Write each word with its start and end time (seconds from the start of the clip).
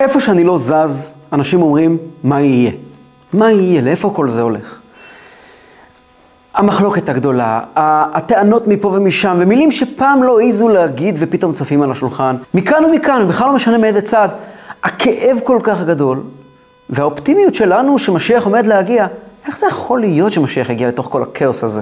איפה 0.00 0.20
שאני 0.20 0.44
לא 0.44 0.56
זז, 0.56 1.12
אנשים 1.32 1.62
אומרים, 1.62 1.98
מה 2.22 2.40
יהיה? 2.40 2.70
מה 3.32 3.52
יהיה? 3.52 3.82
לאיפה 3.82 4.12
כל 4.16 4.28
זה 4.28 4.42
הולך? 4.42 4.78
המחלוקת 6.54 7.08
הגדולה, 7.08 7.60
הטענות 7.74 8.66
מפה 8.66 8.88
ומשם, 8.88 9.36
ומילים 9.40 9.72
שפעם 9.72 10.22
לא 10.22 10.40
העזו 10.40 10.68
להגיד 10.68 11.16
ופתאום 11.18 11.52
צפים 11.52 11.82
על 11.82 11.90
השולחן, 11.90 12.36
מכאן 12.54 12.84
ומכאן, 12.84 13.28
בכלל 13.28 13.46
לא 13.48 13.54
משנה 13.54 13.78
מאיזה 13.78 14.02
צד. 14.02 14.28
הכאב 14.82 15.38
כל 15.44 15.58
כך 15.62 15.82
גדול, 15.82 16.22
והאופטימיות 16.90 17.54
שלנו 17.54 17.98
שמשיח 17.98 18.44
עומד 18.44 18.66
להגיע, 18.66 19.06
איך 19.46 19.58
זה 19.58 19.66
יכול 19.66 20.00
להיות 20.00 20.32
שמשיח 20.32 20.70
יגיע 20.70 20.88
לתוך 20.88 21.06
כל 21.10 21.22
הכאוס 21.22 21.64
הזה? 21.64 21.80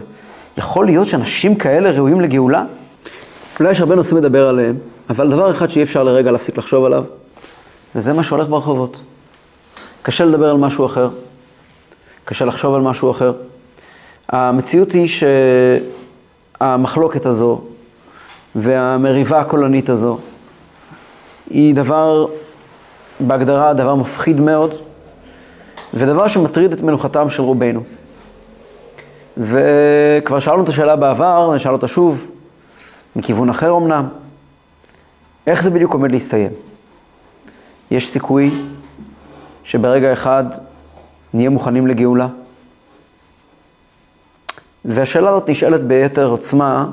יכול 0.58 0.86
להיות 0.86 1.06
שאנשים 1.06 1.54
כאלה 1.54 1.90
ראויים 1.90 2.20
לגאולה? 2.20 2.64
אולי 3.60 3.70
יש 3.70 3.80
הרבה 3.80 3.94
נושאים 3.94 4.18
לדבר 4.18 4.48
עליהם, 4.48 4.76
אבל 5.10 5.30
דבר 5.30 5.50
אחד 5.50 5.70
שאי 5.70 5.82
אפשר 5.82 6.02
לרגע 6.02 6.30
להפסיק 6.30 6.58
לחשוב 6.58 6.84
עליו, 6.84 7.04
וזה 7.94 8.12
מה 8.12 8.22
שהולך 8.22 8.48
ברחובות. 8.48 9.00
קשה 10.02 10.24
לדבר 10.24 10.50
על 10.50 10.56
משהו 10.56 10.86
אחר, 10.86 11.08
קשה 12.24 12.44
לחשוב 12.44 12.74
על 12.74 12.80
משהו 12.80 13.10
אחר. 13.10 13.32
המציאות 14.28 14.92
היא 14.92 15.08
שהמחלוקת 16.60 17.26
הזו 17.26 17.60
והמריבה 18.54 19.40
הקולנית 19.40 19.88
הזו 19.88 20.18
היא 21.50 21.74
דבר, 21.74 22.26
בהגדרה, 23.20 23.74
דבר 23.74 23.94
מפחיד 23.94 24.40
מאוד, 24.40 24.74
ודבר 25.94 26.28
שמטריד 26.28 26.72
את 26.72 26.80
מנוחתם 26.80 27.30
של 27.30 27.42
רובנו. 27.42 27.82
וכבר 29.36 30.38
שאלנו 30.38 30.62
את 30.62 30.68
השאלה 30.68 30.96
בעבר, 30.96 31.54
נשאל 31.54 31.72
אותה 31.72 31.88
שוב, 31.88 32.26
מכיוון 33.16 33.48
אחר 33.48 33.76
אמנם, 33.76 34.08
איך 35.46 35.62
זה 35.62 35.70
בדיוק 35.70 35.92
עומד 35.92 36.12
להסתיים? 36.12 36.50
יש 37.94 38.10
סיכוי 38.10 38.50
שברגע 39.64 40.12
אחד 40.12 40.44
נהיה 41.34 41.50
מוכנים 41.50 41.86
לגאולה? 41.86 42.28
והשאלה 44.84 45.30
הזאת 45.30 45.48
נשאלת 45.48 45.82
ביתר 45.82 46.26
עוצמה 46.26 46.90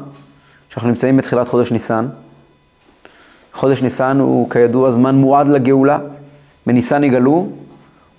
כשאנחנו 0.70 0.90
נמצאים 0.90 1.18
בתחילת 1.18 1.48
חודש 1.48 1.72
ניסן. 1.72 2.08
חודש 3.54 3.82
ניסן 3.82 4.20
הוא 4.20 4.50
כידוע 4.50 4.92
זמן 4.92 5.16
מועד 5.16 5.48
לגאולה, 5.48 6.00
בניסן 6.66 7.04
יגאלו 7.04 7.50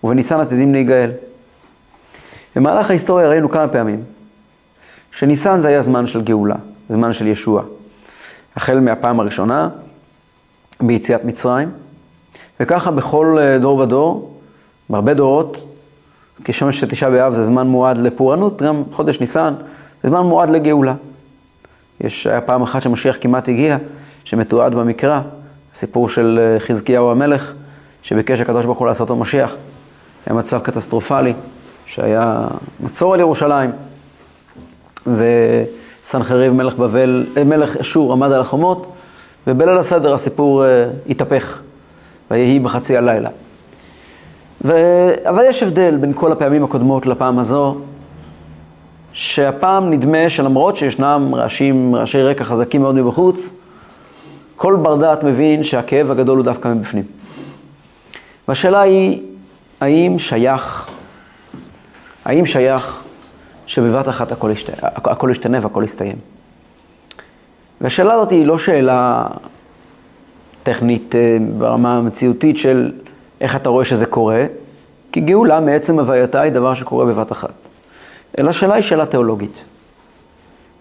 ובניסן 0.05 0.41
עתידים 0.41 0.72
להיגאל. 0.72 1.11
במהלך 2.56 2.91
ההיסטוריה 2.91 3.28
ראינו 3.28 3.50
כמה 3.50 3.69
פעמים 3.69 4.05
שניסן 5.12 5.58
זה 5.58 5.69
היה 5.69 5.83
זמן 5.83 6.06
של 6.06 6.22
גאולה, 6.22 6.56
זמן 6.89 7.12
של 7.12 7.27
ישוע. 7.27 7.62
החל 8.56 8.80
מהפעם 8.80 9.20
הראשונה, 9.20 9.69
ביציאת 10.80 11.24
מצרים, 11.24 11.70
וככה 12.61 12.91
בכל 12.91 13.36
אה, 13.41 13.58
דור 13.58 13.78
ודור, 13.78 14.33
בהרבה 14.91 15.14
דורות, 15.14 15.64
כשם 16.45 16.72
שתשעה 16.72 17.11
באב 17.11 17.34
זה 17.34 17.45
זמן 17.45 17.67
מועד 17.67 17.98
לפורענות, 17.98 18.62
גם 18.62 18.83
חודש 18.92 19.20
ניסן 19.20 19.55
זה 20.03 20.08
זמן 20.08 20.20
מועד 20.20 20.50
לגאולה. 20.50 20.95
יש, 22.00 22.27
היה 22.27 22.41
פעם 22.41 22.62
אחת 22.62 22.83
שמשיח 22.83 23.17
כמעט 23.20 23.48
הגיע, 23.48 23.77
שמתועד 24.25 24.75
במקרא, 24.75 25.20
הסיפור 25.75 26.08
של 26.08 26.41
אה, 26.42 26.61
חזקיהו 26.61 27.11
המלך, 27.11 27.53
שביקש 28.03 28.41
הקדוש 28.41 28.64
ברוך 28.64 28.78
הוא 28.78 28.86
לעשות 28.86 29.11
לו 29.11 29.17
משיח. 29.17 29.55
היה 30.27 30.36
מצב 30.36 30.61
קטסטרופלי, 30.61 31.34
שהיה 31.86 32.45
מצור 32.80 33.14
על 33.14 33.20
ירושלים, 33.20 33.70
וסנחריב 35.06 36.53
מלך 36.53 36.75
בבל, 36.75 37.27
אה, 37.36 37.45
מלך 37.45 37.77
אשור 37.77 38.12
עמד 38.12 38.33
על 38.33 38.41
החומות, 38.41 38.92
ובליל 39.47 39.78
הסדר 39.78 40.14
הסיפור 40.14 40.64
התהפך, 41.08 41.61
ויהי 42.33 42.58
בחצי 42.58 42.97
הלילה. 42.97 43.30
ו... 44.64 44.72
אבל 45.28 45.42
יש 45.48 45.62
הבדל 45.62 45.97
בין 45.97 46.12
כל 46.14 46.33
הפעמים 46.33 46.64
הקודמות 46.64 47.06
לפעם 47.06 47.39
הזו, 47.39 47.77
שהפעם 49.12 49.90
נדמה 49.90 50.29
שלמרות 50.29 50.77
שישנם 50.77 51.30
רעשים, 51.34 51.95
רעשי 51.95 52.23
רקע 52.23 52.45
חזקים 52.45 52.80
מאוד 52.80 52.95
מבחוץ, 52.95 53.55
כל 54.56 54.77
בר 54.83 54.96
דעת 54.96 55.23
מבין 55.23 55.62
שהכאב 55.62 56.11
הגדול 56.11 56.36
הוא 56.36 56.45
דווקא 56.45 56.68
מבפנים. 56.68 57.05
והשאלה 58.48 58.80
היא, 58.80 59.23
האם 59.80 60.18
שייך, 60.18 60.90
האם 62.24 62.46
שייך 62.46 63.01
שבבת 63.67 64.08
אחת 64.08 64.33
הכל, 64.33 64.51
ישת... 64.51 64.70
הכל 64.83 65.29
ישתנה 65.33 65.58
והכל 65.62 65.83
יסתיים? 65.85 66.17
והשאלה 67.80 68.14
הזאת 68.14 68.30
היא 68.30 68.46
לא 68.46 68.58
שאלה 68.58 69.27
טכנית 70.62 71.14
אה, 71.14 71.36
ברמה 71.58 71.96
המציאותית 71.96 72.58
של 72.58 72.92
איך 73.40 73.56
אתה 73.56 73.68
רואה 73.68 73.84
שזה 73.84 74.06
קורה, 74.06 74.46
כי 75.12 75.20
גאולה 75.20 75.61
מעצם 75.61 75.98
הווייתה 75.98 76.40
היא 76.40 76.52
דבר 76.52 76.74
שקורה 76.74 77.05
בבת 77.06 77.33
אחת. 77.33 77.52
אלא 78.39 78.50
השאלה 78.50 78.74
היא 78.74 78.83
שאלה 78.83 79.06
תיאולוגית. 79.06 79.61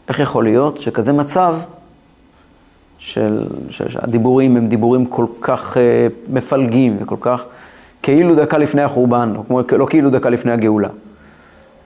איך 0.09 0.19
יכול 0.19 0.43
להיות 0.43 0.81
שכזה 0.81 1.11
מצב 1.11 1.55
של, 2.99 3.47
שהדיבורים 3.69 4.57
הם 4.57 4.67
דיבורים 4.67 5.05
כל 5.05 5.25
כך 5.41 5.77
uh, 5.77 5.79
מפלגים 6.33 6.97
וכל 7.01 7.15
כך 7.21 7.43
כאילו 8.01 8.35
דקה 8.35 8.57
לפני 8.57 8.81
החורבן, 8.81 9.33
או 9.35 9.43
כמו, 9.47 9.61
לא 9.77 9.85
כאילו 9.85 10.09
דקה 10.09 10.29
לפני 10.29 10.51
הגאולה. 10.51 10.87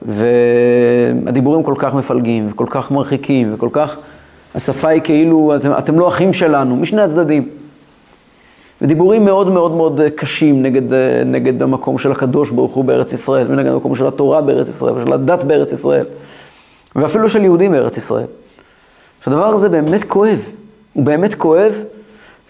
והדיבורים 0.02 1.62
כל 1.62 1.74
כך 1.78 1.94
מפלגים 1.94 2.48
וכל 2.50 2.66
כך 2.70 2.90
מרחיקים 2.90 3.54
וכל 3.54 3.68
כך, 3.72 3.96
השפה 4.54 4.88
היא 4.88 5.00
כאילו, 5.04 5.56
אתם, 5.56 5.72
אתם 5.78 5.98
לא 5.98 6.08
אחים 6.08 6.32
שלנו, 6.32 6.76
משני 6.76 7.02
הצדדים. 7.02 7.48
ודיבורים 8.82 9.24
מאוד 9.24 9.48
מאוד 9.48 9.72
מאוד 9.72 10.00
קשים 10.16 10.62
נגד, 10.62 10.94
נגד 11.26 11.62
המקום 11.62 11.98
של 11.98 12.12
הקדוש 12.12 12.50
ברוך 12.50 12.74
הוא 12.74 12.84
בארץ 12.84 13.12
ישראל, 13.12 13.46
ונגד 13.50 13.70
המקום 13.70 13.94
של 13.94 14.06
התורה 14.06 14.40
בארץ 14.40 14.68
ישראל, 14.68 14.94
ושל 14.94 15.12
הדת 15.12 15.44
בארץ 15.44 15.72
ישראל, 15.72 16.04
ואפילו 16.96 17.28
של 17.28 17.44
יהודים 17.44 17.72
בארץ 17.72 17.96
ישראל. 17.96 18.26
שהדבר 19.24 19.46
הזה 19.46 19.68
באמת 19.68 20.04
כואב, 20.04 20.38
הוא 20.92 21.04
באמת 21.04 21.34
כואב, 21.34 21.72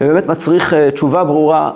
ובאמת 0.01 0.25
מצריך 0.25 0.73
אה, 0.73 0.91
תשובה 0.91 1.23
ברורה, 1.23 1.71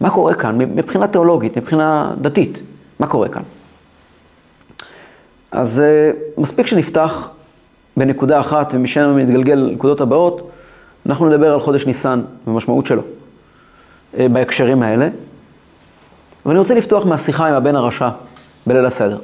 מה 0.00 0.10
קורה 0.10 0.34
כאן 0.34 0.58
מבחינה 0.58 1.06
תיאולוגית, 1.06 1.56
מבחינה 1.56 2.14
דתית, 2.20 2.62
מה 2.98 3.06
קורה 3.06 3.28
כאן. 3.28 3.42
אז 5.52 5.80
אה, 5.80 6.10
מספיק 6.38 6.66
שנפתח 6.66 7.28
בנקודה 7.96 8.40
אחת, 8.40 8.74
ומשם 8.74 9.16
נתגלגל 9.18 9.54
לנקודות 9.54 10.00
הבאות, 10.00 10.50
אנחנו 11.06 11.28
נדבר 11.28 11.52
על 11.52 11.60
חודש 11.60 11.86
ניסן 11.86 12.22
ומשמעות 12.46 12.86
שלו. 12.86 13.02
אה, 14.18 14.28
בהקשרים 14.28 14.82
האלה. 14.82 15.08
ואני 16.46 16.58
רוצה 16.58 16.74
לפתוח 16.74 17.06
מהשיחה 17.06 17.46
עם 17.48 17.54
הבן 17.54 17.76
הרשע 17.76 18.08
בליל 18.66 18.84
הסדר. 18.84 19.18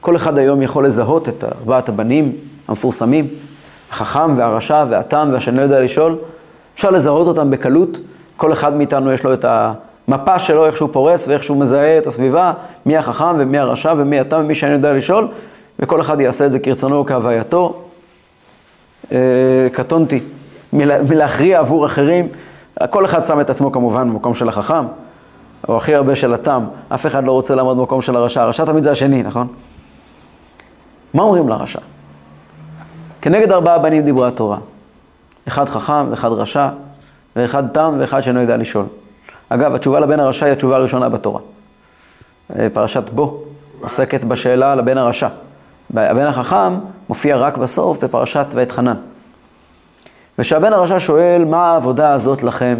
כל 0.00 0.16
אחד 0.16 0.38
היום 0.38 0.62
יכול 0.62 0.86
לזהות 0.86 1.28
את 1.28 1.44
ארבעת 1.44 1.88
הבנים 1.88 2.32
המפורסמים, 2.68 3.28
החכם 3.90 4.38
והרשע 4.38 4.84
והתם 4.90 5.28
והשאני 5.32 5.56
לא 5.56 5.62
יודע 5.62 5.80
לשאול. 5.80 6.16
אפשר 6.74 6.90
לזהות 6.90 7.28
אותם 7.28 7.50
בקלות. 7.50 8.00
כל 8.36 8.52
אחד 8.52 8.76
מאיתנו 8.76 9.12
יש 9.12 9.24
לו 9.24 9.34
את 9.34 9.44
המפה 10.08 10.38
שלו, 10.38 10.66
איך 10.66 10.76
שהוא 10.76 10.88
פורס 10.92 11.28
ואיך 11.28 11.44
שהוא 11.44 11.56
מזהה 11.56 11.98
את 11.98 12.06
הסביבה, 12.06 12.52
מי 12.86 12.96
החכם 12.96 13.36
ומי 13.38 13.58
הרשע 13.58 13.94
ומי 13.96 14.20
התם 14.20 14.40
ומי 14.40 14.54
שאני 14.54 14.72
יודע 14.72 14.92
לשאול, 14.92 15.28
וכל 15.78 16.00
אחד 16.00 16.20
יעשה 16.20 16.46
את 16.46 16.52
זה 16.52 16.58
כרצונו 16.58 17.00
וכהווייתו. 17.00 17.82
אה, 19.12 19.18
קטונתי 19.72 20.20
מלהכריע 20.72 21.58
עבור 21.58 21.86
אחרים. 21.86 22.28
כל 22.90 23.04
אחד 23.04 23.22
שם 23.22 23.40
את 23.40 23.50
עצמו 23.50 23.72
כמובן 23.72 24.10
במקום 24.10 24.34
של 24.34 24.48
החכם, 24.48 24.86
או 25.68 25.76
הכי 25.76 25.94
הרבה 25.94 26.16
של 26.16 26.34
התם. 26.34 26.64
אף 26.88 27.06
אחד 27.06 27.24
לא 27.24 27.32
רוצה 27.32 27.54
לעמוד 27.54 27.78
במקום 27.78 28.02
של 28.02 28.16
הרשע. 28.16 28.42
הרשע 28.42 28.64
תמיד 28.64 28.84
זה 28.84 28.90
השני, 28.90 29.22
נכון? 29.22 29.46
מה 31.14 31.22
אומרים 31.22 31.48
לרשע? 31.48 31.80
כנגד 33.22 33.52
ארבעה 33.52 33.78
בנים 33.78 34.02
דיברה 34.02 34.28
התורה. 34.28 34.58
אחד 35.48 35.68
חכם 35.68 36.10
ואחד 36.10 36.28
רשע, 36.28 36.68
ואחד 37.36 37.68
תם 37.68 37.96
ואחד 37.98 38.20
שאינו 38.20 38.40
יודע 38.40 38.56
לשאול. 38.56 38.84
אגב, 39.48 39.74
התשובה 39.74 40.00
לבן 40.00 40.20
הרשע 40.20 40.46
היא 40.46 40.52
התשובה 40.52 40.76
הראשונה 40.76 41.08
בתורה. 41.08 41.40
אה, 42.58 42.68
פרשת 42.72 43.10
בו 43.10 43.42
עוסקת 43.80 44.24
בשאלה 44.24 44.74
לבן 44.74 44.98
הרשע. 44.98 45.28
הבן 45.96 46.26
החכם 46.26 46.78
מופיע 47.08 47.36
רק 47.36 47.56
בסוף 47.56 48.04
בפרשת 48.04 48.46
ואת 48.50 48.72
חנן. 48.72 48.96
ושהבן 50.38 50.72
הרשע 50.72 50.96
שואל, 50.98 51.44
מה 51.44 51.72
העבודה 51.72 52.12
הזאת 52.12 52.42
לכם? 52.42 52.76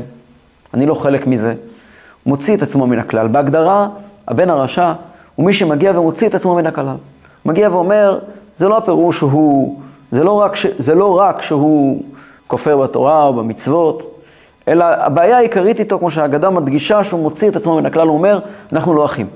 אני 0.75 0.87
לא 0.87 0.94
חלק 0.94 1.26
מזה. 1.26 1.50
הוא 1.50 1.56
מוציא 2.31 2.56
את 2.56 2.62
עצמו 2.62 2.87
מן 2.87 2.99
הכלל. 2.99 3.29
בהגדרה, 3.29 3.88
הבן 4.29 4.50
הרשע 4.50 4.93
הוא 5.35 5.47
מי 5.47 5.52
שמגיע 5.52 5.99
ומוציא 5.99 6.29
את 6.29 6.35
עצמו 6.35 6.55
מן 6.55 6.67
הכלל. 6.67 6.97
מגיע 7.44 7.69
ואומר, 7.70 8.19
זה 8.56 8.69
לא 8.69 8.76
הפירוש 8.76 9.19
שהוא, 9.19 9.81
זה 10.11 10.25
לא 10.25 10.32
רק, 10.32 10.56
ש, 10.56 10.67
זה 10.79 10.94
לא 10.94 11.19
רק 11.19 11.43
שהוא 11.43 12.02
כופר 12.47 12.76
בתורה 12.76 13.25
או 13.25 13.35
במצוות, 13.35 14.23
אלא 14.69 14.85
הבעיה 14.85 15.37
העיקרית 15.37 15.81
איתו, 15.81 15.99
כמו 15.99 16.11
שהאגדה 16.11 16.50
מדגישה, 16.50 17.05
שהוא 17.05 17.23
מוציא 17.23 17.49
את 17.49 17.56
עצמו 17.56 17.76
מן 17.76 17.87
הכלל, 17.87 18.08
הוא 18.08 18.17
אומר, 18.17 18.38
אנחנו 18.73 18.94
לא 18.94 19.05
אחים. 19.05 19.26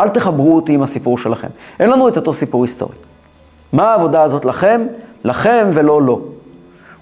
אל 0.00 0.08
תחברו 0.08 0.56
אותי 0.56 0.72
עם 0.72 0.82
הסיפור 0.82 1.18
שלכם. 1.18 1.48
אין 1.80 1.90
לנו 1.90 2.08
את 2.08 2.16
אותו 2.16 2.32
סיפור 2.32 2.62
היסטורי. 2.62 2.94
מה 3.72 3.90
העבודה 3.90 4.22
הזאת 4.22 4.44
לכם? 4.44 4.86
לכם 5.24 5.68
ולא 5.72 6.02
לו. 6.02 6.20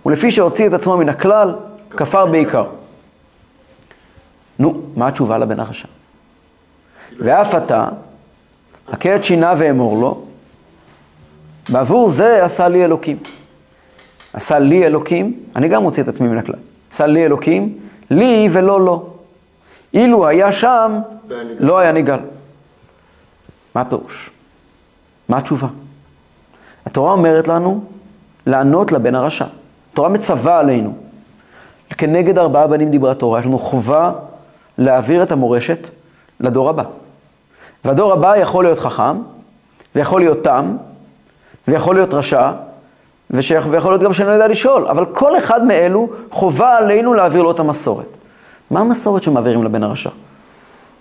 ולפי 0.07 0.31
שהוציא 0.31 0.67
את 0.67 0.73
עצמו 0.73 0.97
מן 0.97 1.09
הכלל, 1.09 1.55
כפר 1.91 2.27
בעיקר. 2.27 2.65
נו, 4.59 4.83
מה 4.97 5.09
התשובה 5.09 5.39
לבן 5.39 5.61
הרשע? 5.61 5.89
ואף 7.19 7.55
אתה, 7.55 7.89
הכה 8.89 9.17
את 9.17 9.25
שינה 9.25 9.55
ואמור 9.59 10.01
לו, 10.01 10.25
בעבור 11.69 12.09
זה 12.09 12.45
עשה 12.45 12.69
לי 12.69 12.85
אלוקים. 12.85 13.19
עשה 14.33 14.59
לי 14.59 14.87
אלוקים, 14.87 15.41
אני 15.57 15.69
גם 15.69 15.83
מוציא 15.83 16.03
את 16.03 16.09
עצמי 16.09 16.29
מן 16.29 16.39
הכלל. 16.39 16.59
עשה 16.93 17.07
לי 17.07 17.25
אלוקים, 17.25 17.79
לי 18.11 18.49
ולא 18.53 18.85
לו. 18.85 19.09
אילו 19.95 20.27
היה 20.27 20.53
שם, 20.53 20.99
לא 21.59 21.79
היה 21.79 21.93
ניגל. 21.93 22.19
מה 23.75 23.81
הפירוש? 23.81 24.31
מה 25.29 25.39
התשובה? 25.39 25.69
התורה 26.87 27.13
אומרת 27.13 27.49
לנו 27.49 27.85
לענות 28.47 28.93
לבן 28.93 29.15
הרשע. 29.15 29.47
התורה 29.93 30.09
מצווה 30.09 30.59
עלינו. 30.59 30.93
כנגד 31.99 32.39
ארבעה 32.39 32.67
בנים 32.67 32.91
דיברה 32.91 33.15
תורה, 33.15 33.41
יש 33.41 33.47
לנו 33.47 33.59
חובה 33.59 34.13
להעביר 34.79 35.23
את 35.23 35.33
המורשת 35.33 35.89
לדור 36.41 36.71
הבא. 36.71 36.83
והדור 37.85 38.13
הבא 38.13 38.37
יכול 38.37 38.65
להיות 38.65 38.79
חכם, 38.79 39.19
ויכול 39.95 40.21
להיות 40.21 40.45
תם, 40.45 40.77
ויכול 41.69 41.95
להיות 41.95 42.15
רשע, 42.15 42.53
ושיכ... 43.31 43.67
ויכול 43.71 43.93
להיות 43.93 44.03
גם 44.03 44.13
שאני 44.13 44.29
לא 44.29 44.33
יודע 44.33 44.49
לשאול, 44.49 44.87
אבל 44.87 45.05
כל 45.07 45.39
אחד 45.39 45.65
מאלו 45.65 46.09
חובה 46.31 46.77
עלינו 46.77 47.15
להעביר 47.15 47.43
לו 47.43 47.51
את 47.51 47.59
המסורת. 47.61 48.07
מה 48.71 48.81
המסורת 48.81 49.23
שמעבירים 49.23 49.65
לבן 49.65 49.83
הרשע? 49.83 50.11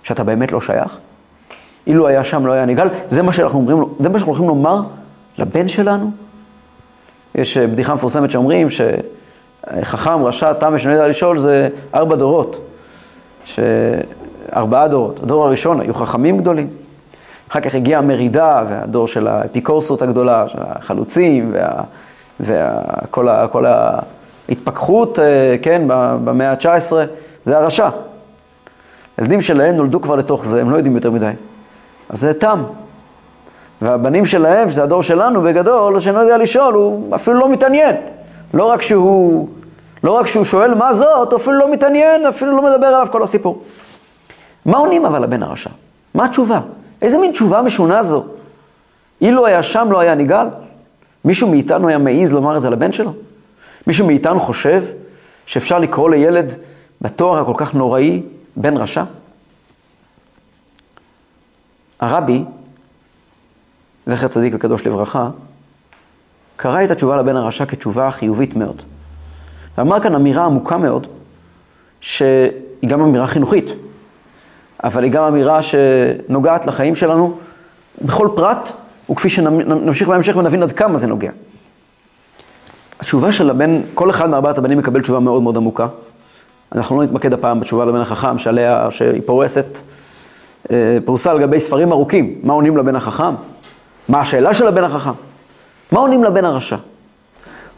שאתה 0.04 0.24
באמת 0.24 0.52
לא 0.52 0.62
שייך? 0.62 0.98
אילו 1.88 2.08
היה 2.08 2.24
שם 2.24 2.46
לא 2.46 2.52
היה 2.52 2.66
נגאל, 2.66 2.88
זה 3.08 3.22
מה 3.22 3.34
שאנחנו 3.34 3.60
אומרים, 3.60 3.84
זה 4.00 4.10
מה 4.10 4.20
שאנחנו 4.20 4.32
הולכים 4.32 4.48
לומר 4.48 4.82
לבן 5.38 5.68
שלנו? 5.68 6.12
יש 7.36 7.58
אה, 7.58 7.68
בדיחה 7.68 7.94
מפורסמת 7.94 8.32
שאומרים 8.32 8.68
שחכם, 8.70 10.24
רשע, 10.24 10.54
תם 10.54 10.72
ושאני 10.76 10.94
יודע 10.94 11.08
לשאול 11.08 11.38
זה 11.38 11.70
ארבע 11.96 12.16
דורות. 12.16 12.60
ארבעה 14.56 14.88
דורות. 14.88 15.20
הדור 15.24 15.46
הראשון 15.46 15.82
היו 15.82 15.94
חכמים 15.94 16.38
גדולים. 16.38 16.68
אחר 17.50 17.60
כך 17.60 17.76
הגיעה 17.76 18.00
המרידה 18.00 18.64
והדור 18.70 19.08
של 19.08 19.28
האפיקורסות 19.28 20.02
הגדולה, 20.02 20.48
של 20.48 20.58
החלוצים 20.62 21.54
וכל 22.40 23.28
וה, 23.28 24.00
ההתפכחות, 24.50 25.20
אה, 25.20 25.56
כן, 25.62 25.82
במאה 26.24 26.52
ה-19, 26.52 26.94
זה 27.44 27.58
הרשע. 27.58 27.90
הילדים 29.18 29.42
שלהם 29.42 29.76
נולדו 29.76 30.02
כבר 30.02 30.16
לתוך 30.16 30.46
זה, 30.46 30.62
הם 30.62 30.70
לא 30.70 30.76
יודעים 30.76 30.96
יותר 30.96 31.12
מדי. 31.12 31.32
אז 32.10 32.20
זה 32.20 32.34
תם. 32.34 32.64
והבנים 33.82 34.26
שלהם, 34.26 34.70
שזה 34.70 34.84
הדור 34.84 35.04
שלנו 35.04 35.42
בגדול, 35.42 36.00
שאני 36.00 36.16
לא 36.16 36.20
יודע 36.22 36.38
לשאול, 36.38 36.74
הוא 36.74 37.16
אפילו 37.16 37.40
לא 37.40 37.50
מתעניין. 37.50 37.96
לא 38.54 38.66
רק 38.66 38.82
שהוא, 38.82 39.50
לא 40.04 40.12
רק 40.12 40.28
שהוא 40.28 40.44
שואל 40.44 40.74
מה 40.74 40.94
זאת, 40.94 41.32
הוא 41.32 41.42
אפילו 41.42 41.60
לא 41.60 41.72
מתעניין, 41.72 42.26
אפילו 42.26 42.56
לא 42.56 42.64
מדבר 42.64 42.88
עליו 42.88 43.08
כל 43.12 43.24
הסיפור. 43.24 43.64
מה 44.66 44.78
עונים 44.78 45.06
אבל 45.06 45.24
לבן 45.24 45.44
הרשע? 45.44 45.70
מה 46.14 46.26
התשובה? 46.26 46.60
איזה 47.02 47.18
מין 47.18 47.32
תשובה 47.32 47.62
משונה 47.62 48.04
זו? 48.04 48.24
אילו 49.22 49.46
היה 49.46 49.64
שם 49.64 49.88
לא 49.92 50.00
היה 50.00 50.16
נגאל? 50.16 50.48
מישהו 51.26 51.50
מאיתנו 51.50 51.88
היה 51.88 51.98
מעז 51.98 52.34
לומר 52.34 52.58
את 52.58 52.62
זה 52.62 52.70
לבן 52.70 52.92
שלו? 52.92 53.14
מישהו 53.88 54.08
מאיתנו 54.08 54.40
חושב 54.40 54.84
שאפשר 55.46 55.80
לקרוא 55.80 56.10
לילד 56.10 56.54
בתואר 57.02 57.40
הכל 57.40 57.54
כך 57.58 57.74
נוראי 57.74 58.22
בן 58.56 58.78
רשע? 58.78 59.04
הרבי, 62.00 62.44
זכר 64.12 64.28
צדיק 64.28 64.54
וקדוש 64.56 64.88
לברכה, 64.88 65.30
קרא 66.56 66.84
את 66.84 66.92
התשובה 66.92 67.18
לבן 67.18 67.36
הרשע 67.36 67.66
כתשובה 67.66 68.12
חיובית 68.12 68.56
מאוד. 68.56 68.82
ואמר 69.78 70.00
כאן 70.00 70.16
אמירה 70.16 70.46
עמוקה 70.46 70.78
מאוד, 70.78 71.08
שהיא 72.02 72.52
גם 72.88 73.02
אמירה 73.02 73.28
חינוכית. 73.28 73.72
אבל 74.84 75.04
היא 75.04 75.12
גם 75.12 75.24
אמירה 75.24 75.60
שנוגעת 75.62 76.66
לחיים 76.66 76.96
שלנו 76.96 77.38
בכל 78.02 78.30
פרט, 78.36 78.72
וכפי 79.12 79.30
שנמשיך 79.30 80.08
בהמשך 80.08 80.36
ונבין 80.36 80.64
עד 80.64 80.72
כמה 80.72 80.98
זה 80.98 81.08
נוגע. 81.08 81.32
התשובה 83.00 83.32
של 83.32 83.50
הבן, 83.50 83.82
כל 83.94 84.10
אחד 84.10 84.30
מארבעת 84.30 84.58
הבנים 84.58 84.78
מקבל 84.78 85.02
תשובה 85.02 85.20
מאוד 85.20 85.42
מאוד 85.42 85.58
עמוקה. 85.58 85.88
אנחנו 86.76 86.98
לא 86.98 87.04
נתמקד 87.04 87.34
הפעם 87.34 87.60
בתשובה 87.60 87.86
לבן 87.86 88.02
החכם, 88.02 88.38
שעליה, 88.38 88.88
שהיא 88.92 89.22
פורסת, 89.26 89.80
אה, 90.72 90.98
פרוסה 91.06 91.32
על 91.32 91.40
גבי 91.40 91.60
ספרים 91.60 91.92
ארוכים. 91.92 92.36
מה 92.44 92.54
עונים 92.54 92.78
לבן 92.78 92.96
החכם? 92.96 93.36
מה 94.10 94.22
השאלה 94.22 94.54
של 94.54 94.68
הבן 94.68 94.84
החכם? 94.84 95.12
מה 95.92 96.00
עונים 96.00 96.24
לבן 96.24 96.46
הרשע? 96.46 96.78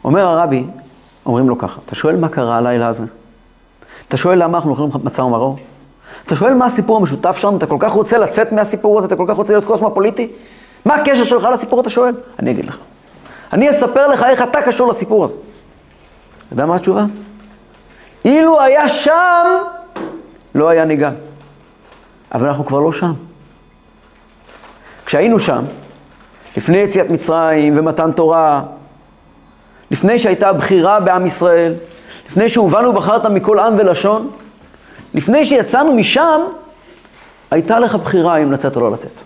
אומר 0.04 0.26
הרבי, 0.26 0.64
אומרים 1.26 1.48
לו 1.48 1.58
ככה, 1.58 1.80
אתה 1.86 1.94
שואל 1.94 2.16
מה 2.16 2.28
קרה 2.28 2.56
הלילה 2.58 2.88
הזה? 2.88 3.04
אתה 4.08 4.16
שואל 4.16 4.42
למה 4.42 4.58
אנחנו 4.58 4.70
אוכלים 4.70 4.90
מצה 5.04 5.24
ומרור? 5.24 5.58
אתה 6.26 6.36
שואל 6.36 6.54
מה 6.54 6.66
הסיפור 6.66 6.96
המשותף 6.96 7.36
שלנו? 7.36 7.56
אתה 7.56 7.66
כל 7.66 7.76
כך 7.80 7.92
רוצה 7.92 8.18
לצאת 8.18 8.52
מהסיפור 8.52 8.98
הזה? 8.98 9.06
אתה 9.06 9.16
כל 9.16 9.24
כך 9.28 9.36
רוצה 9.36 9.52
להיות 9.52 9.64
קוסמופוליטי? 9.64 10.28
מה 10.84 10.94
הקשר 10.94 11.24
שלך 11.24 11.44
לסיפור 11.44 11.80
אתה 11.80 11.90
שואל? 11.90 12.14
אני 12.38 12.50
אגיד 12.50 12.64
לך. 12.64 12.78
אני 13.52 13.70
אספר 13.70 14.06
לך 14.06 14.22
איך 14.22 14.42
אתה 14.42 14.62
קשור 14.62 14.90
לסיפור 14.90 15.24
הזה. 15.24 15.34
אתה 15.34 16.52
יודע 16.54 16.66
מה 16.66 16.76
התשובה? 16.76 17.04
אילו 18.24 18.60
היה 18.60 18.88
שם, 18.88 19.46
לא 20.54 20.68
היה 20.68 20.84
ניגע. 20.84 21.10
אבל 22.34 22.46
אנחנו 22.46 22.66
כבר 22.66 22.80
לא 22.80 22.92
שם. 22.92 23.12
כשהיינו 25.06 25.38
שם, 25.38 25.64
לפני 26.56 26.76
יציאת 26.76 27.10
מצרים 27.10 27.78
ומתן 27.78 28.12
תורה, 28.12 28.62
לפני 29.90 30.18
שהייתה 30.18 30.52
בחירה 30.52 31.00
בעם 31.00 31.26
ישראל, 31.26 31.74
לפני 32.28 32.48
שהובנו 32.48 32.92
בחרת 32.92 33.26
מכל 33.26 33.58
עם 33.58 33.74
ולשון, 33.78 34.30
לפני 35.14 35.44
שיצאנו 35.44 35.94
משם, 35.94 36.40
הייתה 37.50 37.78
לך 37.78 37.94
בחירה 37.94 38.36
אם 38.36 38.52
לצאת 38.52 38.76
או 38.76 38.80
לא 38.80 38.90
לצאת. 38.90 39.20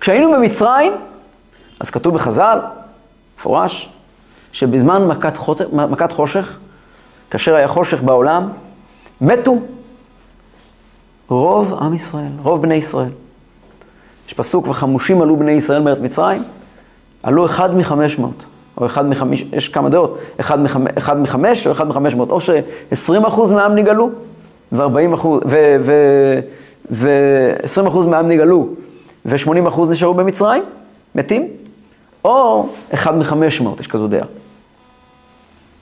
כשהיינו 0.00 0.32
במצרים, 0.32 0.92
אז 1.80 1.90
כתוב 1.90 2.14
בחז"ל, 2.14 2.58
מפורש, 3.38 3.90
שבזמן 4.52 5.06
מכת, 5.06 5.36
חוט... 5.36 5.60
מכת 5.72 6.12
חושך, 6.12 6.58
כאשר 7.30 7.54
היה 7.54 7.68
חושך 7.68 8.02
בעולם, 8.02 8.48
מתו 9.20 9.58
רוב 11.28 11.74
עם 11.74 11.94
ישראל, 11.94 12.32
רוב 12.42 12.62
בני 12.62 12.74
ישראל. 12.74 13.10
יש 14.30 14.34
פסוק, 14.34 14.68
וחמושים 14.68 15.22
עלו 15.22 15.36
בני 15.36 15.52
ישראל 15.52 15.82
מארץ 15.82 15.98
מצרים, 15.98 16.42
עלו 17.22 17.46
אחד 17.46 17.76
מחמש 17.76 18.18
מאות, 18.18 18.44
או 18.76 18.86
אחד 18.86 19.06
מחמש, 19.06 19.44
יש 19.52 19.68
כמה 19.68 19.88
דעות, 19.88 20.18
אחד, 20.40 20.60
מחמש, 20.60 20.90
אחד 20.98 21.20
מחמש 21.20 21.66
או 21.66 21.72
אחד 21.72 21.88
מחמש 21.88 22.14
מאות, 22.14 22.30
או 22.30 22.40
שעשרים 22.40 23.24
אחוז 23.24 23.52
מהעם 23.52 23.74
נגאלו, 23.74 24.10
ו-40 24.72 25.14
אחוז, 25.14 25.42
ו-20 26.90 27.88
אחוז 27.88 28.06
מהעם 28.06 28.28
נגאלו, 28.28 28.68
ו-80 29.26 29.68
אחוז 29.68 29.90
נשארו 29.90 30.14
במצרים, 30.14 30.62
מתים, 31.14 31.48
או 32.24 32.68
אחד 32.94 33.16
מחמש 33.16 33.60
מאות, 33.60 33.80
יש 33.80 33.86
כזו 33.86 34.08
דעה. 34.08 34.26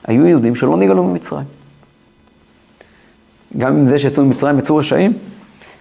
היו 0.07 0.26
יהודים 0.26 0.55
שלא 0.55 0.76
נגאלו 0.76 1.05
ממצרים. 1.05 1.47
גם 3.59 3.76
עם 3.76 3.87
זה 3.88 3.99
שיצאו 3.99 4.25
ממצרים 4.25 4.59
יצאו 4.59 4.76
רשעים, 4.76 5.12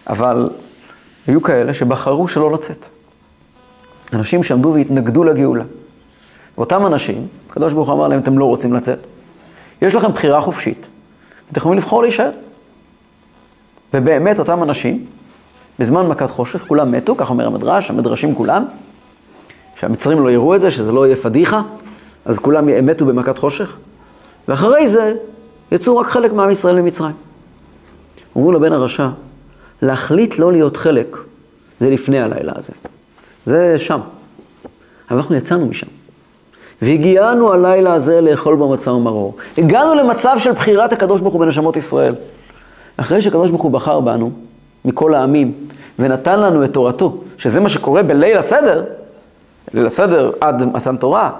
אבל 0.10 0.50
היו 1.28 1.42
כאלה 1.42 1.74
שבחרו 1.74 2.28
שלא 2.28 2.52
לצאת. 2.52 2.86
אנשים 4.14 4.44
שעמדו 4.44 4.74
והתנגדו 4.74 5.24
לגאולה. 5.24 5.64
ואותם 6.58 6.86
אנשים, 6.86 7.28
הקדוש 7.50 7.74
ברוך 7.74 7.88
הוא 7.90 7.96
אמר 7.96 8.08
להם, 8.08 8.20
אתם 8.20 8.38
לא 8.38 8.46
רוצים 8.46 8.74
לצאת. 8.74 9.00
יש 9.82 9.96
לכם 9.96 10.12
בחירה 10.12 10.42
חופשית, 10.42 10.88
אתם 11.52 11.60
יכולים 11.60 11.78
לבחור 11.78 12.02
להישאר. 12.02 12.30
ובאמת 13.94 14.40
אותם 14.40 14.64
אנשים, 14.64 15.06
בזמן 15.80 16.08
מכת 16.08 16.32
חושך, 16.32 16.64
כולם 16.68 16.92
מתו, 16.92 17.16
כך 17.16 17.30
אומר 17.30 17.48
המדרש, 17.48 17.90
המדרשים 17.90 18.36
כולם, 18.36 18.66
שהמצרים 19.76 20.20
לא 20.20 20.32
יראו 20.32 20.56
את 20.56 20.62
זה, 20.62 20.72
שזה 20.72 20.92
לא 20.92 21.06
יהיה 21.06 21.16
פדיחה, 21.16 21.62
אז 22.26 22.40
כולם 22.40 22.86
מתו 22.86 23.06
במכת 23.06 23.38
חושך, 23.38 23.76
ואחרי 24.48 24.90
זה 24.90 25.16
יצאו 25.72 25.98
רק 25.98 26.08
חלק 26.08 26.34
מעם 26.34 26.50
ישראל 26.50 26.82
ממצרים. 26.82 27.16
אמרו 28.38 28.52
לבן 28.52 28.74
הרשע, 28.74 29.08
להחליט 29.82 30.40
לא 30.40 30.52
להיות 30.52 30.78
חלק, 30.78 31.18
זה 31.80 31.90
לפני 31.90 32.20
הלילה 32.20 32.54
הזה. 32.56 32.74
זה 33.46 33.80
שם. 33.80 34.00
אבל 35.12 35.18
אנחנו 35.18 35.36
יצאנו 35.36 35.66
משם. 35.66 35.88
והגיענו 36.82 37.54
הלילה 37.54 37.94
הזה 37.94 38.22
לאכול 38.22 38.56
במצה 38.56 38.92
ומרור. 38.92 39.36
הגענו 39.58 39.96
למצב 39.96 40.36
של 40.40 40.52
בחירת 40.52 40.94
הקדוש 40.94 41.22
ברוך 41.22 41.34
הוא 41.34 41.42
בנשמות 41.46 41.76
ישראל. 41.76 42.16
אחרי 42.98 43.22
שהקדוש 43.22 43.50
ברוך 43.50 43.62
הוא 43.62 43.72
בחר 43.72 44.00
בנו, 44.00 44.32
מכל 44.86 45.14
העמים, 45.16 45.54
ונתן 46.00 46.40
לנו 46.40 46.64
את 46.64 46.74
תורתו, 46.74 47.18
שזה 47.38 47.60
מה 47.60 47.70
שקורה 47.70 48.04
בליל 48.04 48.38
הסדר, 48.38 48.84
ליל 49.74 49.86
הסדר 49.86 50.32
עד 50.42 50.64
מתן 50.64 50.98
תורה, 50.98 51.32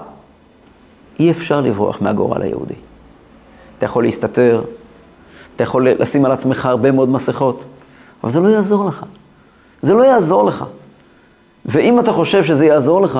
אי 1.20 1.30
אפשר 1.30 1.60
לברוח 1.60 2.02
מהגורל 2.02 2.42
היהודי. 2.42 2.74
אתה 3.78 3.86
יכול 3.86 4.04
להסתתר, 4.04 4.62
אתה 5.56 5.62
יכול 5.62 5.88
לשים 5.88 6.24
על 6.24 6.32
עצמך 6.32 6.66
הרבה 6.66 6.92
מאוד 6.92 7.08
מסכות, 7.08 7.64
אבל 8.24 8.32
זה 8.32 8.40
לא 8.40 8.48
יעזור 8.48 8.84
לך. 8.84 9.02
זה 9.82 9.94
לא 9.94 10.04
יעזור 10.04 10.44
לך. 10.44 10.64
ואם 11.66 12.00
אתה 12.00 12.12
חושב 12.12 12.44
שזה 12.44 12.66
יעזור 12.66 13.02
לך, 13.02 13.18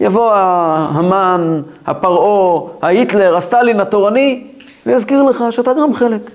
יבוא 0.00 0.32
המן, 0.34 1.62
הפרעה, 1.86 2.70
ההיטלר, 2.82 3.36
הסטלין 3.36 3.80
התורני, 3.80 4.46
ויזכיר 4.86 5.22
לך 5.22 5.44
שאתה 5.50 5.70
גם 5.82 5.94
חלק. 5.94 6.30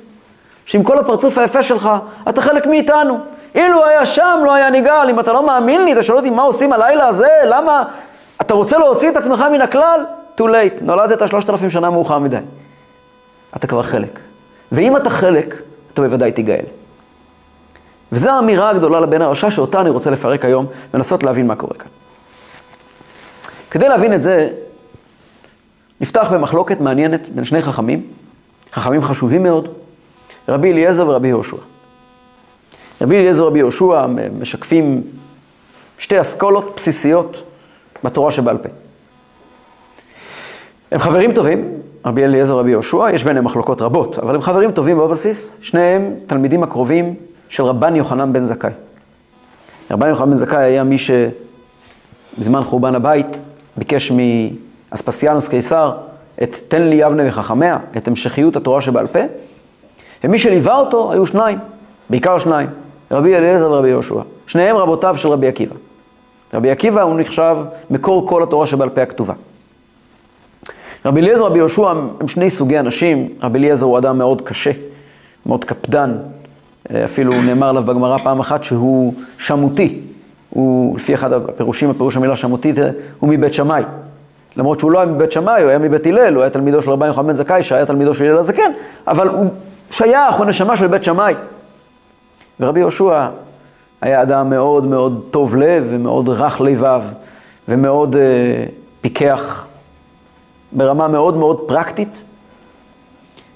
שעם 0.65 0.83
כל 0.83 0.99
הפרצוף 0.99 1.37
היפה 1.37 1.61
שלך, 1.63 1.89
אתה 2.29 2.41
חלק 2.41 2.65
מאיתנו. 2.65 3.17
אילו 3.55 3.85
היה 3.85 4.05
שם, 4.05 4.39
לא 4.45 4.53
היה 4.53 4.69
נגאל. 4.69 5.09
אם 5.09 5.19
אתה 5.19 5.33
לא 5.33 5.45
מאמין 5.45 5.85
לי, 5.85 5.93
אתה 5.93 6.03
שואל 6.03 6.17
אותי 6.17 6.29
מה 6.29 6.41
עושים 6.41 6.73
הלילה 6.73 7.07
הזה, 7.07 7.29
למה? 7.45 7.83
אתה 8.41 8.53
רוצה 8.53 8.77
להוציא 8.77 9.09
את 9.09 9.17
עצמך 9.17 9.45
מן 9.51 9.61
הכלל? 9.61 10.05
too 10.37 10.43
late, 10.43 10.81
נולדת 10.81 11.27
שלושת 11.27 11.49
אלפים 11.49 11.69
שנה 11.69 11.89
מאוחר 11.89 12.19
מדי. 12.19 12.37
אתה 13.55 13.67
כבר 13.67 13.83
חלק. 13.83 14.19
ואם 14.71 14.97
אתה 14.97 15.09
חלק, 15.09 15.55
אתה 15.93 16.01
בוודאי 16.01 16.31
תיגאל. 16.31 16.65
וזו 18.11 18.29
האמירה 18.29 18.69
הגדולה 18.69 18.99
לבן 18.99 19.21
הרשע, 19.21 19.51
שאותה 19.51 19.81
אני 19.81 19.89
רוצה 19.89 20.09
לפרק 20.09 20.45
היום, 20.45 20.65
ולנסות 20.93 21.23
להבין 21.23 21.47
מה 21.47 21.55
קורה 21.55 21.73
כאן. 21.73 21.89
כדי 23.71 23.89
להבין 23.89 24.13
את 24.13 24.21
זה, 24.21 24.49
נפתח 26.01 26.29
במחלוקת 26.31 26.81
מעניינת 26.81 27.29
בין 27.29 27.43
שני 27.43 27.61
חכמים, 27.61 28.03
חכמים 28.73 29.01
חשובים 29.01 29.43
מאוד, 29.43 29.69
רבי 30.49 30.71
אליעזר 30.71 31.07
ורבי 31.07 31.27
יהושע. 31.27 31.57
רבי 33.01 33.19
אליעזר 33.19 33.43
ורבי 33.43 33.59
יהושע 33.59 34.05
משקפים 34.39 35.01
שתי 35.97 36.21
אסכולות 36.21 36.73
בסיסיות 36.75 37.43
בתורה 38.03 38.31
שבעל 38.31 38.57
פה. 38.57 38.69
הם 40.91 40.99
חברים 40.99 41.33
טובים, 41.33 41.69
רבי 42.05 42.23
אליעזר 42.23 42.55
ורבי 42.55 42.71
יהושע, 42.71 43.07
יש 43.13 43.23
ביניהם 43.23 43.45
מחלוקות 43.45 43.81
רבות, 43.81 44.19
אבל 44.19 44.35
הם 44.35 44.41
חברים 44.41 44.71
טובים 44.71 44.97
בבסיס, 44.97 45.55
שניהם 45.61 46.15
תלמידים 46.27 46.63
הקרובים 46.63 47.15
של 47.51 47.63
רבן 47.63 47.95
יוחנן 47.95 48.33
בן 48.33 48.45
זכאי. 48.45 48.71
רבן 49.91 50.07
יוחנן 50.07 50.31
בן 50.31 50.37
זכאי 50.37 50.63
היה 50.63 50.83
מי 50.83 50.97
שבזמן 50.97 52.63
חורבן 52.63 52.95
הבית 52.95 53.41
ביקש 53.77 54.11
מאספסיאנוס 54.91 55.47
קיסר 55.47 55.91
את 56.43 56.55
תן 56.67 56.81
לי 56.81 56.95
יבנה 56.95 57.23
וחכמיה, 57.27 57.77
את 57.97 58.07
המשכיות 58.07 58.55
התורה 58.55 58.81
שבעל 58.81 59.07
פה, 59.07 59.19
ומי 60.23 60.37
שליווה 60.37 60.75
אותו 60.75 61.11
היו 61.11 61.25
שניים, 61.25 61.57
בעיקר 62.09 62.37
שניים, 62.37 62.67
רבי 63.11 63.35
אליעזר 63.35 63.71
ורבי 63.71 63.89
יהושע. 63.89 64.21
שניהם 64.47 64.75
רבותיו 64.75 65.17
של 65.17 65.29
רבי 65.29 65.47
עקיבא. 65.47 65.75
רבי 66.53 66.71
עקיבא 66.71 67.01
הוא 67.01 67.19
נחשב 67.19 67.57
מקור 67.89 68.27
כל 68.27 68.43
התורה 68.43 68.67
שבעל 68.67 68.89
פה 68.89 69.01
הכתובה. 69.01 69.33
רבי 71.05 71.21
אליעזר 71.21 71.43
ורבי 71.43 71.57
יהושע 71.57 71.89
הם 71.89 72.27
שני 72.27 72.49
סוגי 72.49 72.79
אנשים. 72.79 73.29
רבי 73.41 73.59
אליעזר 73.59 73.85
הוא 73.85 73.97
אדם 73.97 74.17
מאוד 74.17 74.41
קשה, 74.41 74.71
מאוד 75.45 75.65
קפדן. 75.65 76.17
אפילו 77.05 77.41
נאמר 77.41 77.69
עליו 77.69 77.83
בגמרא 77.83 78.17
פעם 78.17 78.39
אחת 78.39 78.63
שהוא 78.63 79.13
שמותי. 79.37 79.99
הוא, 80.49 80.95
לפי 80.95 81.13
אחד 81.13 81.33
הפירושים, 81.33 81.89
הפירוש 81.89 82.17
המילה 82.17 82.35
שמותית, 82.35 82.75
הוא 83.19 83.29
מבית 83.29 83.53
שמאי. 83.53 83.83
למרות 84.55 84.79
שהוא 84.79 84.91
לא 84.91 84.99
היה 84.99 85.11
מבית 85.11 85.31
שמאי, 85.31 85.61
הוא 85.61 85.69
היה 85.69 85.79
מבית 85.79 86.07
הלל, 86.07 86.33
הוא 86.33 86.41
היה 86.41 86.49
תלמידו 86.49 86.81
של 86.81 86.91
רבי 86.91 87.07
יוחנן 87.07 87.27
בן 87.27 87.35
זכאי, 87.35 87.63
שהיה 87.63 87.85
תלמידו 87.85 88.13
של 88.13 88.25
הלל 88.25 88.37
הזקן, 88.37 88.71
אבל 89.07 89.27
הוא 89.27 89.45
שייך, 89.89 90.35
הוא 90.35 90.45
נשמה 90.45 90.77
של 90.77 90.87
בית 90.87 91.03
שמאי. 91.03 91.33
ורבי 92.59 92.79
יהושע 92.79 93.27
היה 94.01 94.21
אדם 94.21 94.49
מאוד 94.49 94.87
מאוד 94.87 95.21
טוב 95.31 95.55
לב 95.55 95.87
ומאוד 95.89 96.29
רך 96.29 96.61
לבב 96.61 97.01
ומאוד 97.67 98.15
אה, 98.15 98.21
פיקח 99.01 99.67
ברמה 100.71 101.07
מאוד 101.07 101.37
מאוד 101.37 101.59
פרקטית, 101.67 102.21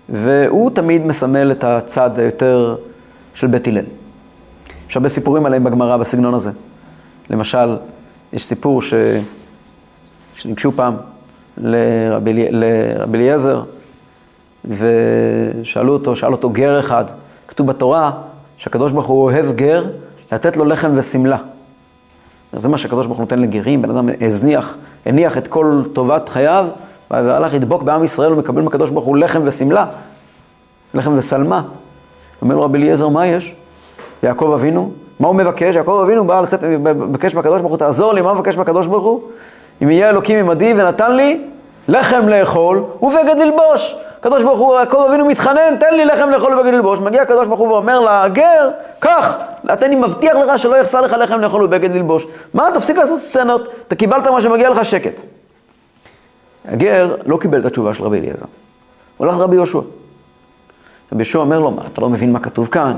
והוא 0.10 0.72
תמיד 0.72 1.06
מסמל 1.06 1.51
את 1.51 1.63
הצד 1.63 2.20
היותר 2.20 2.75
של 3.36 3.48
בית 3.48 3.68
הלל. 3.68 3.86
יש 4.89 4.96
הרבה 4.96 5.10
סיפורים 5.10 5.46
עליהם 5.46 5.63
בגמרא 5.63 5.98
בסגנון 5.98 6.34
הזה. 6.34 6.51
למשל, 7.30 7.77
יש 8.34 8.46
סיפור 8.46 8.82
ש... 8.82 8.94
שניגשו 10.36 10.72
פעם 10.72 10.96
לרבי 11.58 12.48
אליעזר, 13.13 13.63
ושאלו 14.65 15.94
אותו, 15.94 16.15
שאל 16.15 16.32
אותו 16.32 16.50
גר 16.50 16.80
אחד, 16.80 17.06
כתוב 17.48 17.68
בתורה 17.68 18.12
שהקדוש 18.58 18.92
ברוך 18.92 19.06
הוא 19.06 19.24
אוהב 19.24 19.51
גר, 19.51 19.86
לתת 20.32 20.58
לו 20.58 20.65
לחם 20.65 20.92
ושמלה. 20.96 21.38
זה 22.54 22.70
מה 22.70 22.77
שהקדוש 22.77 23.06
ברוך 23.06 23.18
הוא 23.18 23.24
נותן 23.24 23.39
לגרים, 23.39 23.82
בן 23.82 23.89
אדם 23.89 24.10
הזניח, 24.22 24.75
הניח 25.06 25.38
את 25.38 25.48
כל 25.48 25.82
טובת 25.94 26.30
חייו, 26.30 26.65
והלך 27.12 27.54
לדבוק 27.54 27.84
בעם 27.84 28.04
ישראל 28.04 28.34
ומקבל 28.34 28.62
מהקדוש 28.62 28.89
ברוך 28.89 29.06
הוא 29.06 29.18
לחם 29.18 29.42
ושמלה, 29.46 29.86
לחם 30.94 31.18
ושלמה. 31.18 31.62
אומר 32.42 32.56
לו 32.56 32.62
רבי 32.62 32.77
אליעזר, 32.77 33.08
מה 33.08 33.27
יש? 33.27 33.56
יעקב 34.24 34.51
אבינו, 34.54 34.92
מה 35.20 35.27
הוא 35.27 35.36
מבקש? 35.36 35.75
יעקב 35.75 36.00
אבינו 36.04 36.27
בא 36.27 36.42
לצאת, 36.42 36.63
מבקש 36.84 37.36
מהקדוש 37.36 37.62
ברוך 37.62 37.72
הוא, 37.72 37.77
תעזור 37.77 38.13
לי, 38.13 38.22
מה 38.22 38.34
מבקש 38.34 38.58
מהקדוש 38.58 38.88
ברוך 38.88 39.04
הוא? 39.04 39.22
אם 39.84 39.89
יהיה 39.89 40.10
אלוקים 40.10 40.38
עמדי 40.38 40.74
ונתן 40.77 41.15
לי 41.15 41.42
לחם 41.88 42.27
לאכול 42.27 42.84
ובגד 43.01 43.36
ללבוש. 43.38 43.96
הקדוש 44.20 44.44
ברוך 44.44 44.60
הוא, 44.60 44.75
יעקב 44.75 45.06
אבינו 45.10 45.25
מתחנן, 45.25 45.75
תן 45.80 45.94
לי 45.96 46.06
לחם 46.06 46.30
לאכול 46.30 46.54
ובגד 46.54 46.74
ללבוש. 46.74 47.00
מגיע 47.00 47.22
הקדוש 47.22 47.48
ברוך 47.48 47.60
הוא 47.60 47.68
ואומר 47.68 48.00
לגר, 48.00 48.70
קח, 49.00 49.38
אני 49.70 49.96
מבטיח 49.96 50.36
לך 50.36 50.60
שלא 50.60 50.75
יחסר 50.75 51.01
לך 51.01 51.15
לחם 51.20 51.39
לאכול 51.39 51.63
ובגד 51.63 51.96
ללבוש. 51.96 52.27
מה, 52.54 52.68
תפסיק 52.74 52.98
לעשות 52.98 53.22
סצנות, 53.22 53.70
אתה 53.88 53.96
קיבלת 53.96 54.27
מה 54.27 54.42
שמגיע 54.42 54.70
לך 54.70 54.86
שקט. 54.86 55.22
הגר 56.68 57.15
לא 57.25 57.38
קיבל 57.38 57.60
את 57.60 57.65
התשובה 57.65 57.94
של 57.94 58.04
רבי 58.04 58.20
אליעזר. 58.20 58.46
הוא 59.18 59.27
הלך 59.27 59.38
לרבי 59.38 59.56
יהושע. 59.56 59.80
רבי 61.12 61.24
יהושע 61.24 61.40
אומר 61.40 61.60
לו, 61.60 61.72
מה, 61.72 61.82
אתה 61.94 62.02
לא 62.02 62.10
מבין 62.10 62.32
מה 62.32 62.40
כתוב 62.40 62.68
כאן? 62.68 62.96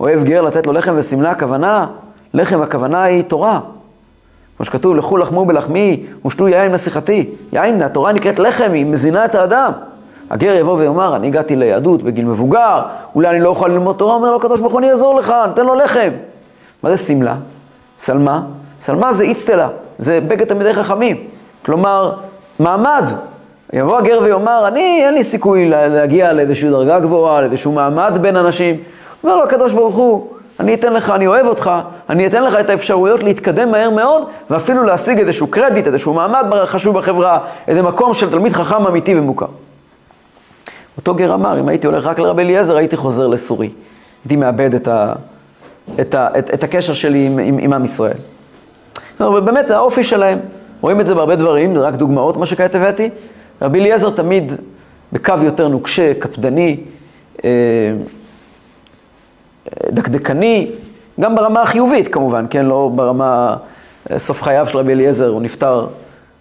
אוהב 0.00 0.24
גר 0.24 0.42
לתת 0.42 0.66
לו 0.66 0.72
לחם 0.72 0.94
ושמלה, 0.96 1.30
הכוונה, 1.30 1.86
לחם 2.34 2.62
הכוונה 2.62 3.02
היא 3.02 3.22
תורה. 3.22 3.60
כמו 4.56 4.66
שכתוב, 4.66 4.96
לכו 4.96 5.16
לחמו 5.16 5.44
בלחמי 5.44 6.06
ושתו 6.26 6.48
יין 6.48 6.72
לשיחתי. 6.72 7.30
יין, 7.52 7.82
התורה 7.82 8.12
נקראת 8.12 8.38
לחם, 8.38 8.72
היא 8.72 8.86
מזינה 8.86 9.24
את 9.24 9.34
האדם. 9.34 9.72
הגר 10.30 10.54
יבוא 10.54 10.76
ויאמר, 10.76 11.16
אני 11.16 11.26
הגעתי 11.26 11.56
ליהדות 11.56 12.02
בגיל 12.02 12.24
מבוגר, 12.24 12.82
אולי 13.14 13.28
אני 13.28 13.40
לא 13.40 13.48
אוכל 13.48 13.68
ללמוד 13.68 13.96
תורה, 13.96 14.14
אומר 14.14 14.30
לו 14.30 14.36
הקדוש 14.36 14.60
ברוך 14.60 14.72
הוא, 14.72 14.80
אני 14.80 14.90
אעזור 14.90 15.14
לך, 15.14 15.34
נתן 15.48 15.66
לו 15.66 15.74
לחם. 15.74 16.10
מה 16.82 16.90
זה 16.90 16.96
שמלה? 16.96 17.34
שלמה? 17.98 18.42
שלמה 18.84 19.12
זה 19.12 19.24
איצטלה, 19.24 19.68
זה 19.98 20.20
בגד 20.20 20.46
תלמידי 20.46 20.74
חכמים. 20.74 21.16
כלומר, 21.64 22.12
מעמד. 22.58 23.04
יבוא 23.72 23.98
הגר 23.98 24.18
ויאמר, 24.22 24.68
אני, 24.68 25.02
אין 25.04 25.14
לי 25.14 25.24
סיכוי 25.24 25.68
להגיע 25.68 26.32
לאיזושהי 26.32 26.70
דרגה 26.70 26.98
גבוהה, 26.98 27.40
לאיזשהו 27.40 27.72
מעמד 27.72 28.18
בין 28.20 28.36
אנשים. 28.36 28.76
אומר 29.24 29.36
לו 29.36 29.42
הקדוש 29.42 29.72
ברוך 29.72 29.94
הוא, 29.94 30.26
אני 30.60 30.74
אתן 30.74 30.92
לך, 30.92 31.10
אני 31.10 31.26
אוהב 31.26 31.46
אותך, 31.46 31.70
אני 32.10 32.26
אתן 32.26 32.42
לך 32.42 32.54
את 32.60 32.70
האפשרויות 32.70 33.22
להתקדם 33.22 33.70
מהר 33.70 33.90
מאוד, 33.90 34.22
ואפילו 34.50 34.82
להשיג 34.82 35.18
איזשהו 35.18 35.46
קרדיט, 35.46 35.86
איזשהו 35.86 36.14
מעמד 36.14 36.44
חשוב 36.64 36.98
בחברה, 36.98 37.38
איזה 37.68 37.82
מקום 37.82 38.14
של 38.14 38.30
תלמיד 38.30 38.52
חכם 38.52 38.86
אמיתי 38.86 39.18
ומוכר. 39.18 39.46
אותו 40.96 41.14
גר 41.14 41.34
אמר, 41.34 41.60
אם 41.60 41.68
הייתי 41.68 41.86
הולך 41.86 42.06
רק 42.06 42.18
לרבי 42.18 42.42
אליעזר, 42.42 42.76
הייתי 42.76 42.96
חוזר 42.96 43.26
לסורי. 43.26 43.70
הייתי 44.24 44.36
מאבד 44.36 44.74
את, 44.74 44.88
ה, 44.88 45.12
את, 46.00 46.14
ה, 46.14 46.28
את, 46.38 46.54
את 46.54 46.64
הקשר 46.64 46.92
שלי 46.92 47.26
עם, 47.26 47.38
עם, 47.38 47.58
עם 47.58 47.72
עם 47.72 47.84
ישראל. 47.84 48.16
ובאמת, 49.20 49.70
האופי 49.70 50.04
שלהם, 50.04 50.38
רואים 50.80 51.00
את 51.00 51.06
זה 51.06 51.14
בהרבה 51.14 51.36
דברים, 51.36 51.76
זה 51.76 51.82
רק 51.82 51.94
דוגמאות, 51.94 52.36
מה 52.36 52.46
שכעת 52.46 52.74
הבאתי. 52.74 53.10
רבי 53.62 53.80
אליעזר 53.80 54.10
תמיד 54.10 54.52
בקו 55.12 55.34
יותר 55.42 55.68
נוקשה, 55.68 56.14
קפדני, 56.14 56.80
אה, 57.44 57.50
דקדקני, 59.90 60.70
גם 61.20 61.34
ברמה 61.34 61.62
החיובית 61.62 62.08
כמובן, 62.08 62.46
כן, 62.50 62.66
לא 62.66 62.90
ברמה, 62.94 63.56
אה, 64.10 64.18
סוף 64.18 64.42
חייו 64.42 64.66
של 64.66 64.78
רבי 64.78 64.92
אליעזר, 64.92 65.28
הוא 65.28 65.42
נפטר 65.42 65.86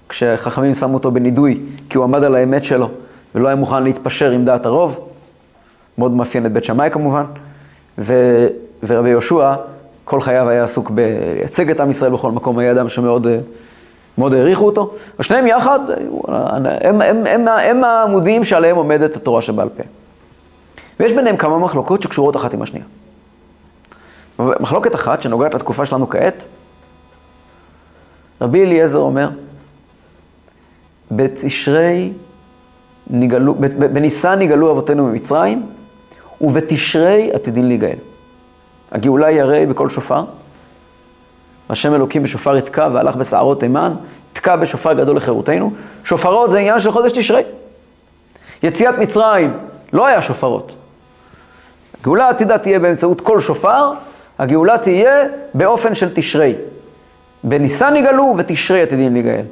כשחכמים 0.10 0.74
שמו 0.74 0.94
אותו 0.94 1.12
בנידוי, 1.12 1.60
כי 1.90 1.98
הוא 1.98 2.04
עמד 2.04 2.24
על 2.24 2.36
האמת 2.36 2.64
שלו, 2.64 2.90
ולא 3.36 3.48
היה 3.48 3.56
מוכן 3.56 3.84
להתפשר 3.84 4.32
עם 4.32 4.46
דעת 4.46 4.66
הרוב, 4.66 5.00
מאוד 5.98 6.12
מאפיין 6.12 6.46
את 6.46 6.54
בית 6.54 6.64
שמאי 6.64 6.90
כמובן, 6.92 7.24
ו, 7.98 8.14
ורבי 8.84 9.10
יהושע, 9.10 9.54
כל 10.06 10.22
חייו 10.22 10.50
היה 10.50 10.64
עסוק 10.64 10.90
בלייצג 10.90 11.70
את 11.70 11.80
עם 11.80 11.90
ישראל 11.90 12.12
בכל 12.12 12.32
מקום, 12.32 12.60
היה 12.60 12.72
אדם 12.72 12.90
שמאוד 12.90 13.28
אה, 13.28 13.38
מאוד 14.18 14.34
העריכו 14.34 14.66
אותו, 14.66 14.94
ושניהם 15.20 15.48
יחד, 15.48 15.80
הם, 16.28 16.66
הם, 16.82 17.02
הם, 17.02 17.28
הם, 17.28 17.48
הם 17.48 17.84
העמודים 17.84 18.44
שעליהם 18.44 18.76
עומדת 18.76 19.16
התורה 19.16 19.42
שבעל 19.42 19.70
פה. 19.70 19.84
ויש 21.00 21.12
ביניהם 21.12 21.38
כמה 21.38 21.60
מחלוקות 21.60 22.02
שקשורות 22.02 22.36
אחת 22.36 22.54
עם 22.54 22.62
השנייה. 22.62 22.86
מחלוקת 24.40 24.96
אחת 24.96 25.22
שנוגעת 25.22 25.54
לתקופה 25.54 25.86
שלנו 25.86 26.10
כעת, 26.10 26.46
רבי 28.42 28.64
אליעזר 28.64 29.00
אומר, 29.00 29.30
בתשרי 31.12 32.14
נגלו, 33.10 33.56
בניסן 33.78 34.40
נגאלו 34.40 34.72
אבותינו 34.72 35.04
ממצרים, 35.04 35.66
ובתשרי 36.42 37.32
עתידין 37.34 37.68
להיגאל. 37.68 37.98
הגאולה 38.92 39.28
היא 39.28 39.42
הרי 39.42 39.66
בקול 39.66 39.90
שופר, 39.90 40.24
השם 41.70 41.94
אלוקים 41.94 42.24
בשופר 42.24 42.58
יתקע 42.58 42.88
והלך 42.94 43.16
בסערות 43.16 43.60
תימן, 43.60 43.94
תקע 44.34 44.56
בשופר 44.56 44.94
גדול 44.94 45.18
לחירותנו. 45.18 45.72
שופרות 46.04 46.52
זה 46.52 46.60
עניין 46.60 46.80
של 46.80 46.92
חודש 46.92 47.12
תשרי. 47.12 47.44
יציאת 48.64 48.98
מצרים 48.98 49.58
לא 49.94 50.06
היה 50.06 50.22
שופרות. 50.22 50.76
הגאולה 52.02 52.26
העתידה 52.26 52.58
תהיה 52.58 52.80
באמצעות 52.80 53.22
כל 53.22 53.40
שופר, 53.40 53.92
הגאולה 54.40 54.78
תהיה 54.78 55.26
באופן 55.54 55.96
של 55.96 56.10
תשרי. 56.14 56.56
בניסן 57.44 57.96
יגאלו 57.96 58.34
ותשרי 58.38 58.82
עתידים 58.82 59.14
להיגאל. 59.14 59.46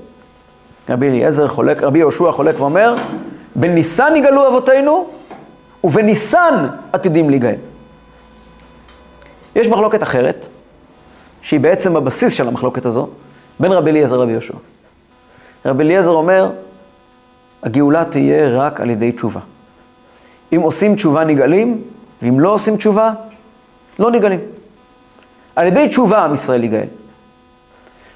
רבי 0.89 1.08
אליעזר 1.08 1.48
חולק, 1.48 1.84
רבי 1.84 2.00
יהושע 2.00 2.32
חולק 2.32 2.55
ואומר, 2.60 2.96
בניסן 3.55 4.15
יגאלו 4.15 4.48
אבותינו, 4.48 5.08
ובניסן 5.84 6.67
עתידים 6.93 7.29
להיגאל. 7.29 7.55
יש 9.55 9.67
מחלוקת 9.67 10.03
אחרת, 10.03 10.48
שהיא 11.43 11.59
בעצם 11.59 11.95
הבסיס 11.95 12.33
של 12.33 12.47
המחלוקת 12.47 12.85
הזו, 12.85 13.07
בין 13.59 13.71
רבי 13.71 13.89
אליעזר 13.91 14.17
לרבי 14.17 14.31
יהושע. 14.31 14.53
רבי 15.65 15.83
אליעזר 15.83 16.12
אומר, 16.12 16.50
הגאולה 17.63 18.05
תהיה 18.05 18.50
רק 18.50 18.81
על 18.81 18.89
ידי 18.89 19.12
תשובה. 19.12 19.39
אם 20.55 20.62
עושים 20.62 20.95
תשובה 20.95 21.23
נגאלים, 21.23 21.81
ואם 22.21 22.39
לא 22.39 22.53
עושים 22.53 22.77
תשובה, 22.77 23.13
לא 24.00 24.12
נגאלים. 24.12 24.39
על 25.55 25.67
ידי 25.67 25.88
תשובה 25.88 26.25
עם 26.25 26.33
ישראל 26.33 26.63
יגאל. 26.63 26.88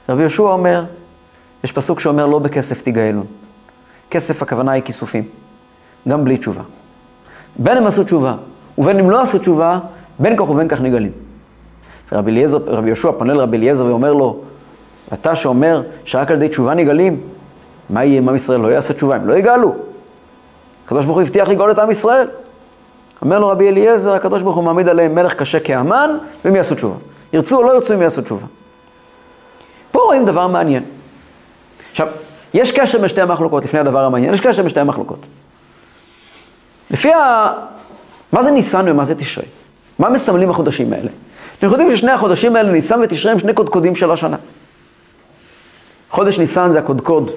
רבי 0.10 0.22
יהושע 0.22 0.44
אומר, 0.44 0.86
יש 1.64 1.72
פסוק 1.72 2.00
שאומר 2.00 2.26
לא 2.26 2.40
בכסף 2.40 2.82
תגאלון. 2.82 3.26
כסף 4.12 4.42
הכוונה 4.42 4.72
היא 4.72 4.84
כיסופים, 4.84 5.24
גם 6.08 6.26
בלי 6.26 6.38
תשובה. 6.38 6.64
בין 7.56 7.78
הם 7.78 7.88
עשו 7.88 8.04
תשובה 8.04 8.36
ובין 8.78 9.00
אם 9.00 9.10
לא 9.10 9.22
עשו 9.22 9.40
תשובה, 9.40 9.80
בין 10.20 10.38
כך 10.38 10.50
ובין 10.50 10.68
כך 10.68 10.82
נגאלים. 10.82 11.27
ורבי 12.12 12.32
אליעזר, 12.32 12.58
רבי 12.68 12.88
יהושע 12.88 13.12
פונה 13.18 13.34
לרבי 13.34 13.58
אליעזר 13.58 13.86
ואומר 13.86 14.14
לו, 14.14 14.40
אתה 15.14 15.36
שאומר 15.36 15.82
שרק 16.06 16.32
על 16.32 16.38
ידי 16.38 16.50
תשובה 16.50 16.74
נגאלים, 16.74 17.22
מה 17.90 18.04
יהיה 18.04 18.20
אם 18.20 18.30
עם 18.30 18.36
ישראל 18.36 18.60
לא 18.60 18.68
יעשה 18.68 18.94
תשובה? 18.94 19.16
הם 19.16 19.28
לא 19.28 19.34
יגאלו. 19.34 19.76
הקדוש 20.86 21.06
ברוך 21.06 21.18
הוא 21.18 21.22
הבטיח 21.22 21.48
לגאול 21.48 21.72
את 21.72 21.80
עם 21.80 21.92
ישראל. 21.92 22.28
אומר 23.22 23.40
לו 23.40 23.48
רבי 23.48 23.70
אליעזר, 23.70 24.14
הקדוש 24.14 24.42
ברוך 24.42 24.56
הוא 24.56 24.64
מעמיד 24.64 24.90
עליהם 24.90 25.16
מלך 25.16 25.34
קשה 25.34 25.60
כאמן, 25.60 26.18
והם 26.46 26.56
יעשו 26.56 26.76
תשובה. 26.76 26.96
ירצו 27.34 27.58
או 27.58 27.64
לא 27.64 27.76
ירצו, 27.76 27.94
הם 27.94 28.02
יעשו 28.02 28.22
תשובה. 28.22 28.46
פה 29.92 30.00
רואים 30.00 30.26
דבר 30.26 30.48
מעניין. 30.48 30.84
עכשיו, 31.92 32.08
יש 32.54 32.72
קשר 32.72 32.98
בין 33.00 33.08
שתי 33.08 33.22
המחלוקות, 33.22 33.66
לפני 33.66 33.80
הדבר 33.80 34.04
המעניין, 34.04 34.34
יש 34.34 34.42
קשר 34.42 34.62
בין 34.62 34.70
שתי 34.70 34.80
המחלוקות. 34.80 35.20
לפי 36.92 37.14
ה... 37.14 37.48
מה 38.32 38.44
זה 38.44 38.52
ניסן 38.52 38.86
ומה 38.88 39.06
זה 39.06 39.16
תשרי? 39.16 39.46
מה 40.00 40.10
מסמלים 40.10 40.50
החודשים 40.50 40.94
האלה? 40.94 41.10
אתם 41.60 41.68
יודעים 41.68 41.92
ששני 41.92 42.12
החודשים 42.12 42.56
האלה, 42.56 42.72
ניסן 42.72 43.00
ותשרי, 43.04 43.32
הם 43.32 43.40
שני 43.40 43.54
קודקודים 43.54 43.96
של 43.96 44.12
השנה. 44.12 44.38
חודש 46.10 46.40
ניסן 46.40 46.72
זה 46.72 46.80
הקודקוד 46.80 47.32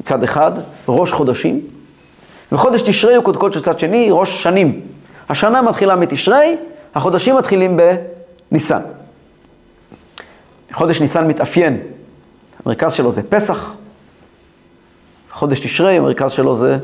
מצד 0.00 0.22
אחד, 0.22 0.52
ראש 0.88 1.12
חודשים, 1.12 1.60
וחודש 2.52 2.82
תשרי 2.82 3.14
הוא 3.14 3.24
קודקוד 3.24 3.52
של 3.52 3.62
צד 3.62 3.78
שני, 3.78 4.08
ראש 4.10 4.42
שנים. 4.42 4.80
השנה 5.28 5.62
מתחילה 5.62 5.96
מתשרי, 5.96 6.56
החודשים 6.94 7.36
מתחילים 7.36 7.78
בניסן. 8.50 8.82
חודש 10.72 11.00
ניסן 11.00 11.26
מתאפיין, 11.26 11.80
המרכז 12.64 12.92
שלו 12.92 13.12
זה 13.12 13.22
פסח, 13.22 13.72
חודש 15.32 15.60
תשרי, 15.60 15.96
המרכז 15.96 16.32
שלו 16.32 16.54
זה 16.54 16.78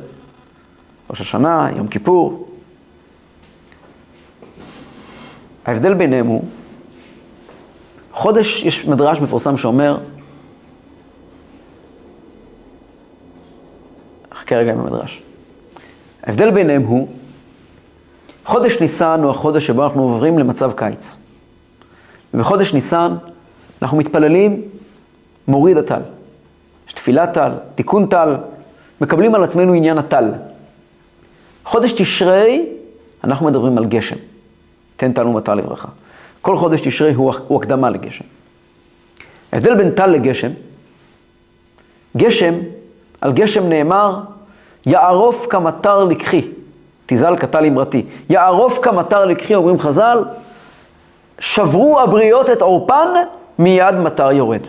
ראש 1.10 1.20
השנה, 1.20 1.68
יום 1.76 1.88
כיפור. 1.88 2.51
ההבדל 5.66 5.94
ביניהם 5.94 6.26
הוא, 6.26 6.44
חודש, 8.12 8.62
יש 8.62 8.86
מדרש 8.86 9.20
מפורסם 9.20 9.56
שאומר, 9.56 9.98
חכה 14.34 14.56
רגע 14.56 14.72
עם 14.72 14.80
המדרש. 14.80 15.22
ההבדל 16.22 16.50
ביניהם 16.50 16.82
הוא, 16.82 17.08
חודש 18.44 18.80
ניסן 18.80 19.20
הוא 19.22 19.30
החודש 19.30 19.66
שבו 19.66 19.84
אנחנו 19.84 20.02
עוברים 20.02 20.38
למצב 20.38 20.72
קיץ. 20.72 21.20
ובחודש 22.34 22.74
ניסן 22.74 23.12
אנחנו 23.82 23.96
מתפללים 23.96 24.62
מוריד 25.48 25.76
הטל. 25.76 26.00
יש 26.88 26.92
תפילת 26.92 27.34
טל, 27.34 27.52
תיקון 27.74 28.06
טל, 28.06 28.36
מקבלים 29.00 29.34
על 29.34 29.44
עצמנו 29.44 29.72
עניין 29.72 29.98
הטל. 29.98 30.30
חודש 31.64 31.92
תשרי, 31.92 32.66
אנחנו 33.24 33.46
מדברים 33.46 33.78
על 33.78 33.84
גשם. 33.86 34.16
תן 35.10 35.26
ומטר 35.26 35.54
לברכה. 35.54 35.88
כל 36.42 36.56
חודש 36.56 36.80
תשרי 36.80 37.14
הוא, 37.14 37.32
הוא 37.48 37.58
הקדמה 37.58 37.90
לגשם. 37.90 38.24
ההבדל 39.52 39.74
בין 39.74 39.90
טל 39.90 40.06
לגשם, 40.06 40.50
גשם, 42.16 42.54
על 43.20 43.32
גשם 43.32 43.68
נאמר, 43.68 44.18
יערוף 44.86 45.46
כמטר 45.50 46.04
לקחי, 46.04 46.48
תזל 47.06 47.36
כטל 47.36 47.64
אמרתי. 47.64 48.04
יערוף 48.30 48.78
כמטר 48.82 49.24
לקחי, 49.24 49.54
אומרים 49.54 49.78
חז"ל, 49.78 50.24
שברו 51.38 52.00
הבריות 52.00 52.50
את 52.50 52.62
עורפן, 52.62 53.08
מיד 53.58 53.94
מטר 53.94 54.32
יורד. 54.32 54.60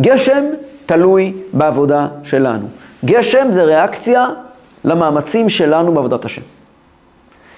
גשם 0.00 0.44
תלוי 0.86 1.32
בעבודה 1.52 2.08
שלנו. 2.24 2.66
גשם 3.04 3.46
זה 3.52 3.64
ריאקציה 3.64 4.26
למאמצים 4.84 5.48
שלנו 5.48 5.94
בעבודת 5.94 6.24
השם. 6.24 6.42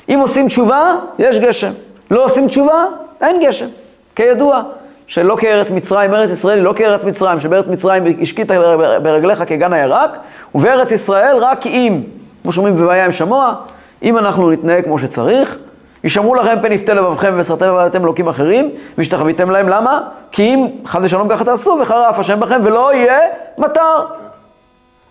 אם 0.09 0.19
עושים 0.21 0.47
תשובה, 0.47 0.95
יש 1.19 1.39
גשם. 1.39 1.73
לא 2.11 2.25
עושים 2.25 2.49
תשובה, 2.49 2.85
אין 3.21 3.41
גשם. 3.47 3.67
כידוע, 4.17 4.63
שלא 5.07 5.37
כארץ 5.41 5.71
מצרים, 5.71 6.15
ארץ 6.15 6.31
ישראל 6.31 6.59
היא 6.59 6.65
לא 6.65 6.73
כארץ 6.77 7.05
מצרים, 7.05 7.41
שבארץ 7.41 7.67
מצרים 7.67 8.05
השקית 8.23 8.49
ברגליך 9.03 9.43
כגן 9.47 9.73
הירק, 9.73 10.11
ובארץ 10.55 10.91
ישראל 10.93 11.37
רק 11.37 11.67
אם, 11.67 12.03
כמו 12.43 12.53
שאומרים 12.53 12.77
בבעיה 12.77 13.05
עם 13.05 13.13
שמוע, 13.13 13.55
אם 14.03 14.19
אנחנו 14.19 14.51
נתנהג 14.51 14.85
כמו 14.85 14.99
שצריך, 14.99 15.59
ישמעו 16.05 16.35
לכם 16.35 16.57
פן 16.63 16.73
יפתה 16.73 16.95
לבבכם 16.95 17.35
וסרתם 17.37 17.67
ועבדתם 17.67 18.03
אלוקים 18.03 18.29
אחרים, 18.29 18.71
והשתחוויתם 18.99 19.51
להם, 19.51 19.69
למה? 19.69 20.01
כי 20.33 20.43
אם 20.43 20.67
חד 20.85 21.01
ושלום 21.03 21.29
ככה 21.29 21.45
תעשו, 21.45 21.79
וחרף 21.83 22.19
השם 22.19 22.41
בכם, 22.41 22.61
ולא 22.65 22.95
יהיה 22.95 23.19
מטר. 23.59 24.05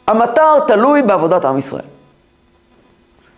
המטר 0.07 0.59
תלוי 0.67 1.01
בעבודת 1.01 1.45
עם 1.45 1.57
ישראל. 1.57 1.85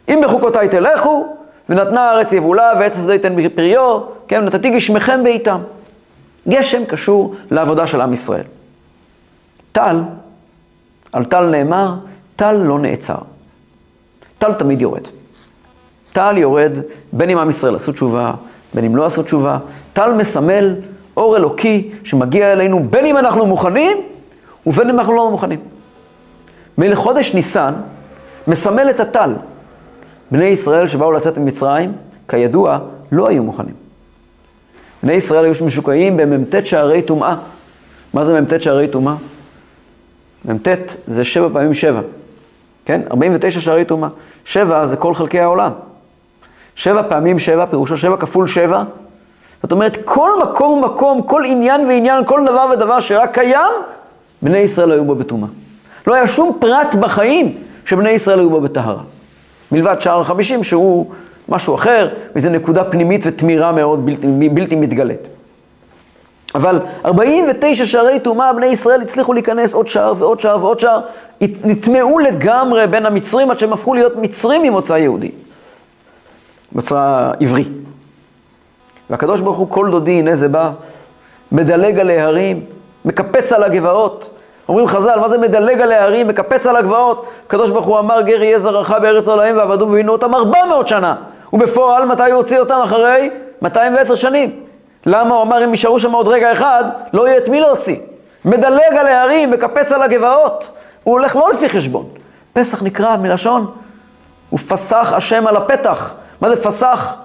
אם 0.09 0.21
בחוקותיי 0.23 0.67
תלכו, 0.67 1.35
ונתנה 1.69 2.09
הארץ 2.09 2.33
יבולה, 2.33 2.71
ועץ 2.79 2.97
השדה 2.97 3.13
ייתן 3.13 3.49
פריו, 3.49 3.99
כן, 4.27 4.45
נתתי 4.45 4.69
גשמכם 4.69 5.23
בעיתם. 5.23 5.61
גשם 6.47 6.85
קשור 6.85 7.35
לעבודה 7.51 7.87
של 7.87 8.01
עם 8.01 8.13
ישראל. 8.13 8.43
טל, 9.71 10.01
על 11.13 11.25
טל 11.25 11.47
נאמר, 11.47 11.93
טל 12.35 12.51
לא 12.51 12.79
נעצר. 12.79 13.17
טל 14.37 14.53
תמיד 14.53 14.81
יורד. 14.81 15.07
טל 16.13 16.37
יורד, 16.37 16.71
בין 17.13 17.29
אם 17.29 17.37
עם 17.37 17.49
ישראל 17.49 17.75
עשו 17.75 17.91
תשובה, 17.91 18.33
בין 18.73 18.85
אם 18.85 18.95
לא 18.95 19.05
עשו 19.05 19.23
תשובה. 19.23 19.57
טל 19.93 20.13
מסמל 20.13 20.75
אור 21.17 21.37
אלוקי 21.37 21.91
שמגיע 22.03 22.53
אלינו, 22.53 22.87
בין 22.89 23.05
אם 23.05 23.17
אנחנו 23.17 23.45
מוכנים, 23.45 23.97
ובין 24.67 24.89
אם 24.89 24.99
אנחנו 24.99 25.15
לא 25.15 25.31
מוכנים. 25.31 25.59
מלחודש 26.77 27.33
ניסן 27.33 27.73
מסמל 28.47 28.89
את 28.89 28.99
הטל. 28.99 29.33
בני 30.31 30.45
ישראל 30.45 30.87
שבאו 30.87 31.11
לצאת 31.11 31.37
ממצרים, 31.37 31.93
כידוע, 32.27 32.79
לא 33.11 33.27
היו 33.27 33.43
מוכנים. 33.43 33.73
בני 35.03 35.13
ישראל 35.13 35.45
היו 35.45 35.53
משוקעים 35.65 36.17
במ"ט 36.17 36.55
שערי 36.65 37.01
טומאה. 37.01 37.35
מה 38.13 38.23
זה 38.23 38.41
מ"ט 38.41 38.61
שערי 38.61 38.87
טומאה? 38.87 39.15
מ"ט 40.45 40.67
זה 41.07 41.23
שבע 41.23 41.49
פעמים 41.53 41.73
שבע, 41.73 42.01
כן? 42.85 43.01
49 43.11 43.59
שערי 43.59 43.85
טומאה. 43.85 44.09
שבע 44.45 44.85
זה 44.85 44.97
כל 44.97 45.13
חלקי 45.13 45.39
העולם. 45.39 45.71
שבע 46.75 47.01
פעמים 47.09 47.39
שבע, 47.39 47.65
פירושו 47.65 47.97
שבע 47.97 48.17
כפול 48.17 48.47
שבע. 48.47 48.83
זאת 49.63 49.71
אומרת, 49.71 49.97
כל 50.05 50.29
מקום 50.43 50.83
ומקום, 50.83 51.21
כל 51.21 51.43
עניין 51.45 51.85
ועניין, 51.85 52.25
כל 52.25 52.41
דבר 52.45 52.65
ודבר 52.73 52.99
שרק 52.99 53.33
קיים, 53.33 53.73
בני 54.41 54.57
ישראל 54.57 54.91
היו 54.91 55.05
בו 55.05 55.15
בטומאה. 55.15 55.49
לא 56.07 56.13
היה 56.13 56.27
שום 56.27 56.57
פרט 56.59 56.95
בחיים 56.99 57.57
שבני 57.85 58.09
ישראל 58.09 58.39
היו 58.39 58.49
בו 58.49 58.61
בטהרה. 58.61 59.01
מלבד 59.71 60.01
שער 60.01 60.21
החמישים 60.21 60.63
שהוא 60.63 61.11
משהו 61.49 61.75
אחר, 61.75 62.09
וזו 62.35 62.49
נקודה 62.49 62.83
פנימית 62.83 63.21
ותמירה 63.25 63.71
מאוד 63.71 64.05
בלתי, 64.05 64.49
בלתי 64.49 64.75
מתגלית. 64.75 65.27
אבל 66.55 66.79
49 67.05 67.85
שערי 67.85 68.19
טומאה, 68.19 68.53
בני 68.53 68.65
ישראל 68.65 69.01
הצליחו 69.01 69.33
להיכנס 69.33 69.73
עוד 69.73 69.87
שער 69.87 70.13
ועוד 70.17 70.39
שער 70.39 70.63
ועוד 70.63 70.79
שער, 70.79 70.99
נטמעו 71.41 72.19
לגמרי 72.19 72.87
בין 72.87 73.05
המצרים 73.05 73.51
עד 73.51 73.59
שהם 73.59 73.73
הפכו 73.73 73.93
להיות 73.93 74.15
מצרים 74.15 74.61
ממוצא 74.63 74.93
יהודי. 74.93 75.31
מוצא 76.71 77.31
עברי. 77.39 77.65
והקדוש 79.09 79.41
ברוך 79.41 79.57
הוא 79.57 79.67
כל 79.69 79.91
דודי, 79.91 80.11
הנה 80.11 80.35
זה 80.35 80.47
בא, 80.47 80.71
מדלג 81.51 81.99
על 81.99 82.09
ההרים, 82.09 82.63
מקפץ 83.05 83.53
על 83.53 83.63
הגבעות. 83.63 84.38
אומרים 84.69 84.87
חז"ל, 84.87 85.19
מה 85.19 85.29
זה 85.29 85.37
מדלג 85.37 85.81
על 85.81 85.91
ההרים, 85.91 86.27
מקפץ 86.27 86.67
על 86.67 86.75
הגבעות? 86.75 87.25
הקדוש 87.45 87.69
ברוך 87.69 87.85
הוא 87.85 87.99
אמר, 87.99 88.21
גר 88.21 88.43
יהיה 88.43 88.59
זרעך 88.59 88.91
בארץ 88.91 89.27
עולהם 89.27 89.57
ועבדו 89.57 89.85
ובינו 89.85 90.11
אותם 90.11 90.35
400 90.35 90.87
שנה. 90.87 91.15
ובפועל, 91.53 92.05
מתי 92.05 92.23
הוא 92.23 92.33
הוציא 92.33 92.59
אותם? 92.59 92.79
אחרי 92.83 93.29
210 93.61 94.15
שנים. 94.15 94.59
למה? 95.05 95.35
הוא 95.35 95.41
אמר, 95.41 95.63
אם 95.63 95.71
יישארו 95.71 95.99
שם 95.99 96.11
עוד 96.11 96.27
רגע 96.27 96.53
אחד, 96.53 96.83
לא 97.13 97.27
יהיה 97.27 97.37
את 97.37 97.49
מי 97.49 97.59
להוציא. 97.59 97.95
מדלג 98.45 98.95
על 98.99 99.07
ההרים, 99.07 99.51
מקפץ 99.51 99.91
על 99.91 100.01
הגבעות. 100.01 100.71
הוא 101.03 101.13
הולך 101.13 101.35
לא 101.35 101.49
לפי 101.53 101.69
חשבון. 101.69 102.05
פסח 102.53 102.83
נקרא 102.83 103.17
מלשון, 103.17 103.71
ופסח 104.53 105.13
השם 105.15 105.47
על 105.47 105.55
הפתח. 105.55 106.13
מה 106.41 106.49
זה 106.49 106.63
פסח? 106.63 107.15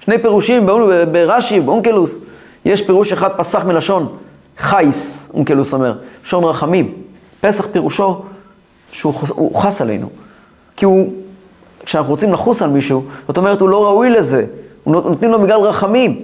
שני 0.00 0.18
פירושים 0.18 0.66
ברש"י, 1.12 1.60
באונקלוס. 1.60 2.18
יש 2.64 2.82
פירוש 2.82 3.12
אחד 3.12 3.30
פסח 3.36 3.64
מלשון 3.64 4.16
חייס, 4.58 5.30
אונקלוס 5.34 5.74
אומר, 5.74 5.94
לשון 6.24 6.44
רחמים. 6.44 6.94
פסח 7.40 7.66
פירושו 7.66 8.22
שהוא 8.92 9.60
חס 9.60 9.80
עלינו. 9.80 10.08
כי 10.76 10.84
הוא 10.84 11.12
כשאנחנו 11.84 12.10
רוצים 12.10 12.32
לחוס 12.32 12.62
על 12.62 12.70
מישהו, 12.70 13.02
זאת 13.28 13.36
אומרת, 13.36 13.60
הוא 13.60 13.68
לא 13.68 13.84
ראוי 13.84 14.10
לזה, 14.10 14.44
נותנים 14.86 15.30
לו 15.30 15.42
בגלל 15.42 15.60
רחמים, 15.60 16.20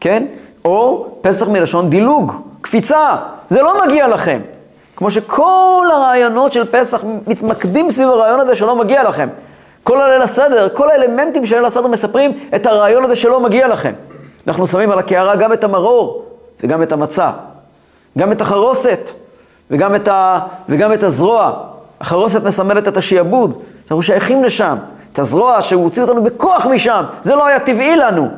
כן? 0.00 0.26
או 0.64 1.06
פסח 1.20 1.48
מלשון 1.48 1.90
דילוג, 1.90 2.32
קפיצה, 2.60 3.16
זה 3.48 3.62
לא 3.62 3.86
מגיע 3.86 4.08
לכם. 4.08 4.40
כמו 4.96 5.10
שכל 5.10 5.86
הרעיונות 5.92 6.52
של 6.52 6.64
פסח 6.70 7.04
מתמקדים 7.26 7.90
סביב 7.90 8.08
הרעיון 8.08 8.40
הזה 8.40 8.56
שלא 8.56 8.76
מגיע 8.76 9.08
לכם. 9.08 9.28
כל 9.84 10.00
הליל 10.00 10.22
הסדר, 10.22 10.68
כל 10.74 10.90
האלמנטים 10.90 11.46
של 11.46 11.56
ליל 11.56 11.64
הסדר 11.64 11.86
מספרים 11.86 12.38
את 12.54 12.66
הרעיון 12.66 13.04
הזה 13.04 13.16
שלא 13.16 13.40
מגיע 13.40 13.68
לכם. 13.68 13.92
אנחנו 14.46 14.66
שמים 14.66 14.90
על 14.90 14.98
הקערה 14.98 15.36
גם 15.36 15.52
את 15.52 15.64
המרור 15.64 16.24
וגם 16.62 16.82
את 16.82 16.92
המצה, 16.92 17.30
גם 18.18 18.32
את 18.32 18.40
החרוסת 18.40 19.10
וגם 19.70 19.94
את, 19.94 20.08
ה... 20.08 20.38
וגם 20.68 20.92
את 20.92 21.02
הזרוע. 21.02 21.52
החרוסת 22.00 22.44
מסמלת 22.44 22.88
את 22.88 22.96
השיעבוד, 22.96 23.58
אנחנו 23.82 24.02
שייכים 24.02 24.44
לשם. 24.44 24.76
את 25.12 25.18
הזרוע 25.18 25.62
שהוא 25.62 25.84
הוציא 25.84 26.02
אותנו 26.02 26.22
בכוח 26.22 26.66
משם, 26.66 27.04
זה 27.22 27.34
לא 27.34 27.46
היה 27.46 27.60
טבעי 27.60 27.96
לנו. 27.96 28.28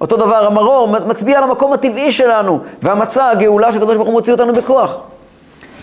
אותו 0.00 0.16
דבר 0.16 0.46
המרור 0.46 0.88
מצביע 0.88 1.38
על 1.38 1.44
המקום 1.44 1.72
הטבעי 1.72 2.12
שלנו, 2.12 2.60
והמצה, 2.82 3.28
הגאולה 3.28 3.72
שהקדוש 3.72 3.96
ברוך 3.96 4.08
הוא 4.08 4.14
מוציא 4.14 4.32
אותנו 4.32 4.52
בכוח. 4.52 4.96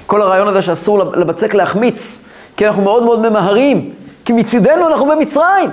כל 0.06 0.21
הרעיון 0.21 0.47
הזה 0.47 0.62
שאסור 0.62 1.03
לבצק 1.03 1.53
להחמיץ, 1.53 2.25
כי 2.58 2.67
אנחנו 2.67 2.82
מאוד 2.82 3.03
מאוד 3.03 3.29
ממהרים, 3.29 3.93
כי 4.25 4.34
מצידנו 4.34 4.88
אנחנו 4.88 5.06
במצרים, 5.06 5.69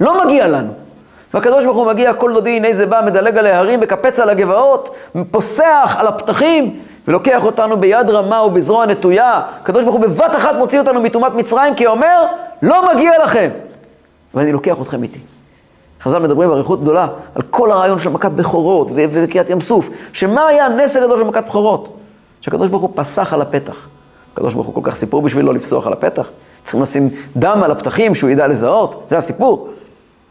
לא 0.00 0.24
מגיע 0.24 0.48
לנו. 0.48 0.72
והקדוש 1.34 1.64
ברוך 1.64 1.76
הוא 1.76 1.86
מגיע, 1.86 2.14
כל 2.14 2.32
דודי 2.34 2.50
הנה 2.50 2.72
זה 2.72 2.86
בא, 2.86 3.02
מדלג 3.06 3.38
על 3.38 3.46
ההרים, 3.46 3.80
מקפץ 3.80 4.20
על 4.20 4.30
הגבעות, 4.30 4.96
פוסח 5.30 5.96
על 5.98 6.06
הפתחים, 6.06 6.80
ולוקח 7.08 7.44
אותנו 7.44 7.80
ביד 7.80 8.10
רמה 8.10 8.42
ובזרוע 8.42 8.86
נטויה. 8.86 9.40
הקדוש 9.60 9.84
ברוך 9.84 9.96
הוא 9.96 10.02
בבת 10.02 10.36
אחת 10.36 10.56
מוציא 10.56 10.78
אותנו 10.78 11.00
מטומאת 11.00 11.34
מצרים, 11.34 11.74
כי 11.74 11.86
אומר, 11.86 12.26
לא 12.62 12.94
מגיע 12.94 13.12
לכם. 13.24 13.50
ואני 14.34 14.52
לוקח 14.52 14.76
אתכם 14.82 15.02
איתי. 15.02 15.20
חז"ל 16.02 16.18
מדברים 16.18 16.48
באריכות 16.48 16.82
גדולה 16.82 17.06
על 17.34 17.42
כל 17.50 17.70
הרעיון 17.70 17.98
של 17.98 18.10
מכת 18.10 18.30
בכורות 18.30 18.90
וקריאת 18.94 19.50
ים 19.50 19.60
סוף, 19.60 19.90
שמה 20.12 20.46
היה 20.46 20.66
הנס 20.66 20.96
הגדול 20.96 21.18
של 21.18 21.24
מכת 21.24 21.44
בכורות? 21.46 21.96
שהקדוש 22.40 22.68
ברוך 22.68 22.82
הוא 22.82 22.90
פסח 22.94 23.32
על 23.32 23.42
הפתח. 23.42 23.86
הקדוש 24.32 24.54
ברוך 24.54 24.66
הוא 24.66 24.74
כל 24.74 24.80
כך 24.84 24.96
סיפור 24.96 25.22
בשביל 25.22 25.44
לא 25.44 25.54
לפסוח 25.54 25.86
על 25.86 25.92
הפתח. 25.92 26.30
צריכים 26.62 26.82
לשים 26.82 27.10
דם 27.36 27.60
על 27.64 27.70
הפתחים 27.70 28.14
שהוא 28.14 28.30
ידע 28.30 28.46
לזהות, 28.46 29.02
זה 29.06 29.18
הסיפור. 29.18 29.68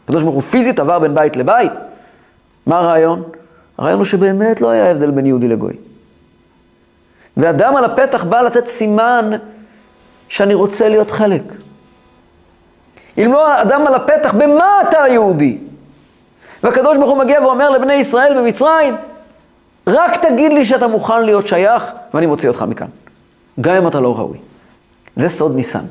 הקדוש 0.04 0.22
ברוך 0.22 0.34
הוא 0.34 0.42
פיזית 0.42 0.80
עבר 0.80 0.98
בין 0.98 1.14
בית 1.14 1.36
לבית. 1.36 1.72
מה 2.66 2.78
הרעיון? 2.78 3.22
הרעיון 3.78 3.98
הוא 3.98 4.04
שבאמת 4.04 4.60
לא 4.60 4.70
היה 4.70 4.90
הבדל 4.90 5.10
בין 5.10 5.26
יהודי 5.26 5.48
לגוי. 5.48 5.72
והדם 7.40 7.76
על 7.76 7.84
הפתח 7.84 8.24
בא 8.24 8.40
לתת 8.40 8.66
סימן 8.66 9.30
שאני 10.28 10.54
רוצה 10.54 10.88
להיות 10.88 11.10
חלק. 11.10 11.42
אם 13.18 13.32
לא 13.32 13.62
אדם 13.62 13.86
על 13.86 13.94
הפתח, 13.94 14.34
במה 14.34 14.80
אתה 14.88 15.02
היהודי? 15.02 15.58
והקדוש 16.62 16.96
ברוך 16.96 17.10
הוא 17.10 17.18
מגיע 17.18 17.40
ואומר 17.42 17.70
לבני 17.70 17.94
ישראל 17.94 18.38
במצרים, 18.38 18.94
רק 19.86 20.16
תגיד 20.16 20.52
לי 20.52 20.64
שאתה 20.64 20.86
מוכן 20.86 21.22
להיות 21.22 21.46
שייך, 21.46 21.92
ואני 22.14 22.26
מוציא 22.26 22.48
אותך 22.48 22.62
מכאן. 22.62 22.86
גם 23.60 23.74
אם 23.74 23.88
אתה 23.88 24.00
לא 24.00 24.18
ראוי. 24.18 24.38
זה 25.16 25.28
סוד 25.28 25.56
ניסן. 25.56 25.84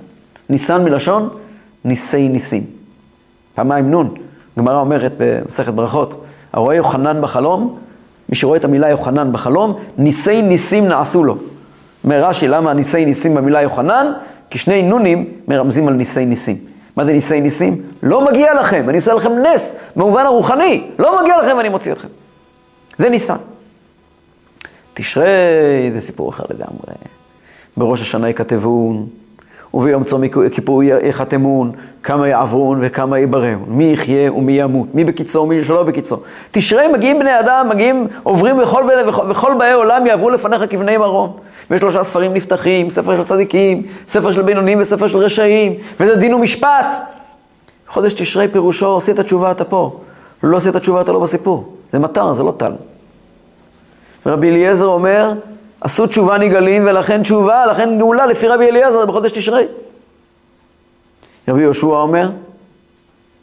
ניסן 0.50 0.84
מלשון 0.84 1.30
ניסי 1.86 2.30
ניסים. 2.30 2.64
פעמיים 3.56 3.92
נון. 3.92 4.14
גמרא 4.60 4.80
אומרת 4.80 5.12
במסכת 5.18 5.74
ברכות, 5.74 6.24
הרואה 6.54 6.76
יוחנן 6.76 7.22
בחלום, 7.22 7.80
מי 8.30 8.36
שרואה 8.36 8.58
את 8.58 8.63
המילה 8.63 8.89
יוחנן 8.89 9.32
בחלום, 9.32 9.80
ניסי 9.98 10.42
ניסים 10.42 10.88
נעשו 10.88 11.24
לו. 11.24 11.38
אומר 12.04 12.24
רש"י, 12.24 12.48
למה 12.48 12.74
ניסי 12.74 13.06
ניסים 13.06 13.36
במילה 13.36 13.62
יוחנן? 13.62 14.12
כי 14.50 14.58
שני 14.58 14.82
נונים 14.82 15.26
מרמזים 15.48 15.88
על 15.88 15.94
ניסי 15.94 16.26
ניסים. 16.26 16.58
מה 16.96 17.06
זה 17.06 17.12
ניסי 17.12 17.42
ניסים? 17.42 17.82
לא 18.04 18.26
מגיע 18.26 18.54
לכם, 18.54 18.89
אני 18.89 18.98
עושה 18.98 19.13
לכם 19.13 19.32
נס 19.32 19.76
במובן 19.96 20.26
הרוחני, 20.26 20.88
לא 21.00 21.22
מגיע 21.22 21.38
לכם 21.38 21.58
ואני 21.58 21.70
מוציא 21.70 21.92
אתכם. 21.92 22.08
זה 22.98 23.10
ניסן. 23.10 23.36
תשרי 24.94 25.28
זה 25.94 26.02
סיפור 26.02 26.30
אחר 26.30 26.44
לגמרי. 26.50 26.94
בראש 27.78 28.02
השנה 28.02 28.30
יכתבון, 28.30 29.08
וביום 29.73 30.03
צום 30.03 30.21
כיפור 30.51 30.84
יחתמון, 30.84 31.71
כמה 32.03 32.27
יעברון 32.27 32.79
וכמה 32.82 33.19
יברון, 33.19 33.65
מי 33.67 33.91
יחיה 33.91 34.34
ומי 34.34 34.51
ימות, 34.51 34.95
מי 34.95 35.03
בקיצו 35.03 35.39
ומי 35.39 35.63
שלא 35.63 35.84
בקיצו. 35.84 36.17
תשרי 36.51 36.88
מגיעים 36.88 37.19
בני 37.19 37.39
אדם, 37.39 37.67
מגיעים, 37.69 38.08
עוברים 38.23 38.58
בכל, 38.58 38.84
בכל 39.29 39.53
באי 39.60 39.73
עולם 39.73 40.05
יעברו 40.05 40.29
לפניך 40.29 40.62
כבני 40.69 40.97
מרון. 40.97 41.32
ושלושה 41.71 42.03
ספרים 42.03 42.34
נפתחים, 42.34 42.89
ספר 42.89 43.15
של 43.15 43.23
צדיקים, 43.23 43.84
ספר 44.08 44.32
של 44.32 44.41
בינונים 44.41 44.82
וספר 44.82 45.08
של 45.08 45.17
רשעים, 45.17 45.73
וזה 45.99 46.15
דין 46.15 46.34
ומשפט. 46.34 46.95
חודש 47.88 48.13
תשרי 48.13 48.47
פירושו, 48.47 48.97
עשי 48.97 49.12
את 49.12 49.19
התשובה 49.19 49.51
אתה 49.51 49.63
פה. 49.63 49.99
לא 50.43 50.58
עשי 50.58 50.69
את 50.69 50.75
התשובה 50.75 51.01
אתה 51.01 51.12
לא 51.12 51.19
בסיפור. 51.19 51.73
זה 51.91 51.99
מטר, 51.99 52.34
זה 52.34 52.43
לא 52.43 52.53
טל. 52.58 52.71
ורבי 54.25 54.49
אליעזר 54.49 54.86
אומר, 54.86 55.34
עשו 55.82 56.08
תשובה 56.08 56.38
נגאלים 56.38 56.88
ולכן 56.88 57.22
תשובה, 57.22 57.65
לכן 57.65 57.98
גאולה 57.98 58.26
לפי 58.26 58.48
רבי 58.48 58.70
אליעזר 58.70 59.06
בחודש 59.06 59.32
תשרי. 59.32 59.65
רבי 61.48 61.62
יהושע 61.62 61.88
אומר, 61.88 62.30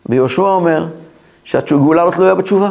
רבי 0.09 0.17
יהושע 0.17 0.43
אומר 0.43 0.87
שהגאולה 1.45 2.05
לא 2.05 2.11
תלויה 2.11 2.35
בתשובה. 2.35 2.71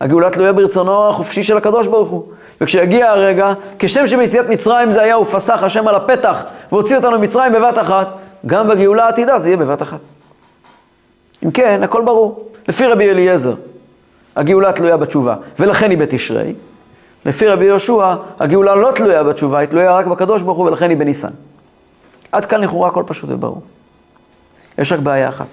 הגאולה 0.00 0.30
תלויה 0.30 0.52
ברצונו 0.52 1.08
החופשי 1.08 1.42
של 1.42 1.56
הקדוש 1.56 1.86
ברוך 1.86 2.08
הוא. 2.08 2.24
וכשיגיע 2.60 3.10
הרגע, 3.10 3.52
כשם 3.78 4.06
שביציאת 4.06 4.46
מצרים 4.48 4.90
זה 4.90 5.02
היה, 5.02 5.14
הוא 5.14 5.26
פסח 5.26 5.62
השם 5.62 5.88
על 5.88 5.94
הפתח 5.94 6.44
והוציא 6.72 6.96
אותנו 6.96 7.18
ממצרים 7.18 7.52
בבת 7.52 7.78
אחת, 7.78 8.08
גם 8.46 8.68
בגאולה 8.68 9.04
העתידה 9.04 9.38
זה 9.38 9.48
יהיה 9.48 9.56
בבת 9.56 9.82
אחת. 9.82 10.00
אם 11.44 11.50
כן, 11.50 11.82
הכל 11.82 12.02
ברור. 12.04 12.48
לפי 12.68 12.86
רבי 12.86 13.10
אליעזר, 13.10 13.54
הגאולה 14.36 14.72
תלויה 14.72 14.96
בתשובה, 14.96 15.34
ולכן 15.58 15.90
היא 15.90 15.98
בתשרי. 15.98 16.54
לפי 17.26 17.48
רבי 17.48 17.64
יהושע, 17.64 18.14
הגאולה 18.40 18.74
לא 18.74 18.92
תלויה 18.94 19.24
בתשובה, 19.24 19.58
היא 19.58 19.68
תלויה 19.68 19.92
רק 19.92 20.06
בקדוש 20.06 20.42
ברוך 20.42 20.58
הוא, 20.58 20.66
ולכן 20.66 20.90
היא 20.90 20.98
בניסן. 20.98 21.30
עד 22.32 22.46
כאן 22.46 22.60
לכאורה 22.60 22.88
הכל 22.88 23.02
פשוט 23.06 23.30
וברור. 23.30 23.62
יש 24.78 24.92
רק 24.92 25.00
בעיה 25.00 25.28
אחת, 25.28 25.46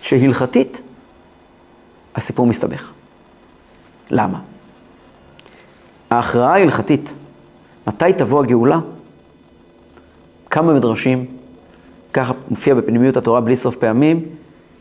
שהלכתית 0.00 0.80
הסיפור 2.14 2.46
מסתבך. 2.46 2.90
למה? 4.10 4.40
ההכרעה 6.10 6.54
ההלכתית, 6.54 7.14
מתי 7.86 8.12
תבוא 8.18 8.40
הגאולה? 8.40 8.78
כמה 10.50 10.72
מדרשים, 10.72 11.26
ככה 12.12 12.32
מופיע 12.48 12.74
בפנימיות 12.74 13.16
התורה 13.16 13.40
בלי 13.40 13.56
סוף 13.56 13.76
פעמים, 13.76 14.24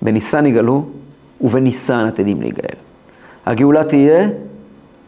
בניסן 0.01 0.45
יגאלו 0.45 0.86
ובניסן 1.41 2.05
עתידים 2.05 2.41
להיגאל. 2.41 2.75
הגאולה 3.45 3.83
תהיה 3.83 4.27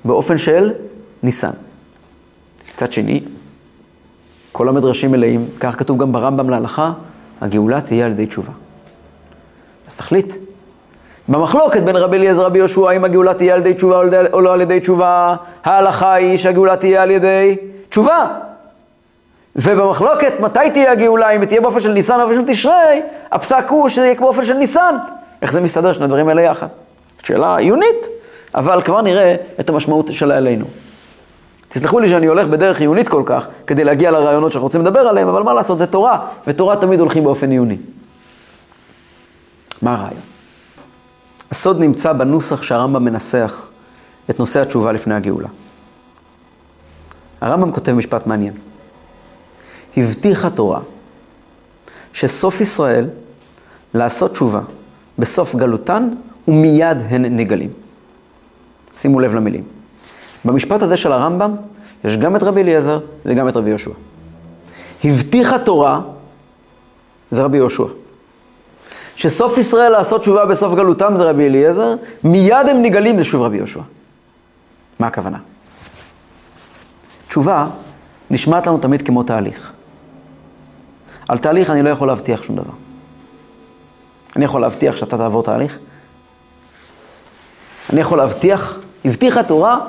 באופן 0.06 0.38
של 0.38 0.72
ניסן. 1.24 1.52
מצד 2.74 2.92
שני, 2.92 3.24
כל 4.52 4.70
המדרשים 4.70 5.12
מלאים, 5.12 5.46
כך 5.60 5.80
כתוב 5.80 6.02
גם 6.02 6.12
ברמב"ם 6.12 6.50
להלכה, 6.50 6.92
הגאולה 7.42 7.82
תהיה 7.82 8.06
על 8.06 8.12
ידי 8.12 8.26
תשובה. 8.26 8.52
אז 9.88 9.96
תחליט. 9.96 10.36
במחלוקת 11.28 11.84
בין 11.84 11.96
רבי 11.96 12.18
אליעזר 12.18 12.46
רבי 12.46 12.58
יהושע, 12.58 12.90
האם 12.90 13.06
הגאולה 13.06 13.34
תהיה 13.34 13.54
על 13.54 13.60
ידי 13.60 13.74
תשובה 13.74 14.02
או 14.34 14.42
לא 14.42 14.54
על 14.54 14.62
ידי 14.62 14.80
תשובה, 14.80 15.36
ההלכה 15.64 16.14
היא 16.14 16.38
שהגאולה 16.38 16.78
תהיה 16.78 17.02
על 17.02 17.12
ידי 17.12 17.56
תשובה. 17.90 18.28
ובמחלוקת, 19.56 20.40
מתי 20.40 20.70
תהיה 20.74 20.92
הגאולה, 20.92 21.30
אם 21.30 21.46
תהיה 21.46 21.62
באופן 21.62 21.80
של 21.80 21.94
ניסן 21.94 22.22
או 22.22 22.28
באופן 22.28 22.42
של 22.42 22.48
תשרי, 22.48 23.02
הפסק 23.32 23.66
הוא 23.70 23.90
שזה 23.90 24.06
יהיה 24.06 24.16
באופן 24.20 24.46
של 24.46 24.54
ניסן. 24.54 24.96
איך 25.42 25.52
זה 25.52 25.62
מסתדר, 25.62 25.94
שני 25.94 26.06
הדברים 26.06 26.30
האלה 26.30 26.42
יחד? 26.42 26.68
שאלה 27.24 27.58
עיונית, 27.58 28.08
אבל 28.56 28.82
כבר 28.82 29.02
נראה 29.02 29.36
את 29.60 29.70
המשמעות 29.70 30.14
שלה 30.14 30.38
אלינו. 30.38 30.66
תסלחו 31.70 32.00
לי 32.00 32.10
שאני 32.10 32.26
הולך 32.26 32.48
בדרך 32.48 32.80
עיונית 32.80 33.08
כל 33.08 33.24
כך, 33.26 33.48
כדי 33.68 33.84
להגיע 33.84 34.12
לרעיונות 34.12 34.52
שאנחנו 34.52 34.66
רוצים 34.66 34.82
לדבר 34.82 35.00
עליהם, 35.00 35.28
אבל 35.28 35.44
מה 35.44 35.54
לעשות, 35.54 35.78
זה 35.78 35.88
תורה, 35.88 36.28
ותורה 36.48 36.76
תמיד 36.76 37.00
הולכים 37.00 37.24
באופן 37.24 37.52
עיוני. 37.52 37.78
מה 39.82 39.94
הרעיון? 39.94 40.22
הסוד 41.52 41.80
נמצא 41.80 42.14
בנוסח 42.14 42.62
שהרמב"ם 42.62 43.06
מנסח 43.06 43.66
את 44.30 44.40
נושא 44.40 44.62
התשובה 44.62 44.92
לפני 44.92 45.16
הגאולה. 45.16 45.48
הרמב"ם 47.42 47.72
כותב 47.72 47.94
משפט 47.94 48.28
מעניין. 48.28 48.54
הבטיחה 49.98 50.50
תורה 50.50 50.80
שסוף 52.14 52.62
ישראל 52.62 53.10
לעשות 53.94 54.32
תשובה 54.32 54.62
בסוף 55.20 55.56
גלותן 55.56 56.10
ומיד 56.48 56.98
הן 57.10 57.26
נגלים. 57.26 57.85
שימו 58.98 59.20
לב 59.20 59.36
למילים. 59.36 59.64
במשפט 60.46 60.82
הזה 60.82 60.98
של 60.98 61.12
הרמב"ם 61.12 61.56
יש 62.04 62.18
גם 62.18 62.36
את 62.36 62.44
רבי 62.44 62.62
אליעזר 62.62 63.00
וגם 63.26 63.48
את 63.48 63.56
רבי 63.56 63.70
יהושע. 63.70 63.92
הבטיחה 65.04 65.60
תורה, 65.60 66.02
זה 67.32 67.44
רבי 67.44 67.58
יהושע. 67.58 67.86
שסוף 69.16 69.58
ישראל 69.58 69.92
לעשות 69.92 70.22
תשובה 70.22 70.46
בסוף 70.46 70.76
גלותם 70.76 71.14
זה 71.18 71.24
רבי 71.24 71.46
אליעזר, 71.46 71.96
מיד 72.24 72.70
הם 72.70 72.82
נגלים 72.82 73.18
זה 73.18 73.24
שוב 73.24 73.42
רבי 73.42 73.58
יהושע. 73.58 73.82
מה 75.00 75.08
הכוונה? 75.08 75.38
תשובה 77.28 77.68
נשמעת 78.32 78.68
לנו 78.68 78.78
תמיד 78.78 79.02
כמו 79.02 79.24
תהליך. 79.24 79.72
על 81.28 81.38
תהליך 81.38 81.70
אני 81.70 81.84
לא 81.84 81.90
יכול 81.90 82.08
להבטיח 82.08 82.44
שום 82.44 82.56
דבר. 82.56 82.74
אני 84.36 84.46
יכול 84.46 84.62
להבטיח 84.62 84.98
שאתה 84.98 85.18
תעבור 85.18 85.44
תהליך? 85.44 85.78
אני 87.94 88.02
יכול 88.02 88.18
להבטיח? 88.18 88.78
הבטיחה 89.06 89.40
התורה, 89.40 89.80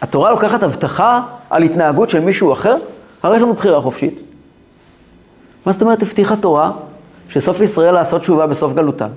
התורה 0.00 0.30
לוקחת 0.30 0.62
הבטחה 0.62 1.20
על 1.50 1.62
התנהגות 1.62 2.10
של 2.10 2.20
מישהו 2.20 2.52
אחר? 2.52 2.76
הרי 3.22 3.36
יש 3.36 3.42
לנו 3.42 3.54
בחירה 3.54 3.80
חופשית. 3.80 4.20
מה 5.66 5.72
זאת 5.72 5.82
אומרת 5.82 6.02
הבטיחה 6.02 6.36
תורה? 6.36 6.72
שסוף 7.28 7.60
ישראל 7.60 7.94
לעשות 7.94 8.22
תשובה 8.22 8.46
בסוף 8.46 8.72
גלותם. 8.72 9.08